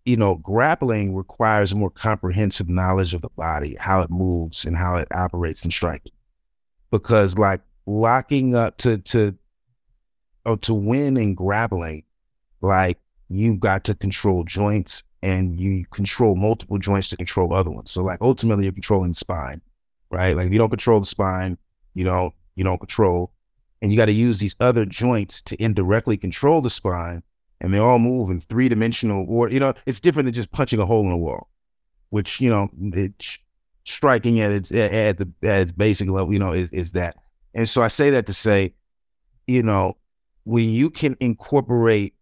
you 0.06 0.16
know, 0.16 0.36
grappling 0.36 1.16
requires 1.16 1.72
a 1.72 1.76
more 1.76 1.90
comprehensive 1.90 2.70
knowledge 2.70 3.14
of 3.14 3.22
the 3.22 3.30
body, 3.36 3.76
how 3.80 4.02
it 4.02 4.10
moves 4.10 4.64
and 4.64 4.78
how 4.78 4.96
it 4.96 5.08
operates 5.12 5.66
in 5.66 5.72
striking. 5.72 6.14
Because 6.92 7.38
like 7.38 7.62
locking 7.86 8.56
up 8.56 8.78
to 8.78 8.98
to 9.00 9.38
or 10.46 10.54
oh, 10.54 10.56
to 10.56 10.74
win 10.74 11.18
in 11.18 11.36
grappling, 11.36 12.04
like 12.62 13.00
you've 13.28 13.60
got 13.60 13.84
to 13.84 13.96
control 13.96 14.46
joints 14.46 15.04
and 15.22 15.60
you 15.60 15.86
control 15.92 16.36
multiple 16.36 16.78
joints 16.78 17.10
to 17.10 17.18
control 17.18 17.54
other 17.54 17.70
ones. 17.70 17.92
So 17.92 18.02
like 18.02 18.20
ultimately 18.22 18.64
you're 18.64 18.74
controlling 18.74 19.12
the 19.12 19.16
spine, 19.16 19.62
right? 20.10 20.38
Like 20.38 20.48
if 20.48 20.54
you 20.54 20.58
don't 20.58 20.70
control 20.70 21.02
the 21.02 21.06
spine, 21.06 21.58
you 21.94 22.06
don't 22.06 22.34
you 22.56 22.64
don't 22.64 22.78
control. 22.78 23.32
And 23.82 23.92
you 23.92 23.98
got 23.98 24.06
to 24.06 24.14
use 24.14 24.40
these 24.40 24.56
other 24.60 24.86
joints 24.86 25.42
to 25.44 25.62
indirectly 25.62 26.18
control 26.18 26.62
the 26.62 26.70
spine. 26.70 27.24
And 27.60 27.74
they 27.74 27.80
all 27.80 28.00
move 28.00 28.30
in 28.30 28.40
three 28.40 28.70
dimensional 28.70 29.26
or 29.28 29.50
you 29.50 29.60
know, 29.60 29.74
it's 29.86 30.00
different 30.00 30.26
than 30.26 30.34
just 30.34 30.52
punching 30.52 30.80
a 30.80 30.86
hole 30.86 31.06
in 31.06 31.12
a 31.12 31.18
wall, 31.18 31.50
which, 32.10 32.40
you 32.40 32.50
know, 32.50 32.70
it's 32.94 33.40
striking 33.84 34.40
at 34.42 34.52
its 34.52 34.72
at 34.72 35.18
the 35.18 35.32
at 35.44 35.62
its 35.62 35.72
basic 35.72 36.10
level, 36.10 36.34
you 36.34 36.40
know, 36.40 36.54
is 36.54 36.70
is 36.72 36.92
that. 36.92 37.16
And 37.54 37.68
so 37.68 37.82
I 37.82 37.88
say 37.88 38.12
that 38.12 38.26
to 38.28 38.34
say, 38.34 38.74
you 39.48 39.64
know, 39.64 39.98
when 40.44 40.70
you 40.70 40.90
can 40.90 41.18
incorporate 41.20 42.14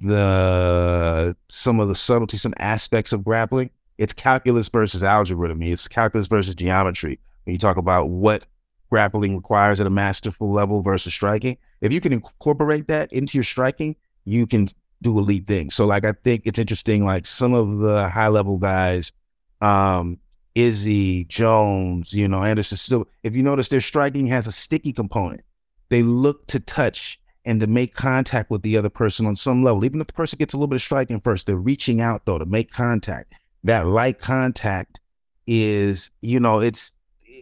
the 0.00 1.36
some 1.48 1.78
of 1.78 1.88
the 1.88 1.94
subtlety, 1.94 2.36
some 2.36 2.54
aspects 2.58 3.12
of 3.12 3.24
grappling. 3.24 3.70
It's 3.98 4.12
calculus 4.14 4.68
versus 4.68 5.02
algebra 5.02 5.48
to 5.48 5.54
me. 5.54 5.72
It's 5.72 5.86
calculus 5.86 6.26
versus 6.26 6.54
geometry. 6.54 7.18
When 7.44 7.52
you 7.52 7.58
talk 7.58 7.76
about 7.76 8.08
what 8.08 8.46
grappling 8.90 9.36
requires 9.36 9.80
at 9.80 9.86
a 9.86 9.90
masterful 9.90 10.50
level 10.50 10.82
versus 10.82 11.14
striking, 11.14 11.56
if 11.80 11.92
you 11.92 12.00
can 12.00 12.12
incorporate 12.12 12.88
that 12.88 13.12
into 13.12 13.38
your 13.38 13.44
striking, 13.44 13.96
you 14.24 14.46
can 14.46 14.68
do 15.02 15.18
elite 15.18 15.46
things. 15.46 15.74
So, 15.74 15.86
like, 15.86 16.04
I 16.04 16.12
think 16.12 16.42
it's 16.44 16.58
interesting. 16.58 17.04
Like 17.04 17.24
some 17.24 17.54
of 17.54 17.78
the 17.78 18.08
high 18.08 18.28
level 18.28 18.58
guys, 18.58 19.12
um, 19.60 20.18
Izzy 20.54 21.24
Jones, 21.24 22.12
you 22.12 22.28
know, 22.28 22.42
Anderson 22.42 22.76
Silva. 22.76 23.06
If 23.22 23.34
you 23.34 23.42
notice, 23.42 23.68
their 23.68 23.80
striking 23.80 24.26
has 24.26 24.46
a 24.46 24.52
sticky 24.52 24.92
component. 24.92 25.42
They 25.88 26.02
look 26.02 26.46
to 26.48 26.60
touch 26.60 27.20
and 27.44 27.60
to 27.60 27.66
make 27.66 27.94
contact 27.94 28.50
with 28.50 28.62
the 28.62 28.76
other 28.76 28.90
person 28.90 29.26
on 29.26 29.36
some 29.36 29.62
level. 29.62 29.84
Even 29.84 30.00
if 30.00 30.08
the 30.08 30.12
person 30.12 30.36
gets 30.38 30.52
a 30.52 30.56
little 30.56 30.68
bit 30.68 30.76
of 30.76 30.82
striking 30.82 31.20
first, 31.20 31.46
they're 31.46 31.56
reaching 31.56 32.00
out 32.00 32.26
though 32.26 32.38
to 32.38 32.46
make 32.46 32.70
contact. 32.70 33.32
That 33.64 33.86
light 33.86 34.18
contact 34.18 35.00
is, 35.46 36.10
you 36.20 36.38
know, 36.38 36.60
it's 36.60 36.92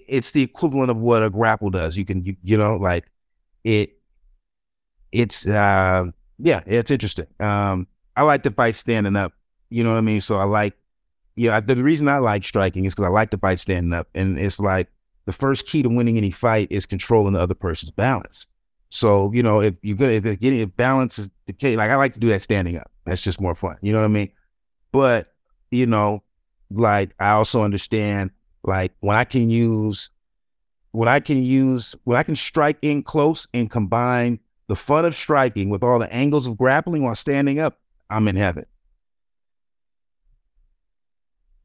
it's 0.08 0.32
the 0.32 0.42
equivalent 0.42 0.90
of 0.90 0.96
what 0.96 1.22
a 1.22 1.30
grapple 1.30 1.70
does. 1.70 1.96
You 1.96 2.04
can, 2.04 2.24
you, 2.24 2.36
you 2.42 2.56
know, 2.56 2.76
like 2.76 3.10
it. 3.64 3.92
It's 5.10 5.46
uh, 5.46 6.06
yeah, 6.38 6.60
it's 6.66 6.90
interesting. 6.90 7.26
Um, 7.40 7.86
I 8.16 8.22
like 8.22 8.42
to 8.42 8.50
fight 8.50 8.76
standing 8.76 9.16
up. 9.16 9.32
You 9.70 9.84
know 9.84 9.90
what 9.92 9.98
I 9.98 10.02
mean? 10.02 10.20
So 10.20 10.38
I 10.38 10.44
like, 10.44 10.74
yeah. 11.36 11.60
The 11.60 11.76
reason 11.76 12.08
I 12.08 12.18
like 12.18 12.44
striking 12.44 12.84
is 12.84 12.94
because 12.94 13.06
I 13.06 13.10
like 13.10 13.30
to 13.30 13.38
fight 13.38 13.58
standing 13.58 13.92
up, 13.92 14.08
and 14.14 14.38
it's 14.38 14.60
like 14.60 14.88
the 15.24 15.32
first 15.32 15.66
key 15.66 15.82
to 15.82 15.88
winning 15.88 16.16
any 16.16 16.30
fight 16.30 16.68
is 16.70 16.86
controlling 16.86 17.34
the 17.34 17.40
other 17.40 17.54
person's 17.54 17.90
balance. 17.90 18.46
So, 18.90 19.30
you 19.32 19.42
know, 19.42 19.60
if 19.60 19.78
you're 19.82 19.96
good, 19.96 20.24
if 20.24 20.40
getting 20.40 20.60
if 20.60 20.74
balance 20.76 21.18
is 21.18 21.30
the 21.46 21.52
case, 21.52 21.76
like 21.76 21.90
I 21.90 21.96
like 21.96 22.14
to 22.14 22.20
do 22.20 22.30
that 22.30 22.42
standing 22.42 22.76
up. 22.76 22.90
That's 23.04 23.20
just 23.20 23.40
more 23.40 23.54
fun. 23.54 23.76
You 23.82 23.92
know 23.92 24.00
what 24.00 24.06
I 24.06 24.08
mean? 24.08 24.30
But, 24.92 25.34
you 25.70 25.86
know, 25.86 26.22
like 26.70 27.14
I 27.18 27.30
also 27.30 27.62
understand 27.62 28.30
like 28.62 28.92
when 29.00 29.16
I 29.16 29.24
can 29.24 29.50
use 29.50 30.10
when 30.92 31.08
I 31.08 31.20
can 31.20 31.42
use 31.42 31.94
when 32.04 32.16
I 32.16 32.22
can 32.22 32.36
strike 32.36 32.78
in 32.82 33.02
close 33.02 33.46
and 33.52 33.70
combine 33.70 34.40
the 34.68 34.76
fun 34.76 35.04
of 35.04 35.14
striking 35.14 35.70
with 35.70 35.82
all 35.82 35.98
the 35.98 36.12
angles 36.12 36.46
of 36.46 36.56
grappling 36.56 37.02
while 37.02 37.14
standing 37.14 37.58
up, 37.58 37.78
I'm 38.10 38.28
in 38.28 38.36
heaven. 38.36 38.64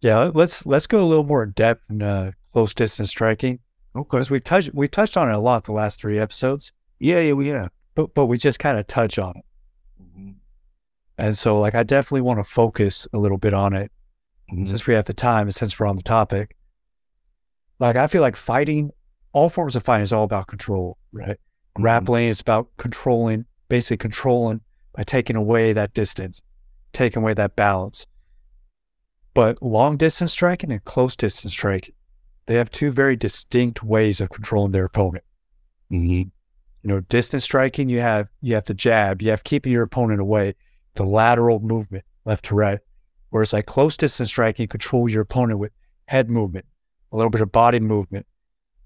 Yeah, 0.02 0.32
let's 0.34 0.66
let's 0.66 0.88
go 0.88 1.02
a 1.02 1.06
little 1.06 1.24
more 1.24 1.44
in 1.44 1.52
depth 1.52 1.84
in 1.90 2.02
uh, 2.02 2.32
close 2.52 2.74
distance 2.74 3.10
striking. 3.10 3.60
Okay, 3.96 4.08
because 4.10 4.30
we've 4.30 4.44
touched 4.44 4.74
we've 4.74 4.92
touched 4.92 5.18
on 5.18 5.30
it 5.30 5.34
a 5.34 5.40
lot 5.40 5.64
the 5.64 5.72
last 5.72 6.02
three 6.02 6.20
episodes. 6.20 6.72
Yeah, 7.00 7.20
yeah, 7.20 7.34
we 7.34 7.48
have. 7.50 7.72
But 7.96 8.14
but 8.14 8.26
we 8.26 8.38
just 8.38 8.60
kind 8.60 8.78
of 8.78 8.88
touch 8.88 9.18
on 9.18 9.34
it. 9.38 9.46
Mm-hmm. 10.02 10.32
And 11.18 11.38
so 11.38 11.60
like 11.60 11.76
I 11.76 11.84
definitely 11.84 12.22
want 12.22 12.40
to 12.40 12.44
focus 12.44 13.08
a 13.14 13.18
little 13.18 13.38
bit 13.38 13.54
on 13.54 13.74
it 13.74 13.92
mm-hmm. 14.52 14.66
since 14.66 14.88
we 14.88 14.94
have 14.94 15.06
the 15.06 15.14
time 15.14 15.48
and 15.48 15.56
since 15.56 15.80
we're 15.80 15.88
on 15.88 15.96
the 15.96 16.04
topic. 16.04 16.56
Like 17.84 17.98
I 17.98 18.08
feel 18.08 18.22
like 18.22 18.38
fighting, 18.38 18.92
all 19.34 19.50
forms 19.50 19.76
of 19.76 19.84
fighting 19.84 20.04
is 20.04 20.14
all 20.14 20.24
about 20.24 20.48
control, 20.48 20.98
right? 21.12 21.32
Mm-hmm. 21.32 21.82
Grappling 21.82 22.28
is 22.28 22.40
about 22.40 22.70
controlling, 22.78 23.46
basically 23.68 23.98
controlling 23.98 24.62
by 24.94 25.04
taking 25.04 25.36
away 25.36 25.74
that 25.74 25.94
distance, 25.94 26.42
taking 26.94 27.22
away 27.22 27.34
that 27.34 27.58
balance. 27.58 28.06
But 29.34 29.62
long 29.62 29.98
distance 29.98 30.32
striking 30.32 30.72
and 30.72 30.82
close 30.86 31.18
distance 31.18 31.52
striking, 31.52 31.94
they 32.46 32.56
have 32.56 32.72
two 32.72 32.90
very 32.90 33.18
distinct 33.18 33.84
ways 33.84 34.22
of 34.22 34.30
controlling 34.30 34.72
their 34.72 34.86
opponent. 34.86 35.26
Mm-hmm. 35.92 36.08
You 36.10 36.32
know, 36.84 37.02
distance 37.02 37.44
striking, 37.44 37.90
you 37.90 38.00
have 38.00 38.30
you 38.40 38.56
have 38.56 38.64
the 38.64 38.74
jab, 38.74 39.22
you 39.22 39.30
have 39.32 39.44
keeping 39.44 39.74
your 39.74 39.84
opponent 39.84 40.22
away, 40.22 40.56
the 40.94 41.04
lateral 41.04 41.60
movement, 41.60 42.06
left 42.24 42.46
to 42.46 42.56
right. 42.56 42.80
Whereas 43.32 43.52
like 43.52 43.66
close 43.66 43.98
distance 43.98 44.30
striking, 44.30 44.64
you 44.64 44.68
control 44.70 45.10
your 45.10 45.24
opponent 45.24 45.60
with 45.60 45.74
head 46.06 46.30
movement, 46.30 46.66
a 47.14 47.16
little 47.16 47.30
bit 47.30 47.42
of 47.42 47.52
body 47.52 47.80
movement. 47.80 48.26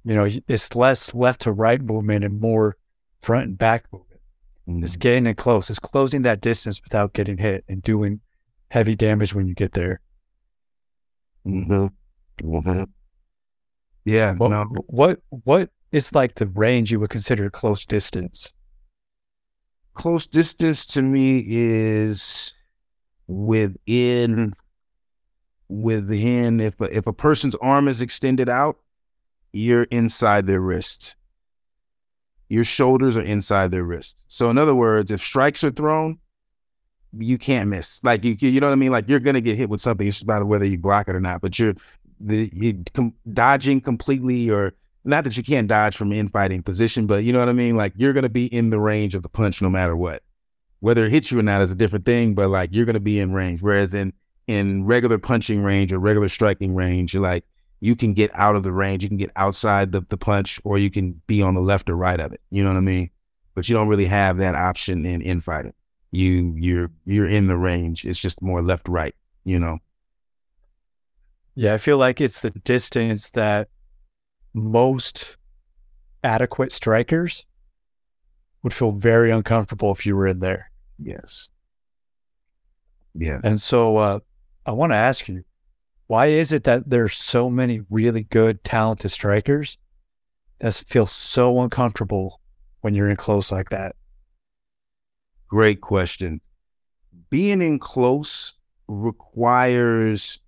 You 0.04 0.14
know, 0.14 0.30
it's 0.48 0.76
less 0.76 1.14
left 1.14 1.42
to 1.42 1.52
right 1.52 1.82
movement 1.82 2.24
and 2.24 2.40
more 2.40 2.78
front 3.22 3.46
and 3.46 3.58
back 3.58 3.86
movement. 3.92 4.22
Mm-hmm. 4.68 4.84
It's 4.84 4.98
getting 4.98 5.26
it 5.26 5.38
close. 5.38 5.70
It's 5.70 5.80
closing 5.80 6.22
that 6.24 6.42
distance 6.42 6.82
without 6.84 7.14
getting 7.14 7.38
hit 7.38 7.64
and 7.68 7.82
doing 7.82 8.20
heavy 8.70 8.96
damage 8.96 9.34
when 9.34 9.48
you 9.48 9.54
get 9.54 9.74
there. 9.74 10.02
Mm-hmm. 11.46 11.88
Mm-hmm. 12.46 12.84
Yeah. 14.06 14.36
What, 14.36 14.50
no. 14.52 14.66
what 14.88 15.20
what 15.30 15.70
it's 15.92 16.14
like 16.14 16.36
the 16.36 16.48
range 16.48 16.92
you 16.92 17.00
would 17.00 17.10
consider 17.10 17.50
close 17.50 17.86
distance. 17.86 18.52
Close 19.94 20.28
distance 20.28 20.86
to 20.88 21.02
me 21.02 21.44
is 21.48 22.54
within 23.28 24.54
within 25.70 26.60
if 26.60 26.80
a, 26.80 26.96
if 26.96 27.08
a 27.08 27.14
person's 27.14 27.56
arm 27.56 27.88
is 27.88 28.02
extended 28.02 28.50
out, 28.50 28.78
you're 29.52 29.84
inside 29.84 30.48
their 30.48 30.62
wrist. 30.62 31.16
Your 32.50 32.64
shoulders 32.64 33.18
are 33.18 33.22
inside 33.22 33.72
their 33.72 33.84
wrist. 33.84 34.24
So 34.28 34.50
in 34.50 34.58
other 34.58 34.76
words, 34.76 35.12
if 35.12 35.22
strikes 35.22 35.64
are 35.64 35.72
thrown, 35.72 36.20
you 37.18 37.38
can't 37.38 37.70
miss. 37.70 38.04
Like 38.04 38.24
you, 38.24 38.36
you 38.40 38.60
know 38.60 38.68
what 38.68 38.74
I 38.74 38.78
mean. 38.78 38.92
Like 38.92 39.10
you're 39.10 39.20
gonna 39.20 39.42
get 39.42 39.58
hit 39.58 39.70
with 39.70 39.82
something. 39.82 40.08
It's 40.08 40.22
about 40.22 40.46
whether 40.48 40.66
you 40.66 40.78
block 40.78 41.08
it 41.08 41.16
or 41.16 41.20
not. 41.20 41.42
But 41.42 41.58
you're 41.60 41.74
the 42.20 42.50
you 42.54 42.84
com- 42.94 43.14
dodging 43.32 43.82
completely 43.82 44.50
or 44.50 44.74
not 45.04 45.24
that 45.24 45.38
you 45.38 45.44
can't 45.44 45.68
dodge 45.68 45.96
from 45.96 46.12
infighting 46.12 46.64
position, 46.64 47.08
but 47.08 47.24
you 47.24 47.32
know 47.32 47.40
what 47.40 47.50
I 47.50 47.54
mean? 47.54 47.76
Like 47.76 47.94
you're 47.96 48.14
gonna 48.14 48.30
be 48.30 48.46
in 48.46 48.70
the 48.70 48.80
range 48.80 49.16
of 49.16 49.24
the 49.24 49.30
punch 49.30 49.62
no 49.62 49.70
matter 49.70 49.96
what. 49.96 50.24
Whether 50.80 51.06
it 51.06 51.12
hits 51.12 51.32
you 51.32 51.40
or 51.40 51.44
not 51.44 51.62
is 51.62 51.72
a 51.72 51.76
different 51.76 52.06
thing, 52.06 52.36
but 52.36 52.50
like 52.50 52.70
you're 52.72 52.86
gonna 52.86 53.00
be 53.00 53.20
in 53.20 53.34
range. 53.34 53.62
Whereas 53.62 53.94
in 53.94 54.14
in 54.48 54.86
regular 54.86 55.18
punching 55.18 55.62
range 55.64 55.92
or 55.94 56.00
regular 56.00 56.30
striking 56.30 56.76
range, 56.76 57.14
you're 57.14 57.24
like 57.24 57.46
you 57.80 57.96
can 57.96 58.14
get 58.14 58.32
out 58.34 58.56
of 58.56 58.64
the 58.64 58.72
range, 58.72 59.04
you 59.04 59.10
can 59.10 59.18
get 59.18 59.32
outside 59.36 59.92
the, 59.92 60.02
the 60.10 60.18
punch, 60.18 60.60
or 60.64 60.78
you 60.78 60.90
can 60.90 61.22
be 61.28 61.42
on 61.42 61.54
the 61.54 61.62
left 61.62 61.90
or 61.90 61.96
right 61.96 62.20
of 62.20 62.34
it. 62.34 62.42
You 62.50 62.64
know 62.64 62.70
what 62.70 62.78
I 62.78 62.82
mean? 62.82 63.12
But 63.54 63.70
you 63.70 63.76
don't 63.76 63.88
really 63.88 64.06
have 64.06 64.38
that 64.38 64.56
option 64.56 65.06
in 65.06 65.22
infighting. 65.22 65.74
You 66.12 66.54
you're 66.58 66.90
you're 67.06 67.28
in 67.28 67.48
the 67.48 67.58
range. 67.58 68.06
It's 68.06 68.20
just 68.20 68.42
more 68.42 68.62
left 68.62 68.88
right. 68.88 69.16
You 69.44 69.60
know. 69.60 69.80
Yeah, 71.56 71.74
I 71.74 71.78
feel 71.78 71.98
like 71.98 72.22
it's 72.22 72.40
the 72.40 72.52
distance 72.52 73.32
that 73.32 73.68
most 74.54 75.38
adequate 76.24 76.72
strikers 76.72 77.46
would 78.64 78.74
feel 78.74 78.92
very 78.92 79.32
uncomfortable 79.32 79.92
if 79.92 80.06
you 80.06 80.16
were 80.16 80.28
in 80.28 80.40
there. 80.40 80.72
Yes. 80.98 81.50
Yeah. 83.16 83.40
And 83.44 83.62
so 83.62 83.98
uh, 83.98 84.20
I 84.68 84.72
want 84.72 84.92
to 84.92 84.98
ask 84.98 85.30
you, 85.30 85.46
why 86.08 86.28
is 86.28 86.52
it 86.52 86.66
that 86.66 86.90
there's 86.90 87.16
so 87.16 87.50
many 87.50 87.82
really 87.90 88.24
good, 88.24 88.64
talented 88.66 89.12
strikers 89.12 89.78
that 90.60 90.76
feel 90.76 91.08
so 91.08 91.62
uncomfortable 91.62 92.42
when 92.82 92.94
you're 92.94 93.10
in 93.10 93.16
close 93.16 93.50
like 93.50 93.70
that? 93.70 93.96
Great 95.48 95.80
question. 95.80 96.42
Being 97.30 97.62
in 97.62 97.80
close 97.80 98.54
requires 98.90 100.40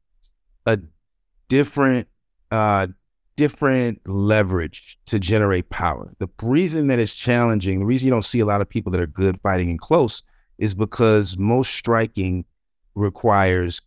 a 0.65 0.79
different 1.47 2.07
uh 2.51 2.87
different 3.37 4.01
leverage 4.05 4.99
to 5.05 5.17
generate 5.17 5.69
power. 5.69 6.11
The 6.19 6.27
reason 6.41 6.87
that 6.87 6.99
it's 6.99 7.13
challenging, 7.13 7.79
the 7.79 7.85
reason 7.85 8.07
you 8.07 8.11
don't 8.11 8.25
see 8.25 8.41
a 8.41 8.45
lot 8.45 8.59
of 8.59 8.67
people 8.67 8.91
that 8.91 8.99
are 8.99 9.07
good 9.07 9.39
fighting 9.41 9.69
in 9.69 9.77
close 9.77 10.23
is 10.57 10.73
because 10.73 11.37
most 11.37 11.73
striking 11.73 12.43
requires 12.95 13.81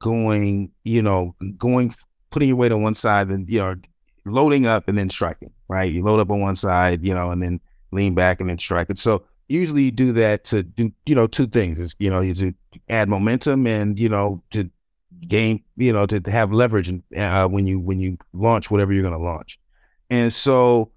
going, 0.00 0.72
you 0.84 1.02
know, 1.02 1.34
going, 1.56 1.94
putting 2.30 2.48
your 2.48 2.56
weight 2.56 2.72
on 2.72 2.82
one 2.82 2.94
side 2.94 3.28
and, 3.28 3.48
you 3.48 3.58
know, 3.58 3.76
loading 4.24 4.66
up 4.66 4.88
and 4.88 4.98
then 4.98 5.08
striking, 5.08 5.52
right? 5.68 5.90
You 5.90 6.02
load 6.02 6.20
up 6.20 6.30
on 6.30 6.40
one 6.40 6.56
side, 6.56 7.04
you 7.04 7.14
know, 7.14 7.30
and 7.30 7.42
then 7.42 7.60
lean 7.92 8.14
back 8.14 8.40
and 8.40 8.50
then 8.50 8.58
strike 8.58 8.90
it. 8.90 8.98
So 8.98 9.24
usually 9.48 9.84
you 9.84 9.90
do 9.90 10.12
that 10.12 10.44
to 10.44 10.62
do, 10.62 10.92
you 11.06 11.14
know, 11.14 11.26
two 11.26 11.46
things 11.46 11.78
is, 11.78 11.94
you 11.98 12.10
know, 12.10 12.20
you 12.20 12.34
to 12.34 12.52
add 12.88 13.08
momentum 13.08 13.66
and, 13.66 13.98
you 13.98 14.08
know, 14.08 14.42
to 14.50 14.68
gain, 15.26 15.62
you 15.76 15.92
know, 15.92 16.06
to 16.06 16.20
have 16.30 16.52
leverage 16.52 16.92
uh, 17.16 17.46
when 17.48 17.66
you, 17.66 17.78
when 17.78 17.98
you 17.98 18.18
launch 18.32 18.70
whatever 18.70 18.92
you're 18.92 19.02
going 19.02 19.12
to 19.12 19.18
launch. 19.18 19.58
And 20.08 20.32
so, 20.32 20.90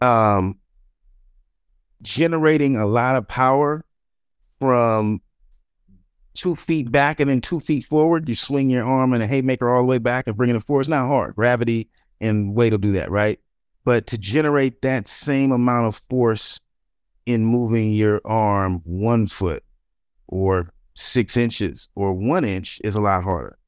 um, 0.00 0.58
generating 2.02 2.76
a 2.76 2.86
lot 2.86 3.16
of 3.16 3.26
power 3.26 3.84
from 4.60 5.20
two 6.38 6.54
feet 6.54 6.90
back 6.92 7.18
and 7.18 7.28
then 7.28 7.40
two 7.40 7.58
feet 7.58 7.84
forward. 7.84 8.28
You 8.28 8.34
swing 8.34 8.70
your 8.70 8.86
arm 8.86 9.12
and 9.12 9.22
a 9.22 9.26
haymaker 9.26 9.68
all 9.68 9.82
the 9.82 9.88
way 9.88 9.98
back 9.98 10.26
and 10.26 10.36
bring 10.36 10.50
it 10.50 10.62
forward. 10.62 10.82
It's 10.82 10.88
not 10.88 11.08
hard. 11.08 11.34
Gravity 11.34 11.88
and 12.20 12.54
weight 12.54 12.72
will 12.72 12.78
do 12.78 12.92
that, 12.92 13.10
right? 13.10 13.40
But 13.84 14.06
to 14.08 14.18
generate 14.18 14.82
that 14.82 15.08
same 15.08 15.50
amount 15.50 15.86
of 15.86 15.96
force 16.08 16.60
in 17.26 17.44
moving 17.44 17.92
your 17.92 18.20
arm 18.24 18.80
one 18.84 19.26
foot 19.26 19.64
or 20.28 20.72
six 20.94 21.36
inches 21.36 21.88
or 21.94 22.12
one 22.12 22.44
inch 22.44 22.80
is 22.84 22.94
a 22.94 23.00
lot 23.00 23.24
harder. 23.24 23.58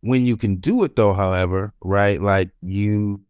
When 0.00 0.24
you 0.24 0.36
can 0.36 0.56
do 0.56 0.84
it 0.84 0.96
though, 0.96 1.12
however, 1.12 1.74
right? 1.82 2.20
Like 2.20 2.50
you 2.62 3.20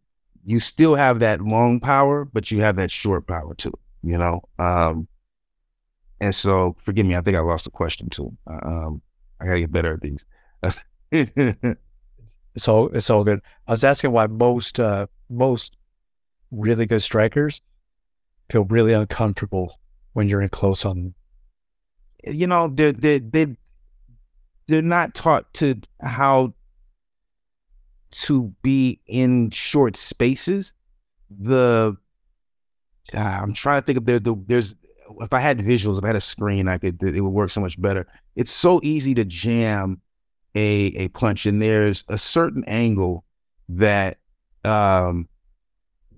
you 0.44 0.60
still 0.60 0.94
have 0.94 1.20
that 1.20 1.40
long 1.40 1.80
power, 1.80 2.24
but 2.24 2.50
you 2.50 2.60
have 2.60 2.76
that 2.76 2.90
short 2.90 3.26
power 3.26 3.54
too, 3.54 3.72
you 4.02 4.18
know? 4.18 4.42
Um, 4.58 5.08
and 6.20 6.34
so, 6.34 6.76
forgive 6.78 7.06
me, 7.06 7.16
I 7.16 7.20
think 7.20 7.36
I 7.36 7.40
lost 7.40 7.64
the 7.64 7.70
question 7.70 8.08
too. 8.08 8.36
Uh, 8.46 8.58
um, 8.62 9.02
I 9.40 9.46
gotta 9.46 9.60
get 9.60 9.72
better 9.72 9.94
at 9.94 10.00
these. 10.00 10.24
it's 11.10 12.68
all 12.68 12.88
it's 12.88 13.10
all 13.10 13.24
good. 13.24 13.40
I 13.66 13.72
was 13.72 13.84
asking 13.84 14.12
why 14.12 14.26
most 14.26 14.80
uh, 14.80 15.06
most 15.28 15.76
really 16.50 16.86
good 16.86 17.02
strikers 17.02 17.60
feel 18.50 18.64
really 18.64 18.92
uncomfortable 18.92 19.80
when 20.12 20.28
you're 20.28 20.42
in 20.42 20.48
close 20.48 20.84
on 20.84 20.96
them. 20.96 21.14
You 22.24 22.46
know, 22.46 22.68
they 22.68 22.92
they 22.92 23.18
they 23.18 23.56
they're 24.66 24.82
not 24.82 25.14
taught 25.14 25.52
to 25.54 25.80
how 26.00 26.54
to 28.10 28.54
be 28.62 29.00
in 29.06 29.50
short 29.50 29.96
spaces. 29.96 30.72
The 31.28 31.96
uh, 33.12 33.18
I'm 33.18 33.52
trying 33.52 33.80
to 33.82 33.86
think 33.86 33.98
of 33.98 34.06
there. 34.06 34.18
The, 34.20 34.34
there's 34.46 34.74
if 35.20 35.32
I 35.32 35.40
had 35.40 35.58
visuals, 35.58 35.98
if 35.98 36.04
I 36.04 36.08
had 36.08 36.16
a 36.16 36.20
screen, 36.20 36.68
I 36.68 36.78
could 36.78 37.02
it 37.02 37.20
would 37.20 37.30
work 37.30 37.50
so 37.50 37.60
much 37.60 37.80
better. 37.80 38.06
It's 38.36 38.50
so 38.50 38.80
easy 38.82 39.14
to 39.14 39.24
jam 39.24 40.00
a 40.54 40.92
a 40.96 41.08
punch, 41.08 41.46
and 41.46 41.60
there's 41.60 42.04
a 42.08 42.18
certain 42.18 42.64
angle 42.66 43.24
that 43.68 44.18
um 44.64 45.28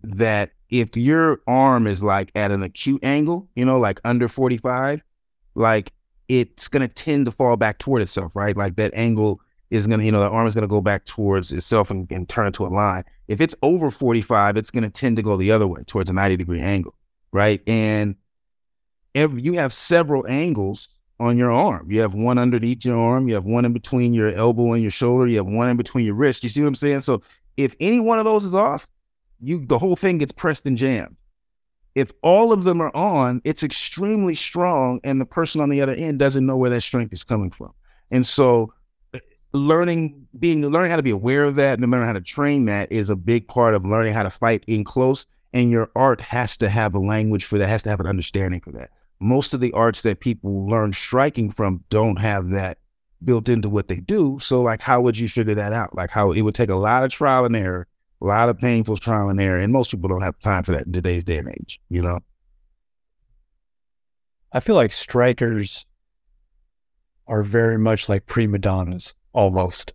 that 0.02 0.52
if 0.68 0.96
your 0.96 1.40
arm 1.46 1.86
is 1.86 2.02
like 2.02 2.30
at 2.34 2.50
an 2.50 2.62
acute 2.62 3.04
angle, 3.04 3.48
you 3.54 3.64
know, 3.64 3.78
like 3.78 4.00
under 4.04 4.28
45, 4.28 5.02
like 5.54 5.92
it's 6.28 6.68
gonna 6.68 6.88
tend 6.88 7.26
to 7.26 7.30
fall 7.30 7.56
back 7.56 7.78
toward 7.78 8.02
itself, 8.02 8.34
right? 8.34 8.56
Like 8.56 8.76
that 8.76 8.92
angle 8.94 9.40
is 9.70 9.86
gonna, 9.86 10.04
you 10.04 10.12
know, 10.12 10.20
the 10.20 10.28
arm 10.28 10.46
is 10.46 10.54
gonna 10.54 10.66
go 10.66 10.80
back 10.80 11.04
towards 11.04 11.52
itself 11.52 11.90
and, 11.90 12.10
and 12.10 12.28
turn 12.28 12.46
into 12.46 12.66
a 12.66 12.68
line. 12.68 13.04
If 13.28 13.40
it's 13.40 13.54
over 13.62 13.90
45, 13.90 14.56
it's 14.56 14.70
gonna 14.70 14.90
tend 14.90 15.16
to 15.16 15.22
go 15.22 15.36
the 15.36 15.50
other 15.50 15.66
way 15.66 15.82
towards 15.86 16.10
a 16.10 16.12
90 16.12 16.36
degree 16.36 16.60
angle, 16.60 16.94
right? 17.32 17.62
And 17.66 18.16
every, 19.16 19.42
you 19.42 19.54
have 19.54 19.72
several 19.72 20.24
angles 20.28 20.88
on 21.18 21.36
your 21.36 21.50
arm. 21.50 21.90
You 21.90 22.02
have 22.02 22.14
one 22.14 22.38
underneath 22.38 22.84
your 22.84 22.98
arm. 22.98 23.26
You 23.26 23.34
have 23.34 23.44
one 23.44 23.64
in 23.64 23.72
between 23.72 24.14
your 24.14 24.30
elbow 24.32 24.74
and 24.74 24.82
your 24.82 24.92
shoulder. 24.92 25.26
You 25.26 25.38
have 25.38 25.46
one 25.46 25.68
in 25.68 25.76
between 25.76 26.04
your 26.04 26.14
wrist. 26.14 26.44
You 26.44 26.50
see 26.50 26.60
what 26.60 26.68
I'm 26.68 26.74
saying? 26.74 27.00
So 27.00 27.22
if 27.56 27.74
any 27.80 27.98
one 27.98 28.18
of 28.18 28.26
those 28.26 28.44
is 28.44 28.54
off, 28.54 28.86
you 29.40 29.64
the 29.66 29.78
whole 29.78 29.96
thing 29.96 30.18
gets 30.18 30.32
pressed 30.32 30.66
and 30.66 30.76
jammed. 30.76 31.16
If 31.94 32.12
all 32.22 32.52
of 32.52 32.64
them 32.64 32.82
are 32.82 32.94
on, 32.94 33.40
it's 33.44 33.62
extremely 33.62 34.34
strong, 34.34 35.00
and 35.02 35.18
the 35.18 35.24
person 35.24 35.62
on 35.62 35.70
the 35.70 35.80
other 35.80 35.94
end 35.94 36.18
doesn't 36.18 36.44
know 36.44 36.56
where 36.56 36.68
that 36.68 36.82
strength 36.82 37.12
is 37.14 37.24
coming 37.24 37.50
from. 37.50 37.72
And 38.10 38.26
so 38.26 38.74
uh, 39.14 39.18
learning 39.52 40.26
being 40.38 40.60
learning 40.60 40.90
how 40.90 40.96
to 40.96 41.02
be 41.02 41.10
aware 41.10 41.44
of 41.44 41.56
that 41.56 41.78
and 41.78 41.90
learning 41.90 42.06
how 42.06 42.12
to 42.12 42.20
train 42.20 42.66
that 42.66 42.92
is 42.92 43.08
a 43.08 43.16
big 43.16 43.48
part 43.48 43.74
of 43.74 43.86
learning 43.86 44.12
how 44.12 44.22
to 44.22 44.30
fight 44.30 44.62
in 44.66 44.84
close 44.84 45.26
and 45.54 45.70
your 45.70 45.90
art 45.96 46.20
has 46.20 46.56
to 46.58 46.68
have 46.68 46.94
a 46.94 46.98
language 46.98 47.46
for 47.46 47.56
that 47.56 47.68
has 47.68 47.82
to 47.82 47.88
have 47.88 48.00
an 48.00 48.06
understanding 48.06 48.60
for 48.60 48.72
that 48.72 48.90
most 49.20 49.54
of 49.54 49.60
the 49.60 49.72
arts 49.72 50.02
that 50.02 50.20
people 50.20 50.66
learn 50.66 50.92
striking 50.92 51.50
from 51.50 51.84
don't 51.88 52.18
have 52.18 52.50
that 52.50 52.78
built 53.24 53.48
into 53.48 53.68
what 53.68 53.88
they 53.88 54.00
do. 54.00 54.38
So, 54.40 54.62
like, 54.62 54.82
how 54.82 55.00
would 55.00 55.18
you 55.18 55.28
figure 55.28 55.54
that 55.54 55.72
out? 55.72 55.94
Like, 55.94 56.10
how 56.10 56.32
it 56.32 56.42
would 56.42 56.54
take 56.54 56.68
a 56.68 56.76
lot 56.76 57.02
of 57.02 57.10
trial 57.10 57.44
and 57.44 57.56
error, 57.56 57.86
a 58.20 58.26
lot 58.26 58.48
of 58.48 58.58
painful 58.58 58.96
trial 58.98 59.28
and 59.28 59.40
error, 59.40 59.58
and 59.58 59.72
most 59.72 59.90
people 59.90 60.08
don't 60.08 60.22
have 60.22 60.38
time 60.38 60.64
for 60.64 60.72
that 60.72 60.86
in 60.86 60.92
today's 60.92 61.24
day 61.24 61.38
and 61.38 61.48
age. 61.48 61.80
You 61.88 62.02
know, 62.02 62.18
I 64.52 64.60
feel 64.60 64.76
like 64.76 64.92
strikers 64.92 65.86
are 67.26 67.42
very 67.42 67.78
much 67.78 68.08
like 68.08 68.26
prima 68.26 68.58
donnas, 68.58 69.14
almost. 69.32 69.92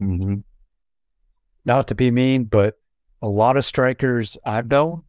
Mm-hmm. 0.00 0.40
Not 1.64 1.88
to 1.88 1.94
be 1.94 2.10
mean, 2.10 2.44
but 2.44 2.78
a 3.22 3.28
lot 3.28 3.56
of 3.56 3.64
strikers 3.64 4.36
I've 4.44 4.68
known 4.68 5.04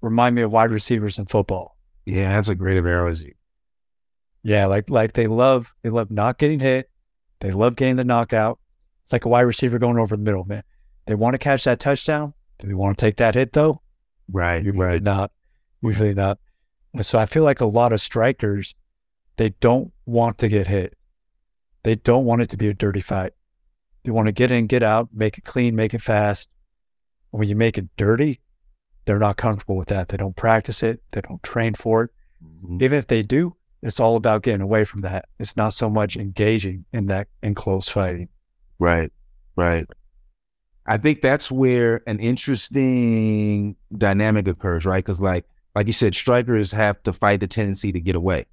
remind 0.00 0.34
me 0.34 0.42
of 0.42 0.52
wide 0.52 0.72
receivers 0.72 1.18
in 1.18 1.26
football. 1.26 1.71
Yeah, 2.06 2.34
that's 2.34 2.48
a 2.48 2.54
great 2.54 2.76
of 2.78 2.86
analogy. 2.86 3.36
Yeah, 4.42 4.66
like 4.66 4.90
like 4.90 5.12
they 5.12 5.26
love 5.26 5.74
they 5.82 5.90
love 5.90 6.10
not 6.10 6.38
getting 6.38 6.60
hit. 6.60 6.90
They 7.40 7.50
love 7.50 7.76
getting 7.76 7.96
the 7.96 8.04
knockout. 8.04 8.58
It's 9.04 9.12
like 9.12 9.24
a 9.24 9.28
wide 9.28 9.42
receiver 9.42 9.78
going 9.78 9.98
over 9.98 10.16
the 10.16 10.22
middle, 10.22 10.44
man. 10.44 10.62
They 11.06 11.14
want 11.14 11.34
to 11.34 11.38
catch 11.38 11.64
that 11.64 11.80
touchdown. 11.80 12.34
Do 12.58 12.66
they 12.68 12.74
want 12.74 12.98
to 12.98 13.04
take 13.04 13.16
that 13.16 13.34
hit 13.34 13.52
though? 13.52 13.82
Right, 14.30 14.64
Usually 14.64 14.84
right. 14.84 15.02
not. 15.02 15.32
Usually 15.82 16.14
not. 16.14 16.38
And 16.94 17.04
so 17.04 17.18
I 17.18 17.26
feel 17.26 17.42
like 17.42 17.60
a 17.60 17.66
lot 17.66 17.92
of 17.92 18.00
strikers, 18.00 18.74
they 19.36 19.50
don't 19.60 19.92
want 20.06 20.38
to 20.38 20.48
get 20.48 20.68
hit. 20.68 20.96
They 21.82 21.96
don't 21.96 22.24
want 22.24 22.42
it 22.42 22.50
to 22.50 22.56
be 22.56 22.68
a 22.68 22.74
dirty 22.74 23.00
fight. 23.00 23.32
They 24.04 24.10
want 24.10 24.26
to 24.26 24.32
get 24.32 24.50
in, 24.50 24.66
get 24.66 24.82
out, 24.82 25.08
make 25.12 25.38
it 25.38 25.44
clean, 25.44 25.74
make 25.74 25.94
it 25.94 26.02
fast. 26.02 26.48
When 27.30 27.48
you 27.48 27.56
make 27.56 27.78
it 27.78 27.88
dirty, 27.96 28.40
they're 29.04 29.18
not 29.18 29.36
comfortable 29.36 29.76
with 29.76 29.88
that. 29.88 30.08
They 30.08 30.16
don't 30.16 30.36
practice 30.36 30.82
it. 30.82 31.02
They 31.12 31.20
don't 31.20 31.42
train 31.42 31.74
for 31.74 32.04
it. 32.04 32.10
Mm-hmm. 32.44 32.82
Even 32.82 32.98
if 32.98 33.06
they 33.06 33.22
do, 33.22 33.56
it's 33.82 33.98
all 33.98 34.16
about 34.16 34.42
getting 34.42 34.60
away 34.60 34.84
from 34.84 35.00
that. 35.00 35.26
It's 35.38 35.56
not 35.56 35.74
so 35.74 35.90
much 35.90 36.16
engaging 36.16 36.84
in 36.92 37.06
that 37.06 37.28
in 37.42 37.54
close 37.54 37.88
fighting. 37.88 38.28
Right, 38.78 39.12
right. 39.56 39.86
I 40.86 40.98
think 40.98 41.20
that's 41.20 41.50
where 41.50 42.02
an 42.06 42.18
interesting 42.18 43.76
dynamic 43.96 44.48
occurs, 44.48 44.84
right? 44.84 45.04
Because, 45.04 45.20
like, 45.20 45.44
like 45.74 45.86
you 45.86 45.92
said, 45.92 46.14
strikers 46.14 46.72
have 46.72 47.02
to 47.04 47.12
fight 47.12 47.40
the 47.40 47.46
tendency 47.46 47.92
to 47.92 48.00
get 48.00 48.16
away. 48.16 48.46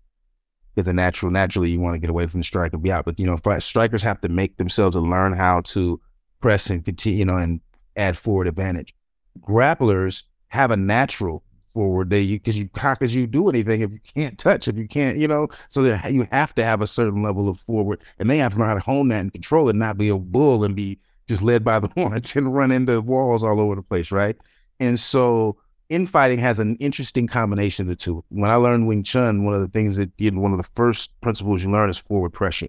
Because 0.73 0.87
a 0.87 0.93
natural, 0.93 1.31
naturally, 1.31 1.71
you 1.71 1.79
want 1.79 1.95
to 1.95 1.99
get 1.99 2.09
away 2.09 2.27
from 2.27 2.39
the 2.39 2.43
strike 2.43 2.73
and 2.73 2.83
be 2.83 2.91
out. 2.91 3.05
But 3.05 3.19
you 3.19 3.25
know, 3.25 3.37
strikers 3.59 4.03
have 4.03 4.21
to 4.21 4.29
make 4.29 4.57
themselves 4.57 4.95
and 4.95 5.09
learn 5.09 5.33
how 5.33 5.61
to 5.61 5.99
press 6.39 6.69
and 6.69 6.85
continue, 6.85 7.19
you 7.19 7.25
know, 7.25 7.37
and 7.37 7.59
add 7.95 8.17
forward 8.17 8.47
advantage. 8.47 8.95
Grapplers 9.41 10.23
have 10.49 10.71
a 10.71 10.77
natural 10.77 11.43
forward. 11.73 12.09
They 12.09 12.25
because 12.25 12.57
you, 12.57 12.69
how 12.75 12.95
could 12.95 13.11
you 13.11 13.25
do 13.25 13.49
anything 13.49 13.81
if 13.81 13.91
you 13.91 13.99
can't 14.15 14.37
touch 14.37 14.67
if 14.67 14.77
you 14.77 14.87
can't 14.87 15.17
you 15.17 15.27
know? 15.27 15.47
So 15.69 15.81
there, 15.81 16.01
you 16.09 16.27
have 16.31 16.53
to 16.55 16.63
have 16.63 16.81
a 16.81 16.87
certain 16.87 17.23
level 17.23 17.49
of 17.49 17.59
forward, 17.59 18.01
and 18.19 18.29
they 18.29 18.37
have 18.37 18.53
to 18.53 18.59
learn 18.59 18.67
how 18.67 18.75
to 18.75 18.81
hone 18.81 19.07
that 19.09 19.21
and 19.21 19.31
control 19.31 19.69
it, 19.69 19.75
not 19.75 19.97
be 19.97 20.09
a 20.09 20.17
bull 20.17 20.63
and 20.63 20.75
be 20.75 20.99
just 21.27 21.41
led 21.41 21.63
by 21.63 21.79
the 21.79 21.89
horns 21.95 22.35
and 22.35 22.53
run 22.53 22.71
into 22.71 23.01
walls 23.01 23.43
all 23.43 23.59
over 23.59 23.75
the 23.75 23.83
place, 23.83 24.11
right? 24.11 24.35
And 24.79 24.99
so 24.99 25.57
infighting 25.89 26.39
has 26.39 26.59
an 26.59 26.75
interesting 26.77 27.27
combination 27.27 27.83
of 27.83 27.89
the 27.89 27.95
two. 27.95 28.23
When 28.29 28.49
I 28.49 28.55
learned 28.55 28.87
Wing 28.87 29.03
Chun, 29.03 29.43
one 29.43 29.53
of 29.53 29.61
the 29.61 29.67
things 29.67 29.95
that 29.97 30.11
you 30.17 30.31
know, 30.31 30.41
one 30.41 30.51
of 30.51 30.57
the 30.57 30.69
first 30.75 31.19
principles 31.21 31.63
you 31.63 31.71
learn 31.71 31.89
is 31.89 31.97
forward 31.97 32.31
pressure. 32.31 32.67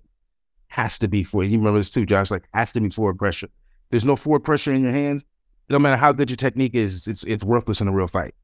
Has 0.69 0.99
to 0.99 1.09
be 1.09 1.25
for 1.25 1.43
you 1.43 1.59
remember 1.59 1.79
this 1.79 1.91
too, 1.91 2.07
Josh. 2.07 2.31
Like 2.31 2.49
has 2.55 2.73
to 2.73 2.81
be 2.81 2.91
forward 2.91 3.19
pressure. 3.19 3.49
There's 3.91 4.05
no 4.05 4.15
forward 4.15 4.45
pressure 4.45 4.73
in 4.73 4.83
your 4.83 4.93
hands. 4.93 5.25
No 5.71 5.79
matter 5.79 5.97
how 5.97 6.13
good 6.13 6.29
your 6.29 6.37
technique 6.37 6.75
is, 6.75 7.07
it's 7.07 7.23
it's 7.25 7.45
worthless 7.45 7.81
in 7.81 7.89
a 7.89 7.93
real 7.93 8.09
fight 8.09 8.35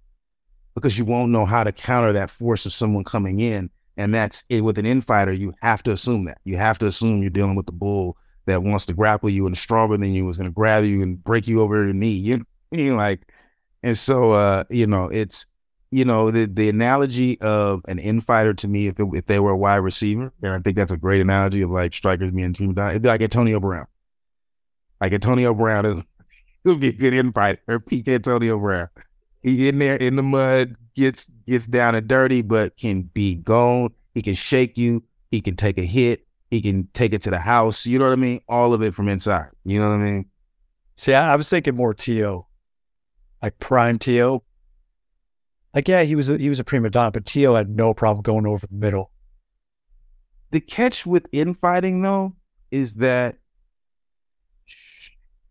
because 0.75 0.97
you 0.97 1.05
won't 1.05 1.33
know 1.33 1.45
how 1.45 1.65
to 1.65 1.73
counter 1.73 2.13
that 2.13 2.31
force 2.31 2.67
of 2.67 2.73
someone 2.73 3.05
coming 3.05 3.41
in. 3.41 3.71
And 3.99 4.15
that's 4.15 4.45
it 4.51 4.61
with 4.61 4.79
an 4.79 4.87
infighter. 4.87 5.33
You 5.33 5.55
have 5.63 5.83
to 5.85 5.93
assume 5.93 6.27
that. 6.27 6.39
You 6.45 6.57
have 6.57 6.79
to 6.79 6.87
assume 6.87 7.23
you're 7.23 7.31
dealing 7.31 7.57
with 7.57 7.67
the 7.67 7.73
bull 7.73 8.17
that 8.45 8.63
wants 8.63 8.85
to 8.87 8.93
grapple 8.93 9.31
you 9.31 9.47
and 9.47 9.57
stronger 9.57 9.97
than 9.97 10.13
you, 10.13 10.29
is 10.29 10.37
going 10.37 10.49
to 10.49 10.53
grab 10.53 10.85
you 10.85 11.03
and 11.03 11.23
break 11.25 11.49
you 11.49 11.61
over 11.61 11.85
your 11.85 11.95
knee. 11.95 12.41
You 12.73 12.91
know, 12.91 12.97
like 12.97 13.29
and 13.87 13.97
so, 13.97 14.33
uh, 14.33 14.65
you 14.69 14.85
know, 14.85 15.05
it's, 15.05 15.47
you 15.93 16.05
know, 16.05 16.33
the, 16.33 16.47
the 16.47 16.69
analogy 16.69 17.41
of 17.41 17.83
an 17.87 18.01
infighter 18.01 18.53
to 18.55 18.67
me, 18.67 18.89
if, 18.89 18.99
it, 18.99 19.07
if 19.15 19.27
they 19.27 19.39
were 19.39 19.53
a 19.53 19.57
wide 19.57 19.77
receiver, 19.77 20.33
and 20.43 20.53
I 20.53 20.59
think 20.59 20.77
that's 20.77 20.91
a 20.91 20.97
great 20.97 21.21
analogy 21.21 21.63
of 21.63 21.71
like 21.71 21.95
strikers 21.95 22.33
being 22.33 22.53
team 22.53 22.75
down, 22.75 22.91
it'd 22.91 23.03
be 23.03 23.09
like 23.09 23.23
Antonio 23.23 23.61
Brown. 23.61 23.87
Like 25.01 25.13
Antonio 25.13 25.55
Brown 25.55 25.87
is, 25.87 26.03
would 26.67 26.81
be 26.81 26.89
a 26.89 26.93
good 26.93 27.15
infighter, 27.15 27.81
peak 27.81 28.09
Antonio 28.09 28.59
Brown. 28.59 28.89
He 29.43 29.69
in 29.69 29.79
there 29.79 29.97
in 29.97 30.17
the 30.17 30.23
mud, 30.23 30.77
gets 30.95 31.31
gets 31.47 31.67
down 31.67 31.95
and 31.95 32.09
dirty, 32.09 32.43
but 32.43 32.77
can 32.77 33.03
be 33.03 33.37
gone. 33.37 33.91
He 34.15 34.23
can 34.23 34.35
shake 34.35 34.77
you. 34.77 35.05
He 35.31 35.41
can 35.41 35.57
take 35.57 35.79
a 35.79 35.85
hit. 35.85 36.27
He 36.51 36.61
can 36.61 36.89
take 36.93 37.13
it 37.13 37.23
to 37.23 37.31
the 37.31 37.39
house. 37.39 37.87
You 37.87 37.99
know 37.99 38.07
what 38.07 38.13
I 38.13 38.17
mean? 38.17 38.41
All 38.49 38.75
of 38.75 38.83
it 38.83 38.95
from 38.95 39.09
inside. 39.09 39.51
You 39.65 39.79
know 39.79 39.91
what 39.91 40.01
I 40.01 40.05
mean? 40.05 40.27
See, 40.97 41.15
I, 41.15 41.33
I 41.33 41.37
was 41.37 41.49
thinking 41.49 41.77
more 41.77 41.95
T.O 41.95 42.47
like 43.43 43.59
prime 43.59 43.99
Tio. 43.99 44.43
Like, 45.75 45.89
yeah, 45.89 46.03
he 46.03 46.17
was 46.17 46.29
a, 46.29 46.39
he 46.39 46.49
was 46.49 46.59
a 46.59 46.65
prima 46.65 46.91
donna, 46.91 47.11
but 47.11 47.27
T.O. 47.27 47.55
had 47.55 47.69
no 47.69 47.93
problem 47.93 48.23
going 48.23 48.47
over 48.47 48.67
the 48.67 48.75
middle. 48.75 49.11
The 50.51 50.61
catch 50.61 51.05
with 51.05 51.29
infighting 51.33 52.03
though 52.03 52.35
is 52.71 52.95
that 52.95 53.37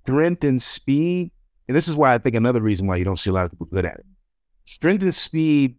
strength 0.06 0.43
and 0.43 0.62
speed, 0.62 1.32
and 1.68 1.76
this 1.76 1.88
is 1.88 1.95
why 1.95 2.14
I 2.14 2.18
think 2.18 2.36
another 2.36 2.62
reason 2.62 2.88
why 2.88 2.95
you 2.95 3.03
don't 3.03 3.20
see 3.20 3.30
a 3.30 3.34
lot 3.34 3.45
of 3.45 3.51
people 3.51 3.68
good 3.68 3.86
at 3.86 3.95
it. 3.95 4.06
Strength 4.66 5.03
and 5.03 5.16
speed 5.16 5.76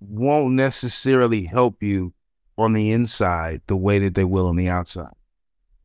won't 0.00 0.54
necessarily 0.54 1.44
help 1.44 1.82
you 1.82 2.12
on 2.56 2.72
the 2.72 2.90
inside 2.90 3.60
the 3.66 3.76
way 3.76 3.98
that 3.98 4.14
they 4.14 4.24
will 4.24 4.46
on 4.46 4.56
the 4.56 4.68
outside. 4.68 5.12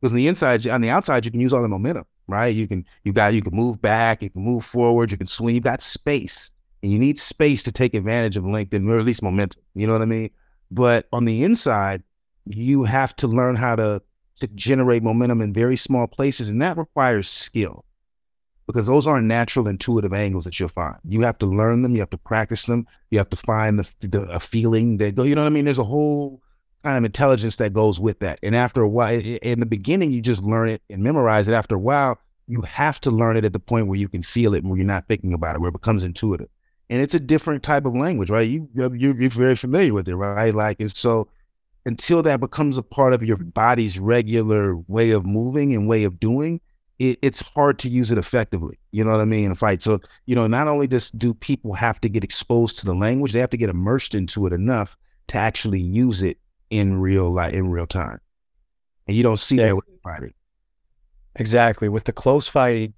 Because 0.00 0.12
on 0.12 0.16
the 0.16 0.28
inside, 0.28 0.66
on 0.66 0.80
the 0.80 0.90
outside, 0.90 1.24
you 1.24 1.30
can 1.30 1.40
use 1.40 1.52
all 1.52 1.62
the 1.62 1.68
momentum 1.68 2.04
right? 2.28 2.54
You 2.54 2.66
can 2.66 2.84
you 3.04 3.12
got 3.12 3.34
you 3.34 3.42
can 3.42 3.54
move 3.54 3.80
back, 3.80 4.22
you 4.22 4.30
can 4.30 4.42
move 4.42 4.64
forward, 4.64 5.10
you 5.10 5.16
can 5.16 5.26
swing. 5.26 5.54
You've 5.54 5.64
got 5.64 5.80
space, 5.80 6.50
and 6.82 6.92
you 6.92 6.98
need 6.98 7.18
space 7.18 7.62
to 7.64 7.72
take 7.72 7.94
advantage 7.94 8.36
of 8.36 8.44
length 8.44 8.74
and 8.74 8.88
or 8.88 8.98
at 8.98 9.04
least 9.04 9.22
momentum. 9.22 9.62
You 9.74 9.86
know 9.86 9.92
what 9.92 10.02
I 10.02 10.06
mean? 10.06 10.30
But 10.70 11.06
on 11.12 11.24
the 11.24 11.44
inside, 11.44 12.02
you 12.44 12.84
have 12.84 13.14
to 13.16 13.28
learn 13.28 13.56
how 13.56 13.76
to 13.76 14.02
to 14.36 14.46
generate 14.48 15.02
momentum 15.02 15.40
in 15.40 15.52
very 15.52 15.76
small 15.76 16.06
places, 16.06 16.48
and 16.48 16.60
that 16.62 16.76
requires 16.76 17.28
skill 17.28 17.84
because 18.66 18.86
those 18.86 19.06
aren't 19.06 19.26
natural 19.26 19.68
intuitive 19.68 20.12
angles 20.12 20.44
that 20.44 20.58
you'll 20.58 20.68
find. 20.68 20.96
You 21.04 21.22
have 21.22 21.38
to 21.38 21.46
learn 21.46 21.82
them, 21.82 21.94
you 21.94 22.00
have 22.00 22.10
to 22.10 22.18
practice 22.18 22.64
them, 22.64 22.86
you 23.10 23.18
have 23.18 23.30
to 23.30 23.36
find 23.36 23.78
the, 23.78 24.06
the 24.06 24.22
a 24.22 24.40
feeling 24.40 24.96
that 24.98 25.16
you 25.16 25.34
know 25.34 25.42
what 25.42 25.46
I 25.46 25.50
mean. 25.50 25.64
There's 25.64 25.78
a 25.78 25.84
whole 25.84 26.42
kind 26.82 26.98
of 26.98 27.04
intelligence 27.04 27.56
that 27.56 27.72
goes 27.72 27.98
with 28.00 28.18
that. 28.20 28.38
And 28.42 28.54
after 28.56 28.82
a 28.82 28.88
while, 28.88 29.20
in 29.20 29.60
the 29.60 29.66
beginning, 29.66 30.10
you 30.10 30.20
just 30.20 30.42
learn 30.42 30.68
it 30.68 30.82
and 30.90 31.02
memorize 31.02 31.48
it. 31.48 31.52
After 31.54 31.76
a 31.76 31.80
while, 31.80 32.18
you 32.46 32.62
have 32.62 33.00
to 33.02 33.10
learn 33.10 33.36
it 33.36 33.44
at 33.44 33.52
the 33.52 33.60
point 33.60 33.86
where 33.86 33.98
you 33.98 34.08
can 34.08 34.22
feel 34.22 34.54
it, 34.54 34.64
where 34.64 34.76
you're 34.76 34.86
not 34.86 35.08
thinking 35.08 35.32
about 35.32 35.56
it, 35.56 35.60
where 35.60 35.68
it 35.68 35.72
becomes 35.72 36.04
intuitive. 36.04 36.48
And 36.88 37.02
it's 37.02 37.14
a 37.14 37.20
different 37.20 37.64
type 37.64 37.84
of 37.84 37.96
language, 37.96 38.30
right? 38.30 38.48
You 38.48 38.68
you're, 38.72 38.94
you're 38.94 39.30
very 39.30 39.56
familiar 39.56 39.92
with 39.92 40.08
it, 40.08 40.14
right? 40.14 40.54
Like, 40.54 40.78
and 40.80 40.94
so 40.94 41.28
until 41.86 42.22
that 42.24 42.40
becomes 42.40 42.76
a 42.76 42.82
part 42.82 43.14
of 43.14 43.22
your 43.22 43.36
body's 43.36 43.98
regular 43.98 44.76
way 44.88 45.12
of 45.12 45.24
moving 45.24 45.74
and 45.74 45.88
way 45.88 46.04
of 46.04 46.20
doing, 46.20 46.60
it, 46.98 47.18
it's 47.22 47.40
hard 47.40 47.78
to 47.78 47.88
use 47.88 48.10
it 48.10 48.18
effectively. 48.18 48.78
You 48.90 49.04
know 49.04 49.12
what 49.12 49.20
I 49.20 49.24
mean? 49.24 49.46
In 49.46 49.52
a 49.52 49.54
fight. 49.54 49.82
So, 49.82 50.00
you 50.26 50.34
know, 50.34 50.48
not 50.48 50.66
only 50.66 50.88
just 50.88 51.16
do 51.16 51.32
people 51.32 51.74
have 51.74 52.00
to 52.00 52.08
get 52.08 52.24
exposed 52.24 52.78
to 52.80 52.86
the 52.86 52.94
language, 52.94 53.32
they 53.32 53.38
have 53.38 53.50
to 53.50 53.56
get 53.56 53.70
immersed 53.70 54.14
into 54.14 54.46
it 54.46 54.52
enough 54.52 54.96
to 55.28 55.38
actually 55.38 55.80
use 55.80 56.22
it 56.22 56.38
in 56.70 56.98
real 57.00 57.30
life, 57.30 57.54
in 57.54 57.70
real 57.70 57.86
time. 57.86 58.18
And 59.06 59.16
you 59.16 59.22
don't 59.22 59.38
see 59.38 59.56
yeah. 59.56 59.66
that 59.66 59.76
with 59.76 59.84
fighting. 60.02 60.34
Exactly. 61.36 61.88
With 61.88 62.04
the 62.04 62.12
close 62.12 62.48
fighting, 62.48 62.94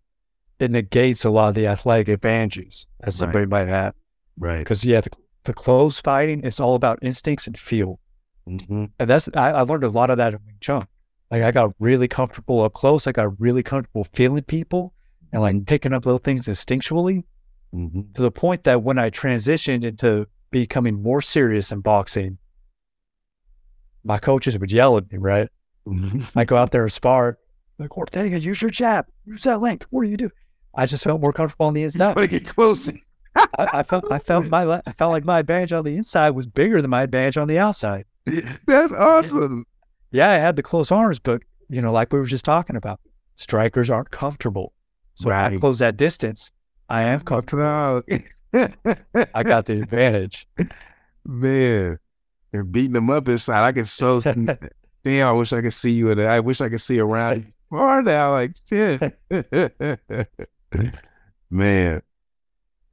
it 0.59 0.71
negates 0.71 1.25
a 1.25 1.31
lot 1.31 1.51
of 1.51 1.55
the 1.55 1.67
athletic 1.67 2.09
advantages 2.09 2.87
that 3.01 3.07
right. 3.07 3.15
somebody 3.15 3.47
might 3.47 3.69
have. 3.69 3.95
Right. 4.39 4.61
Because 4.61 4.83
yeah, 4.85 5.03
the, 5.03 5.11
the, 5.45 5.53
close 5.53 6.01
fighting 6.01 6.41
is 6.41 6.59
all 6.59 6.75
about 6.75 6.99
instincts 7.03 7.47
and 7.47 7.59
feel. 7.59 8.01
Mm-hmm. 8.49 8.85
And 8.99 9.11
that's 9.11 9.29
I, 9.35 9.51
I, 9.51 9.61
learned 9.63 9.85
a 9.85 9.89
lot 9.89 10.11
of 10.11 10.17
that 10.17 10.33
in 10.33 10.41
Wing 10.47 10.57
Chun. 10.61 10.87
Like 11.31 11.43
I 11.43 11.51
got 11.51 11.75
really 11.79 12.09
comfortable 12.09 12.63
up 12.63 12.73
close. 12.73 13.07
I 13.07 13.13
got 13.13 13.39
really 13.39 13.63
comfortable 13.63 14.05
feeling 14.15 14.43
people 14.43 14.95
and 15.33 15.43
like 15.43 15.67
picking 15.67 15.93
up 15.93 16.07
little 16.07 16.19
things 16.19 16.47
instinctually 16.47 17.25
mm-hmm. 17.75 18.13
to 18.15 18.23
the 18.23 18.31
point 18.31 18.65
that 18.65 18.83
when 18.83 18.99
I 18.99 19.11
transitioned 19.11 19.85
into 19.85 20.27
becoming 20.51 21.03
more 21.03 21.21
serious 21.21 21.71
in 21.71 21.81
boxing, 21.81 22.39
my 24.05 24.19
coaches 24.19 24.59
would 24.59 24.73
yell 24.73 24.97
at 24.97 25.13
me, 25.13 25.19
right? 25.19 25.49
I 26.35 26.45
go 26.45 26.57
out 26.57 26.71
there 26.73 26.83
and 26.83 26.93
spar, 26.93 27.39
like 27.79 27.97
Ortega, 27.97 28.39
use 28.39 28.63
your 28.63 28.71
jab, 28.71 29.07
use 29.27 29.43
that 29.43 29.61
link. 29.61 29.85
What 29.91 30.03
do 30.03 30.09
you 30.09 30.17
do? 30.17 30.31
I 30.75 30.87
just 30.87 31.05
felt 31.05 31.21
more 31.21 31.33
comfortable 31.33 31.67
on 31.67 31.75
the 31.75 31.83
inside. 31.83 32.15
But 32.15 32.31
get 32.31 32.49
close. 32.49 32.91
I, 33.35 33.47
I, 33.59 33.83
felt 33.83 34.11
I 34.11 34.19
felt 34.19 34.49
my 34.49 34.81
I 34.87 34.93
felt 34.93 35.13
like 35.13 35.25
my 35.25 35.41
advantage 35.41 35.73
on 35.73 35.85
the 35.85 35.97
inside 35.97 36.31
was 36.31 36.47
bigger 36.47 36.81
than 36.81 36.91
my 36.91 37.03
advantage 37.03 37.37
on 37.37 37.49
the 37.49 37.59
outside. 37.59 38.05
That's 38.67 38.93
awesome. 38.93 39.67
Yeah, 40.11 40.31
I 40.31 40.35
had 40.35 40.57
the 40.57 40.63
close 40.63 40.91
arms, 40.91 41.19
but 41.19 41.43
you 41.69 41.81
know, 41.83 41.93
like 41.93 42.13
we 42.13 42.19
were 42.19 42.27
just 42.27 42.45
talking 42.45 42.77
about, 42.77 43.01
strikers 43.37 43.91
aren't 43.91 44.11
comfortable. 44.11 44.73
So 45.15 45.31
right. 45.31 45.53
I 45.53 45.59
close 45.59 45.81
that 45.81 45.97
distance. 45.97 46.51
I 46.89 47.03
am 47.03 47.21
comfortable. 47.21 48.03
I 48.55 49.43
got 49.43 49.67
the 49.67 49.81
advantage. 49.83 50.47
Man, 51.25 51.99
they're 52.53 52.65
beating 52.65 52.93
them 52.95 53.11
up 53.11 53.29
inside. 53.29 53.67
I 53.67 53.73
can 53.73 53.85
so 53.85 54.21
damn. 55.05 55.29
I 55.29 55.33
wish 55.33 55.53
I 55.53 55.61
could 55.61 55.75
see 55.75 55.93
you 55.93 56.11
in 56.11 56.19
it. 56.19 56.25
I 56.25 56.41
wish 56.41 56.61
I 56.61 56.69
could 56.69 56.81
see 56.81 56.99
around 56.99 57.53
far 57.69 58.03
now. 58.03 58.33
Like 58.33 58.53
shit, 58.69 59.19
man. 61.51 62.03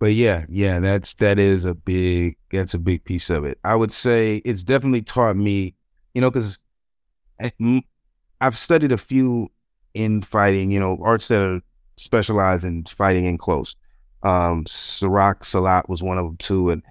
But 0.06 0.14
yeah, 0.14 0.45
yeah, 0.47 0.80
that's 0.80 1.16
that 1.16 1.39
is 1.39 1.66
a 1.66 1.74
big 1.74 2.38
that's 2.51 2.76
a 2.76 2.78
big 2.78 3.03
piece 3.06 3.32
of 3.32 3.43
it. 3.43 3.58
I 3.64 3.76
would 3.76 3.91
say 3.91 4.36
it's 4.45 4.62
definitely 4.62 5.01
taught 5.01 5.36
me, 5.36 5.74
you 6.14 6.22
know, 6.22 6.30
because 6.30 6.60
I've 8.39 8.56
studied 8.56 8.91
a 8.91 8.99
few 8.99 9.49
in 9.95 10.22
fighting, 10.22 10.70
you 10.70 10.80
know, 10.80 10.99
arts 11.01 11.28
that 11.30 11.41
are 11.41 11.60
specialized 11.97 12.64
in 12.64 12.84
fighting 12.84 13.26
in 13.26 13.39
close. 13.39 13.76
Um, 14.22 14.66
Serak 14.66 15.41
Silat 15.41 15.89
was 15.89 16.03
one 16.03 16.20
of 16.20 16.26
them 16.26 16.38
too, 16.38 16.70
and 16.70 16.84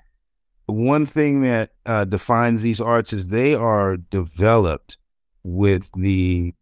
one 0.67 1.07
thing 1.07 1.43
that 1.43 1.71
uh, 1.87 2.07
defines 2.07 2.63
these 2.63 2.81
arts 2.81 3.13
is 3.13 3.29
they 3.29 3.55
are 3.55 3.97
developed 3.97 4.97
with 5.45 5.89
the, 5.97 6.53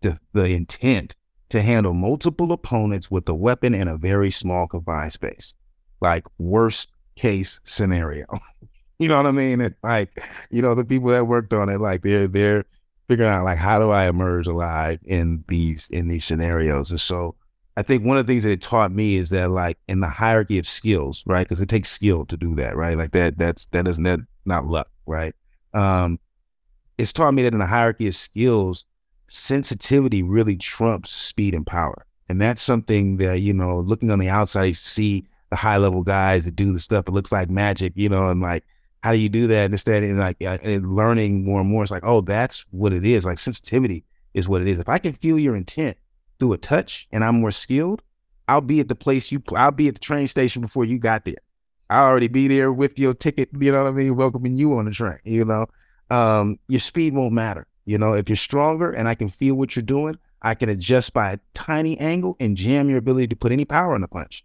the 0.00 0.18
the 0.32 0.46
intent 0.46 1.16
to 1.50 1.60
handle 1.60 1.92
multiple 1.92 2.50
opponents 2.50 3.10
with 3.10 3.28
a 3.28 3.34
weapon 3.34 3.74
in 3.74 3.88
a 3.88 3.98
very 3.98 4.30
small 4.30 4.66
confined 4.66 5.12
space, 5.12 5.52
like 6.00 6.24
worst 6.38 6.90
case 7.16 7.60
scenario. 7.64 8.26
you 8.98 9.08
know 9.08 9.16
what 9.16 9.26
I 9.26 9.32
mean? 9.32 9.60
It's 9.60 9.78
like 9.82 10.22
you 10.50 10.62
know 10.62 10.74
the 10.74 10.84
people 10.84 11.08
that 11.10 11.26
worked 11.26 11.52
on 11.52 11.68
it, 11.68 11.80
like 11.80 12.02
they're 12.02 12.28
they're 12.28 12.64
figuring 13.08 13.30
out 13.30 13.44
like 13.44 13.58
how 13.58 13.78
do 13.78 13.90
I 13.90 14.08
emerge 14.08 14.46
alive 14.46 15.00
in 15.04 15.44
these 15.48 15.88
in 15.90 16.08
these 16.08 16.24
scenarios, 16.24 16.90
and 16.90 17.00
so 17.00 17.34
I 17.78 17.82
think 17.82 18.04
one 18.04 18.16
of 18.18 18.26
the 18.26 18.32
things 18.32 18.42
that 18.42 18.50
it 18.50 18.60
taught 18.60 18.90
me 18.90 19.14
is 19.14 19.30
that 19.30 19.52
like 19.52 19.78
in 19.86 20.00
the 20.00 20.08
hierarchy 20.08 20.58
of 20.58 20.66
skills, 20.66 21.22
right? 21.26 21.46
Because 21.46 21.60
it 21.60 21.68
takes 21.68 21.88
skill 21.88 22.26
to 22.26 22.36
do 22.36 22.56
that, 22.56 22.76
right? 22.76 22.98
Like 22.98 23.12
that, 23.12 23.38
that's 23.38 23.66
that 23.66 23.86
isn't 23.86 24.02
that 24.02 24.18
not 24.44 24.66
luck, 24.66 24.90
right? 25.06 25.32
Um, 25.74 26.18
it's 26.98 27.12
taught 27.12 27.34
me 27.34 27.42
that 27.42 27.52
in 27.52 27.60
the 27.60 27.66
hierarchy 27.66 28.08
of 28.08 28.16
skills, 28.16 28.84
sensitivity 29.28 30.24
really 30.24 30.56
trumps 30.56 31.12
speed 31.12 31.54
and 31.54 31.64
power. 31.64 32.04
And 32.28 32.40
that's 32.40 32.60
something 32.60 33.18
that, 33.18 33.42
you 33.42 33.54
know, 33.54 33.78
looking 33.78 34.10
on 34.10 34.18
the 34.18 34.28
outside, 34.28 34.64
you 34.64 34.74
see 34.74 35.28
the 35.50 35.56
high 35.56 35.76
level 35.76 36.02
guys 36.02 36.44
that 36.44 36.56
do 36.56 36.72
the 36.72 36.78
stuff 36.78 37.04
that 37.06 37.12
looks 37.12 37.32
like 37.32 37.50
magic, 37.50 37.92
you 37.96 38.08
know, 38.08 38.28
and 38.28 38.40
like, 38.40 38.64
how 39.02 39.12
do 39.12 39.18
you 39.18 39.28
do 39.28 39.46
that? 39.46 39.70
Instead, 39.70 40.02
and 40.02 40.18
like 40.18 40.36
and 40.40 40.94
learning 40.94 41.44
more 41.44 41.60
and 41.60 41.70
more, 41.70 41.82
it's 41.82 41.90
like, 41.90 42.04
oh, 42.04 42.20
that's 42.20 42.64
what 42.70 42.92
it 42.92 43.06
is. 43.06 43.24
Like 43.24 43.38
sensitivity 43.38 44.04
is 44.34 44.48
what 44.48 44.60
it 44.60 44.68
is. 44.68 44.78
If 44.78 44.88
I 44.88 44.98
can 44.98 45.12
feel 45.12 45.38
your 45.38 45.56
intent 45.56 45.96
through 46.38 46.52
a 46.52 46.58
touch 46.58 47.06
and 47.12 47.24
I'm 47.24 47.40
more 47.40 47.52
skilled, 47.52 48.02
I'll 48.48 48.60
be 48.60 48.80
at 48.80 48.88
the 48.88 48.94
place 48.94 49.30
you, 49.30 49.42
I'll 49.54 49.70
be 49.70 49.88
at 49.88 49.94
the 49.94 50.00
train 50.00 50.26
station 50.26 50.62
before 50.62 50.84
you 50.84 50.98
got 50.98 51.24
there. 51.24 51.36
I 51.90 52.00
already 52.00 52.28
be 52.28 52.48
there 52.48 52.72
with 52.72 52.98
your 52.98 53.14
ticket. 53.14 53.48
You 53.58 53.72
know 53.72 53.84
what 53.84 53.90
I 53.90 53.92
mean? 53.92 54.16
Welcoming 54.16 54.56
you 54.56 54.74
on 54.74 54.84
the 54.84 54.90
train. 54.90 55.18
You 55.24 55.44
know, 55.44 55.66
um, 56.10 56.58
your 56.68 56.80
speed 56.80 57.14
won't 57.14 57.32
matter. 57.32 57.66
You 57.86 57.96
know, 57.98 58.12
if 58.12 58.28
you're 58.28 58.36
stronger 58.36 58.90
and 58.90 59.08
I 59.08 59.14
can 59.14 59.30
feel 59.30 59.54
what 59.54 59.74
you're 59.74 59.82
doing, 59.82 60.18
I 60.42 60.54
can 60.54 60.68
adjust 60.68 61.12
by 61.12 61.32
a 61.32 61.38
tiny 61.54 61.98
angle 61.98 62.36
and 62.38 62.56
jam 62.56 62.88
your 62.88 62.98
ability 62.98 63.28
to 63.28 63.36
put 63.36 63.52
any 63.52 63.64
power 63.64 63.94
in 63.94 64.02
the 64.02 64.08
punch. 64.08 64.44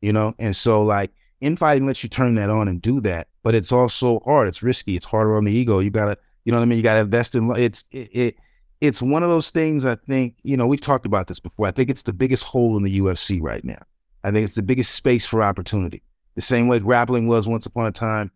You 0.00 0.12
know, 0.12 0.34
and 0.38 0.56
so 0.56 0.82
like 0.82 1.10
infighting 1.40 1.86
lets 1.86 2.02
you 2.02 2.08
turn 2.08 2.34
that 2.36 2.50
on 2.50 2.68
and 2.68 2.80
do 2.80 3.00
that, 3.02 3.28
but 3.42 3.54
it's 3.54 3.72
also 3.72 4.20
hard. 4.24 4.48
It's 4.48 4.62
risky. 4.62 4.96
It's 4.96 5.06
harder 5.06 5.36
on 5.36 5.44
the 5.44 5.52
ego. 5.52 5.78
You 5.78 5.90
gotta, 5.90 6.16
you 6.44 6.52
know 6.52 6.58
what 6.58 6.64
I 6.64 6.66
mean? 6.66 6.78
You 6.78 6.82
gotta 6.82 7.00
invest 7.00 7.34
in. 7.34 7.50
It's 7.56 7.88
it, 7.90 8.10
it 8.12 8.36
it's 8.80 9.02
one 9.02 9.22
of 9.22 9.28
those 9.28 9.50
things. 9.50 9.84
I 9.84 9.94
think 9.94 10.36
you 10.42 10.56
know 10.56 10.66
we've 10.66 10.80
talked 10.80 11.06
about 11.06 11.26
this 11.26 11.40
before. 11.40 11.66
I 11.66 11.70
think 11.70 11.90
it's 11.90 12.02
the 12.02 12.12
biggest 12.12 12.44
hole 12.44 12.76
in 12.76 12.82
the 12.82 13.00
UFC 13.00 13.40
right 13.40 13.64
now. 13.64 13.82
I 14.24 14.30
think 14.30 14.44
it's 14.44 14.54
the 14.54 14.62
biggest 14.62 14.94
space 14.94 15.26
for 15.26 15.42
opportunity. 15.42 16.02
The 16.34 16.42
same 16.42 16.68
way 16.68 16.78
grappling 16.78 17.26
was 17.26 17.48
once 17.48 17.66
upon 17.66 17.86
a 17.86 17.92
time, 17.92 18.30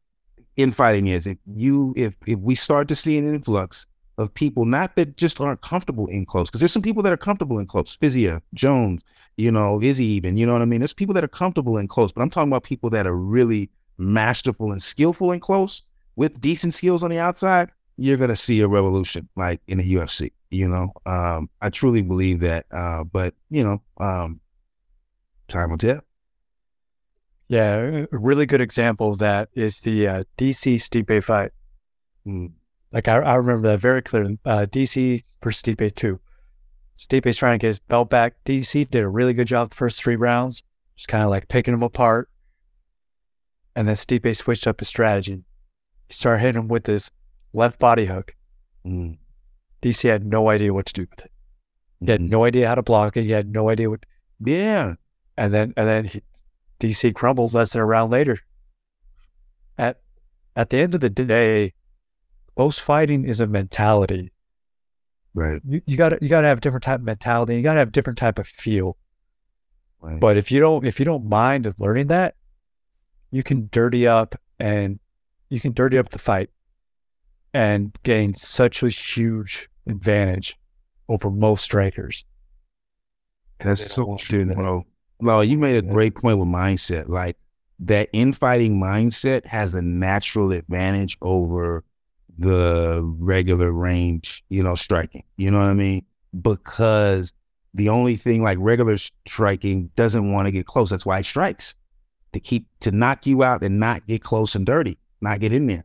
infighting 0.56 1.08
is. 1.08 1.26
If 1.26 1.38
you 1.46 1.94
if 1.96 2.16
if 2.26 2.38
we 2.40 2.54
start 2.54 2.88
to 2.88 2.94
see 2.94 3.16
an 3.18 3.26
influx 3.26 3.86
of 4.18 4.32
people, 4.34 4.64
not 4.64 4.96
that 4.96 5.16
just 5.16 5.40
aren't 5.40 5.60
comfortable 5.60 6.06
in 6.06 6.24
close, 6.26 6.48
because 6.48 6.60
there's 6.60 6.72
some 6.72 6.82
people 6.82 7.02
that 7.02 7.12
are 7.12 7.16
comfortable 7.16 7.58
in 7.58 7.66
close. 7.66 7.96
Fizia, 7.96 8.40
Jones, 8.54 9.02
you 9.36 9.50
know, 9.50 9.82
Izzy 9.82 10.04
even, 10.04 10.36
you 10.36 10.46
know 10.46 10.52
what 10.52 10.62
I 10.62 10.66
mean? 10.66 10.80
There's 10.80 10.94
people 10.94 11.14
that 11.14 11.24
are 11.24 11.28
comfortable 11.28 11.78
in 11.78 11.88
close, 11.88 12.12
but 12.12 12.22
I'm 12.22 12.30
talking 12.30 12.50
about 12.50 12.64
people 12.64 12.90
that 12.90 13.06
are 13.06 13.16
really 13.16 13.70
masterful 13.98 14.72
and 14.72 14.82
skillful 14.82 15.32
in 15.32 15.40
close 15.40 15.82
with 16.16 16.40
decent 16.40 16.74
skills 16.74 17.02
on 17.02 17.10
the 17.10 17.18
outside. 17.18 17.70
You're 17.96 18.16
gonna 18.16 18.36
see 18.36 18.60
a 18.60 18.68
revolution 18.68 19.28
like 19.36 19.60
in 19.68 19.78
the 19.78 19.94
UFC. 19.94 20.32
You 20.50 20.68
know, 20.68 20.92
um, 21.06 21.48
I 21.60 21.70
truly 21.70 22.02
believe 22.02 22.40
that. 22.40 22.66
Uh, 22.70 23.04
but 23.04 23.34
you 23.50 23.62
know, 23.62 23.82
um, 23.98 24.40
time 25.48 25.70
will 25.70 25.78
tell. 25.78 26.00
Yeah, 27.48 28.06
a 28.10 28.18
really 28.18 28.46
good 28.46 28.60
example 28.60 29.12
of 29.12 29.18
that 29.18 29.48
is 29.54 29.80
the 29.80 30.08
uh, 30.08 30.24
DC 30.38 30.76
Stipe 30.76 31.22
fight. 31.22 31.52
Mm. 32.26 32.52
Like 32.94 33.08
I, 33.08 33.16
I 33.16 33.34
remember 33.34 33.68
that 33.68 33.80
very 33.80 34.00
clearly. 34.00 34.38
Uh, 34.44 34.66
DC 34.70 35.24
versus 35.42 35.60
Stipe 35.62 35.94
two. 35.96 36.20
Stipe's 36.96 37.36
trying 37.36 37.58
to 37.58 37.62
get 37.62 37.66
his 37.68 37.78
belt 37.80 38.08
back. 38.08 38.36
DC 38.44 38.88
did 38.88 39.02
a 39.02 39.08
really 39.08 39.34
good 39.34 39.48
job 39.48 39.70
the 39.70 39.74
first 39.74 40.00
three 40.00 40.14
rounds, 40.14 40.62
just 40.96 41.08
kind 41.08 41.24
of 41.24 41.30
like 41.30 41.48
picking 41.48 41.74
him 41.74 41.82
apart. 41.82 42.30
And 43.74 43.88
then 43.88 43.96
Stipe 43.96 44.34
switched 44.36 44.68
up 44.68 44.78
his 44.78 44.88
strategy. 44.88 45.42
He 46.06 46.14
started 46.14 46.40
hitting 46.40 46.62
him 46.62 46.68
with 46.68 46.86
his 46.86 47.10
left 47.52 47.80
body 47.80 48.06
hook. 48.06 48.36
Mm. 48.86 49.18
DC 49.82 50.08
had 50.08 50.24
no 50.24 50.48
idea 50.48 50.72
what 50.72 50.86
to 50.86 50.92
do 50.92 51.06
with 51.10 51.24
it. 51.24 51.32
He 52.00 52.10
had 52.12 52.20
Mhm. 52.20 52.30
no 52.30 52.44
idea 52.44 52.68
how 52.68 52.76
to 52.76 52.82
block 52.82 53.16
it. 53.16 53.24
He 53.24 53.32
had 53.32 53.48
no 53.50 53.68
idea 53.68 53.90
what. 53.90 54.06
Yeah. 54.38 54.94
And 55.36 55.52
then 55.52 55.74
and 55.76 55.88
then 55.88 56.04
he, 56.04 56.22
DC 56.78 57.12
crumbled 57.12 57.54
less 57.54 57.72
than 57.72 57.82
a 57.82 57.84
round 57.84 58.12
later. 58.12 58.38
At 59.76 60.00
at 60.54 60.70
the 60.70 60.76
end 60.78 60.94
of 60.94 61.00
the 61.00 61.10
day, 61.10 61.74
close 62.56 62.78
fighting 62.78 63.24
is 63.24 63.40
a 63.40 63.46
mentality. 63.46 64.32
Right. 65.34 65.60
You 65.66 65.82
you 65.86 65.96
got 65.96 66.10
to 66.10 66.18
you 66.20 66.28
got 66.28 66.42
to 66.42 66.46
have 66.46 66.58
a 66.58 66.60
different 66.60 66.84
type 66.84 67.00
of 67.00 67.04
mentality. 67.04 67.56
You 67.56 67.62
got 67.62 67.74
to 67.74 67.80
have 67.80 67.88
a 67.88 67.92
different 67.92 68.18
type 68.18 68.38
of 68.38 68.46
feel. 68.46 68.96
Right. 70.00 70.20
But 70.20 70.36
if 70.36 70.50
you 70.50 70.60
don't 70.60 70.86
if 70.86 70.98
you 70.98 71.04
don't 71.04 71.28
mind 71.28 71.72
learning 71.78 72.08
that, 72.08 72.36
you 73.30 73.42
can 73.42 73.68
dirty 73.72 74.06
up 74.06 74.36
and 74.58 75.00
you 75.48 75.60
can 75.60 75.72
dirty 75.72 75.98
up 75.98 76.10
the 76.10 76.18
fight 76.18 76.50
and 77.52 77.96
gain 78.02 78.34
such 78.34 78.82
a 78.82 78.88
huge 78.88 79.68
advantage 79.86 80.56
over 81.08 81.30
most 81.30 81.64
strikers. 81.64 82.24
That's 83.60 83.92
so 83.92 84.16
true, 84.18 84.44
that. 84.44 84.56
bro. 84.56 84.84
No, 85.20 85.40
you 85.40 85.58
made 85.58 85.76
a 85.76 85.82
great 85.82 86.14
point 86.14 86.38
with 86.38 86.48
mindset. 86.48 87.08
Like 87.08 87.36
that 87.80 88.08
infighting 88.12 88.80
mindset 88.80 89.46
has 89.46 89.74
a 89.74 89.82
natural 89.82 90.52
advantage 90.52 91.16
over 91.22 91.84
the 92.38 93.00
regular 93.18 93.70
range, 93.72 94.44
you 94.48 94.62
know, 94.62 94.74
striking. 94.74 95.24
You 95.36 95.50
know 95.50 95.58
what 95.58 95.68
I 95.68 95.74
mean? 95.74 96.04
Because 96.40 97.32
the 97.74 97.88
only 97.88 98.16
thing 98.16 98.42
like 98.42 98.58
regular 98.60 98.96
striking 99.26 99.90
doesn't 99.96 100.32
want 100.32 100.46
to 100.46 100.52
get 100.52 100.66
close. 100.66 100.90
That's 100.90 101.06
why 101.06 101.18
it 101.18 101.26
strikes 101.26 101.74
to 102.32 102.40
keep 102.40 102.68
to 102.80 102.90
knock 102.90 103.26
you 103.26 103.42
out 103.42 103.62
and 103.62 103.78
not 103.78 104.06
get 104.06 104.22
close 104.22 104.54
and 104.54 104.66
dirty, 104.66 104.98
not 105.20 105.40
get 105.40 105.52
in 105.52 105.66
there. 105.66 105.84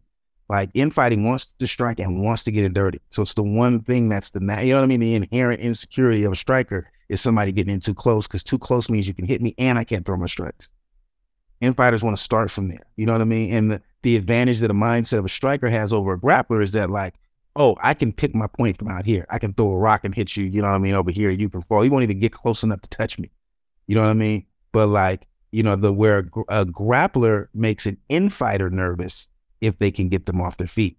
Like 0.50 0.72
infighting 0.74 1.24
wants 1.24 1.46
to 1.60 1.68
strike 1.68 2.00
and 2.00 2.24
wants 2.24 2.44
to 2.44 2.52
get 2.52 2.64
it 2.64 2.74
dirty. 2.74 3.00
So 3.12 3.22
it's 3.22 3.36
the 3.36 3.44
one 3.44 3.82
thing 3.82 4.10
that's 4.10 4.32
the 4.32 4.40
you 4.40 4.74
know 4.74 4.80
what 4.80 4.84
I 4.84 4.88
mean. 4.88 5.00
The 5.00 5.16
inherent 5.16 5.62
insecurity 5.62 6.24
of 6.24 6.34
a 6.34 6.36
striker 6.36 6.92
is 7.08 7.22
somebody 7.22 7.52
getting 7.52 7.74
in 7.74 7.80
too 7.80 7.94
close 7.94 8.28
because 8.28 8.44
too 8.44 8.58
close 8.58 8.90
means 8.90 9.08
you 9.08 9.14
can 9.14 9.26
hit 9.26 9.42
me 9.42 9.54
and 9.58 9.78
I 9.78 9.84
can't 9.84 10.06
throw 10.06 10.18
my 10.18 10.28
strikes. 10.28 10.72
Infighters 11.62 12.04
want 12.04 12.18
to 12.18 12.24
start 12.24 12.50
from 12.50 12.70
there. 12.70 12.84
You 12.96 13.06
know 13.06 13.14
what 13.14 13.22
I 13.22 13.26
mean? 13.26 13.54
And 13.54 13.72
the, 13.72 13.82
the 14.02 14.16
advantage 14.16 14.60
that 14.60 14.72
a 14.72 14.76
mindset 14.76 15.20
of 15.20 15.26
a 15.26 15.30
striker 15.30 15.70
has 15.70 15.92
over 15.92 16.14
a 16.14 16.20
grappler 16.20 16.64
is 16.64 16.72
that 16.72 16.90
like, 16.90 17.16
oh, 17.56 17.76
I 17.82 17.94
can 17.94 18.14
pick 18.14 18.34
my 18.34 18.48
point 18.48 18.78
from 18.78 18.88
out 18.88 19.06
here. 19.06 19.26
I 19.30 19.40
can 19.40 19.54
throw 19.54 19.72
a 19.72 19.78
rock 19.78 20.02
and 20.04 20.16
hit 20.16 20.38
you, 20.38 20.46
you 20.46 20.62
know 20.62 20.70
what 20.70 20.76
I 20.76 20.80
mean, 20.80 20.96
over 20.96 21.12
here. 21.12 21.30
You 21.30 21.50
can 21.50 21.62
fall. 21.62 21.84
You 21.84 21.92
won't 21.92 22.04
even 22.04 22.20
get 22.20 22.32
close 22.32 22.64
enough 22.64 22.82
to 22.82 22.90
touch 22.90 23.20
me. 23.20 23.32
You 23.88 23.96
know 23.96 24.02
what 24.02 24.10
I 24.10 24.14
mean? 24.14 24.46
But 24.72 24.88
like, 24.88 25.28
you 25.52 25.64
know, 25.64 25.76
the 25.76 25.92
where 25.92 26.20
a, 26.50 26.62
a 26.62 26.66
grappler 26.66 27.48
makes 27.54 27.86
an 27.86 27.98
infighter 28.08 28.70
nervous 28.70 29.28
if 29.62 29.78
they 29.80 29.92
can 29.92 30.10
get 30.10 30.26
them 30.26 30.40
off 30.40 30.58
their 30.58 30.68
feet. 30.68 30.98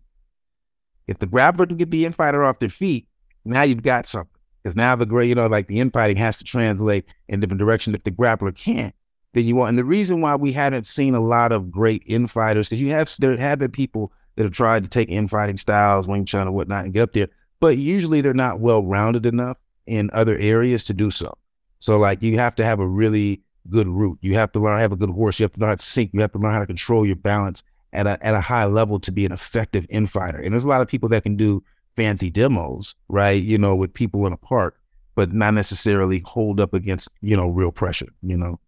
If 1.06 1.18
the 1.18 1.26
grappler 1.26 1.66
can 1.66 1.76
get 1.76 1.90
the 1.90 2.04
infighter 2.04 2.44
off 2.44 2.58
their 2.58 2.68
feet, 2.68 3.06
now 3.44 3.62
you've 3.62 3.82
got 3.82 4.06
something. 4.06 4.30
Because 4.62 4.76
now 4.76 4.94
the 4.94 5.06
great, 5.06 5.28
you 5.28 5.34
know, 5.34 5.46
like 5.46 5.68
the 5.68 5.80
infighting 5.80 6.16
has 6.18 6.36
to 6.38 6.44
translate 6.44 7.06
in 7.28 7.40
different 7.40 7.60
direction. 7.60 7.94
If 7.94 8.04
the 8.04 8.10
grappler 8.10 8.54
can't, 8.54 8.94
then 9.32 9.44
you 9.44 9.56
want. 9.56 9.70
And 9.70 9.78
the 9.78 9.84
reason 9.84 10.20
why 10.20 10.36
we 10.36 10.52
haven't 10.52 10.86
seen 10.86 11.14
a 11.14 11.20
lot 11.20 11.52
of 11.52 11.70
great 11.70 12.02
infighters, 12.06 12.68
because 12.68 12.80
you 12.80 12.90
have 12.90 13.14
there 13.18 13.36
have 13.36 13.58
been 13.58 13.70
people 13.70 14.12
that 14.36 14.44
have 14.44 14.52
tried 14.52 14.84
to 14.84 14.88
take 14.88 15.08
infighting 15.08 15.56
styles, 15.56 16.06
Wing 16.06 16.24
Chun 16.24 16.46
and 16.46 16.54
whatnot, 16.54 16.84
and 16.84 16.94
get 16.94 17.02
up 17.02 17.12
there, 17.12 17.28
but 17.60 17.76
usually 17.76 18.20
they're 18.20 18.34
not 18.34 18.60
well 18.60 18.82
rounded 18.82 19.26
enough 19.26 19.58
in 19.86 20.10
other 20.12 20.36
areas 20.36 20.84
to 20.84 20.94
do 20.94 21.10
so. 21.10 21.36
So 21.78 21.98
like 21.98 22.22
you 22.22 22.38
have 22.38 22.54
to 22.56 22.64
have 22.64 22.80
a 22.80 22.86
really 22.86 23.42
good 23.68 23.88
root. 23.88 24.18
You 24.20 24.34
have 24.34 24.52
to 24.52 24.60
learn 24.60 24.72
how 24.72 24.76
to 24.76 24.82
have 24.82 24.92
a 24.92 24.96
good 24.96 25.10
horse. 25.10 25.38
You 25.38 25.44
have 25.44 25.52
to 25.52 25.60
learn 25.60 25.70
how 25.70 25.76
to 25.76 25.82
sink. 25.82 26.10
You 26.12 26.20
have 26.20 26.32
to 26.32 26.38
learn 26.38 26.52
how 26.52 26.60
to 26.60 26.66
control 26.66 27.06
your 27.06 27.16
balance 27.16 27.62
at 27.92 28.06
a 28.06 28.24
at 28.24 28.34
a 28.34 28.40
high 28.40 28.66
level 28.66 29.00
to 29.00 29.12
be 29.12 29.26
an 29.26 29.32
effective 29.32 29.86
infighter. 29.90 30.38
And 30.38 30.52
there's 30.52 30.64
a 30.64 30.68
lot 30.68 30.80
of 30.80 30.88
people 30.88 31.08
that 31.10 31.22
can 31.22 31.36
do 31.36 31.62
fancy 31.96 32.30
demos, 32.30 32.94
right? 33.08 33.42
You 33.42 33.58
know, 33.58 33.74
with 33.74 33.92
people 33.92 34.26
in 34.26 34.32
a 34.32 34.36
park, 34.36 34.78
but 35.14 35.32
not 35.32 35.54
necessarily 35.54 36.22
hold 36.24 36.60
up 36.60 36.72
against, 36.72 37.08
you 37.20 37.36
know, 37.36 37.48
real 37.48 37.72
pressure, 37.72 38.08
you 38.22 38.36
know. 38.36 38.60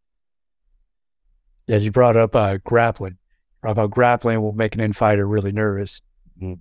Yeah, 1.67 1.77
you 1.79 1.91
brought 1.91 2.17
up 2.17 2.35
uh, 2.35 2.59
grappling. 2.65 3.19
Up 3.63 3.91
grappling 3.91 4.43
will 4.43 4.53
make 4.53 4.75
an 4.75 4.81
infighter 4.81 5.27
really 5.27 5.53
nervous. 5.53 6.03
Mhm. 6.41 6.59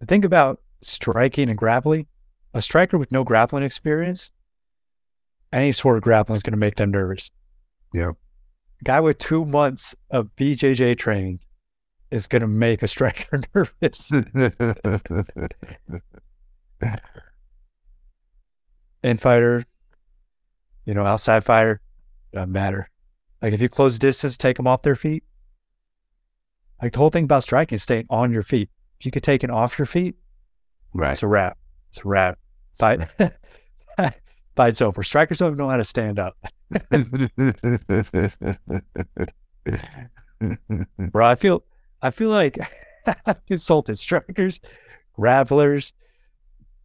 The 0.00 0.06
thing 0.06 0.24
about 0.24 0.60
striking 0.82 1.48
and 1.48 1.56
grappling, 1.58 2.06
a 2.52 2.62
striker 2.62 2.98
with 2.98 3.12
no 3.12 3.22
grappling 3.24 3.62
experience, 3.62 4.30
any 5.52 5.72
sort 5.72 5.96
of 5.96 6.02
grappling 6.02 6.36
is 6.36 6.42
going 6.42 6.52
to 6.52 6.58
make 6.58 6.76
them 6.76 6.90
nervous. 6.90 7.30
Yeah. 7.94 8.10
A 8.80 8.84
guy 8.84 9.00
with 9.00 9.18
two 9.18 9.44
months 9.44 9.94
of 10.10 10.34
BJJ 10.36 10.96
training 10.98 11.40
is 12.10 12.26
going 12.26 12.42
to 12.42 12.48
make 12.48 12.82
a 12.82 12.88
striker 12.88 13.40
nervous. 13.54 14.10
Infighter, 19.02 19.64
you 20.84 20.94
know, 20.94 21.04
outside 21.04 21.44
fighter, 21.44 21.80
doesn't 22.32 22.50
matter. 22.50 22.90
Like 23.40 23.52
if 23.52 23.60
you 23.60 23.68
close 23.68 23.98
distance, 23.98 24.36
take 24.36 24.56
them 24.56 24.66
off 24.66 24.82
their 24.82 24.96
feet. 24.96 25.22
Like 26.82 26.92
the 26.92 26.98
whole 26.98 27.10
thing 27.10 27.24
about 27.24 27.42
striking 27.42 27.76
is 27.76 27.82
staying 27.82 28.06
on 28.10 28.32
your 28.32 28.42
feet. 28.42 28.70
If 28.98 29.06
you 29.06 29.12
could 29.12 29.22
take 29.22 29.44
it 29.44 29.50
off 29.50 29.78
your 29.78 29.86
feet, 29.86 30.16
right. 30.94 31.12
it's 31.12 31.22
a 31.22 31.26
wrap. 31.26 31.58
It's 31.90 31.98
a 31.98 32.08
wrap. 32.08 32.38
Fight. 32.78 33.08
Fight's 34.56 34.82
over. 34.82 35.02
Strikers 35.02 35.38
don't 35.38 35.56
know 35.56 35.68
how 35.68 35.76
to 35.76 35.84
stand 35.84 36.18
up. 36.18 36.36
Bro, 41.12 41.26
I 41.26 41.34
feel 41.36 41.64
I 42.02 42.10
feel 42.10 42.30
like 42.30 42.58
I've 43.26 43.36
insulted 43.48 43.98
strikers, 43.98 44.60
grapplers, 45.16 45.92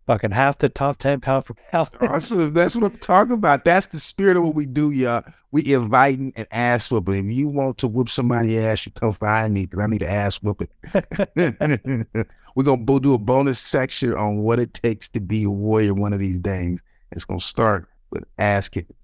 fucking 0.06 0.32
half 0.32 0.58
the 0.58 0.70
top 0.70 0.98
ten 0.98 1.20
pound 1.20 1.46
for 1.46 1.56
pound. 1.72 1.90
that's, 2.00 2.32
what, 2.32 2.54
that's 2.54 2.76
what 2.76 2.92
I'm 2.92 2.98
talking 3.00 3.34
about. 3.34 3.66
That's 3.66 3.88
the 3.88 4.00
spirit 4.00 4.38
of 4.38 4.44
what 4.44 4.56
we 4.56 4.66
do, 4.66 4.92
y'all. 4.92 5.24
We 5.52 5.74
inviting 5.74 6.34
an 6.36 6.48
ass 6.52 6.90
whooping. 6.92 7.30
If 7.30 7.36
you 7.36 7.48
want 7.48 7.78
to 7.80 7.88
whoop 7.88 8.10
somebody's 8.10 8.60
ass, 8.60 8.86
you 8.86 8.92
come 8.92 9.14
find 9.14 9.54
me 9.54 9.66
because 9.66 9.84
I 9.84 9.88
need 9.88 10.04
an 10.04 10.10
ass 10.10 10.42
whooping. 10.42 10.70
We're 12.56 12.64
gonna 12.64 13.00
do 13.00 13.14
a 13.14 13.18
bonus 13.18 13.60
section 13.60 14.14
on 14.14 14.38
what 14.38 14.60
it 14.60 14.74
takes 14.74 15.10
to 15.10 15.20
be 15.20 15.44
a 15.44 15.50
warrior 15.50 15.94
one 15.94 16.14
of 16.14 16.20
these 16.20 16.40
days. 16.40 16.82
It's 17.12 17.26
gonna 17.26 17.40
start 17.40 17.88
with 18.12 18.24
ass 18.38 18.70
kickings. 18.70 18.98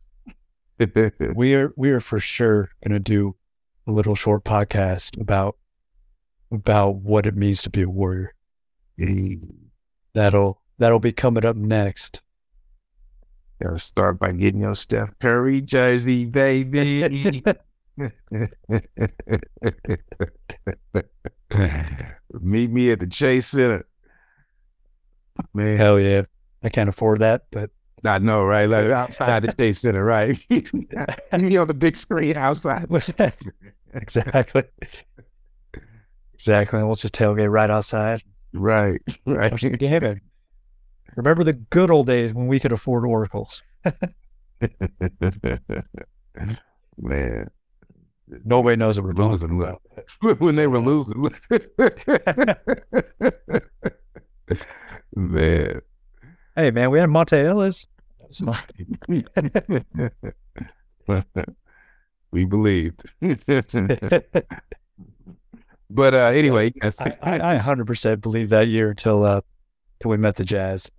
we 1.35 1.55
are 1.55 1.73
we 1.75 1.89
are 1.91 1.99
for 1.99 2.19
sure 2.19 2.69
gonna 2.85 2.99
do 2.99 3.35
a 3.87 3.91
little 3.91 4.15
short 4.15 4.43
podcast 4.43 5.19
about 5.19 5.57
about 6.51 6.95
what 6.95 7.25
it 7.25 7.35
means 7.35 7.61
to 7.63 7.69
be 7.69 7.81
a 7.81 7.89
warrior. 7.89 8.33
That'll 10.13 10.61
that'll 10.79 10.99
be 10.99 11.11
coming 11.11 11.45
up 11.45 11.55
next. 11.55 12.21
Gotta 13.61 13.77
start 13.77 14.17
by 14.17 14.31
getting 14.31 14.61
your 14.61 14.73
Steph 14.73 15.19
Curry 15.19 15.61
jersey, 15.61 16.25
baby. 16.25 17.43
Meet 22.41 22.71
me 22.71 22.91
at 22.91 22.99
the 23.01 23.07
Chase 23.09 23.47
Center. 23.47 23.85
Man, 25.53 25.77
Hell 25.77 25.99
yeah. 25.99 26.23
I 26.63 26.69
can't 26.69 26.89
afford 26.89 27.19
that, 27.19 27.43
but 27.51 27.69
I 28.05 28.19
know, 28.19 28.45
right? 28.45 28.65
Like 28.69 28.89
outside 28.89 29.43
the 29.43 29.53
Chase 29.53 29.81
Center, 29.81 30.03
right? 30.05 30.39
and 31.31 31.43
me 31.43 31.57
on 31.57 31.67
the 31.67 31.73
big 31.73 31.97
screen 31.97 32.37
outside. 32.37 32.87
exactly. 33.93 34.63
Exactly. 36.33 36.83
We'll 36.83 36.95
just 36.95 37.13
tailgate 37.13 37.51
right 37.51 37.69
outside. 37.69 38.23
Right, 38.53 39.01
right. 39.25 39.51
Watch 39.51 39.61
the 39.61 39.71
game. 39.71 40.21
Remember 41.19 41.43
the 41.43 41.51
good 41.53 41.91
old 41.91 42.07
days 42.07 42.33
when 42.33 42.47
we 42.47 42.61
could 42.61 42.71
afford 42.71 43.05
oracles. 43.05 43.61
Man, 46.97 47.49
Nobody 48.45 48.75
knows 48.75 48.99
what 48.99 49.05
we're 49.07 49.27
losing 49.27 49.57
when 50.39 50.55
they 50.55 50.67
were 50.67 50.79
losing. 50.79 51.29
Man. 55.15 55.81
Hey 56.55 56.71
man, 56.71 56.89
we 56.91 56.99
had 56.99 57.09
Monta 57.09 57.43
Ellis. 57.43 57.87
we 62.31 62.45
believed. 62.45 63.03
but 65.89 66.13
uh 66.13 66.31
anyway, 66.33 66.71
yes. 66.81 67.01
I, 67.01 67.17
I, 67.21 67.55
I 67.55 67.59
100% 67.59 68.21
believe 68.21 68.49
that 68.49 68.67
year 68.67 68.89
until 68.89 69.23
uh, 69.23 69.41
till 69.99 70.11
we 70.11 70.17
met 70.17 70.35
the 70.35 70.45
Jazz. 70.45 70.89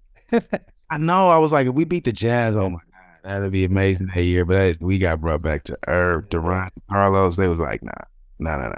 I 0.91 0.99
know. 0.99 1.29
I 1.29 1.39
was 1.39 1.53
like, 1.53 1.67
if 1.67 1.75
we 1.75 1.85
beat 1.85 2.05
the 2.05 2.13
Jazz, 2.13 2.57
oh 2.57 2.71
my 2.71 2.79
god, 3.25 3.31
that'd 3.41 3.53
be 3.53 3.65
amazing 3.65 4.09
that 4.15 4.23
year. 4.23 4.45
But 4.45 4.55
that, 4.55 4.83
we 4.83 4.99
got 4.99 5.21
brought 5.21 5.43
back 5.43 5.65
to 5.65 5.79
Irv, 5.89 6.29
Durant, 6.29 6.73
Carlos. 6.91 7.37
They 7.37 7.49
was 7.49 7.61
like, 7.61 7.83
nah, 7.83 7.93
nah, 8.39 8.57
nah, 8.57 8.73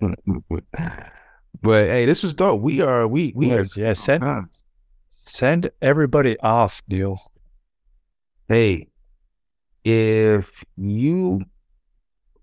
nah, 0.00 0.14
nah. 0.40 0.58
but 1.62 1.84
hey, 1.86 2.06
this 2.06 2.22
was 2.22 2.34
dope. 2.34 2.60
We 2.60 2.80
are, 2.80 3.06
we, 3.06 3.32
we 3.34 3.52
are. 3.52 3.64
yeah, 3.76 3.92
send 3.94 4.22
Huh. 4.22 4.42
send 5.08 5.70
everybody 5.82 6.38
off, 6.40 6.82
Neil. 6.88 7.20
Hey, 8.48 8.86
if 9.84 10.64
you 10.76 11.42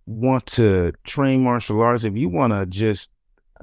want 0.06 0.46
to 0.46 0.92
train 1.06 1.44
martial 1.44 1.82
arts, 1.82 2.04
if 2.04 2.16
you 2.18 2.28
want 2.30 2.52
to 2.54 2.66
just 2.66 3.10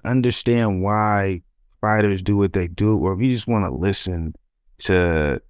understand 0.04 0.82
why 0.82 1.42
fighters 1.80 2.22
do 2.22 2.36
what 2.36 2.52
they 2.54 2.68
do, 2.68 2.96
or 2.98 3.12
if 3.12 3.20
you 3.20 3.32
just 3.32 3.46
want 3.46 3.64
to 3.66 3.70
listen 3.70 4.34
to 4.80 5.40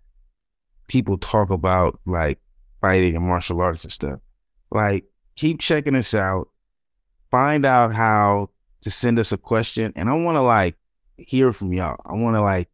people 0.89 1.19
talk 1.19 1.51
about 1.51 2.01
like 2.07 2.39
fighting 2.81 3.17
and 3.17 3.27
martial 3.27 3.61
arts 3.61 3.85
and 3.85 3.93
stuff, 3.93 4.21
like 4.71 5.05
keep 5.37 5.61
checking 5.61 5.97
us 5.97 6.15
out. 6.15 6.49
Find 7.31 7.65
out 7.65 7.95
how 7.95 8.51
to 8.83 8.91
send 8.91 9.19
us 9.19 9.31
a 9.33 9.39
question, 9.39 9.93
and 9.95 10.09
I 10.09 10.15
want 10.15 10.37
to 10.37 10.43
like 10.43 10.77
hear 11.17 11.53
from 11.53 11.73
y'all. 11.73 12.01
I 12.05 12.15
want 12.15 12.35
to 12.37 12.43
like 12.43 12.69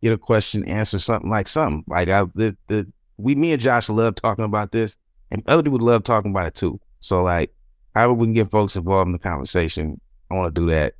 get 0.00 0.12
a 0.12 0.18
question, 0.18 0.64
answer 0.64 0.98
something 0.98 1.30
like 1.30 1.46
something 1.46 1.84
like 1.86 2.08
I 2.08 2.24
the 2.34 2.56
the 2.68 2.90
we 3.16 3.34
me 3.34 3.52
and 3.52 3.62
Josh 3.62 3.88
love 3.88 4.16
talking 4.16 4.44
about 4.44 4.72
this, 4.72 4.98
and 5.30 5.42
other 5.46 5.62
people 5.62 5.78
love 5.78 6.02
talking 6.02 6.32
about 6.32 6.46
it 6.46 6.54
too. 6.54 6.80
So 7.00 7.22
like, 7.22 7.54
however 7.94 8.14
we 8.14 8.26
can 8.26 8.34
get 8.34 8.50
folks 8.50 8.76
involved 8.76 9.08
in 9.08 9.12
the 9.12 9.18
conversation, 9.18 10.00
I 10.30 10.34
want 10.34 10.54
to 10.54 10.60
do 10.60 10.66
that. 10.70 10.94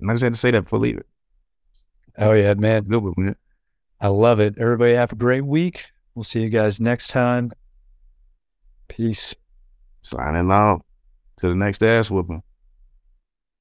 And 0.00 0.10
I 0.10 0.14
just 0.14 0.24
had 0.24 0.32
to 0.32 0.38
say 0.38 0.50
that 0.50 0.62
before 0.62 0.80
leaving. 0.80 1.04
Oh 2.18 2.32
yeah, 2.32 2.54
man. 2.54 2.84
Good 2.84 3.02
one, 3.02 3.14
man. 3.16 3.36
I 4.00 4.08
love 4.08 4.40
it. 4.40 4.54
Everybody 4.58 4.94
have 4.94 5.12
a 5.12 5.16
great 5.16 5.44
week. 5.44 5.86
We'll 6.14 6.24
see 6.24 6.42
you 6.42 6.48
guys 6.48 6.80
next 6.80 7.08
time. 7.08 7.52
Peace. 8.88 9.34
Signing 10.02 10.50
off 10.50 10.82
to 11.38 11.48
the 11.48 11.54
next 11.54 11.82
ass 11.82 12.10
whooping. 12.10 12.42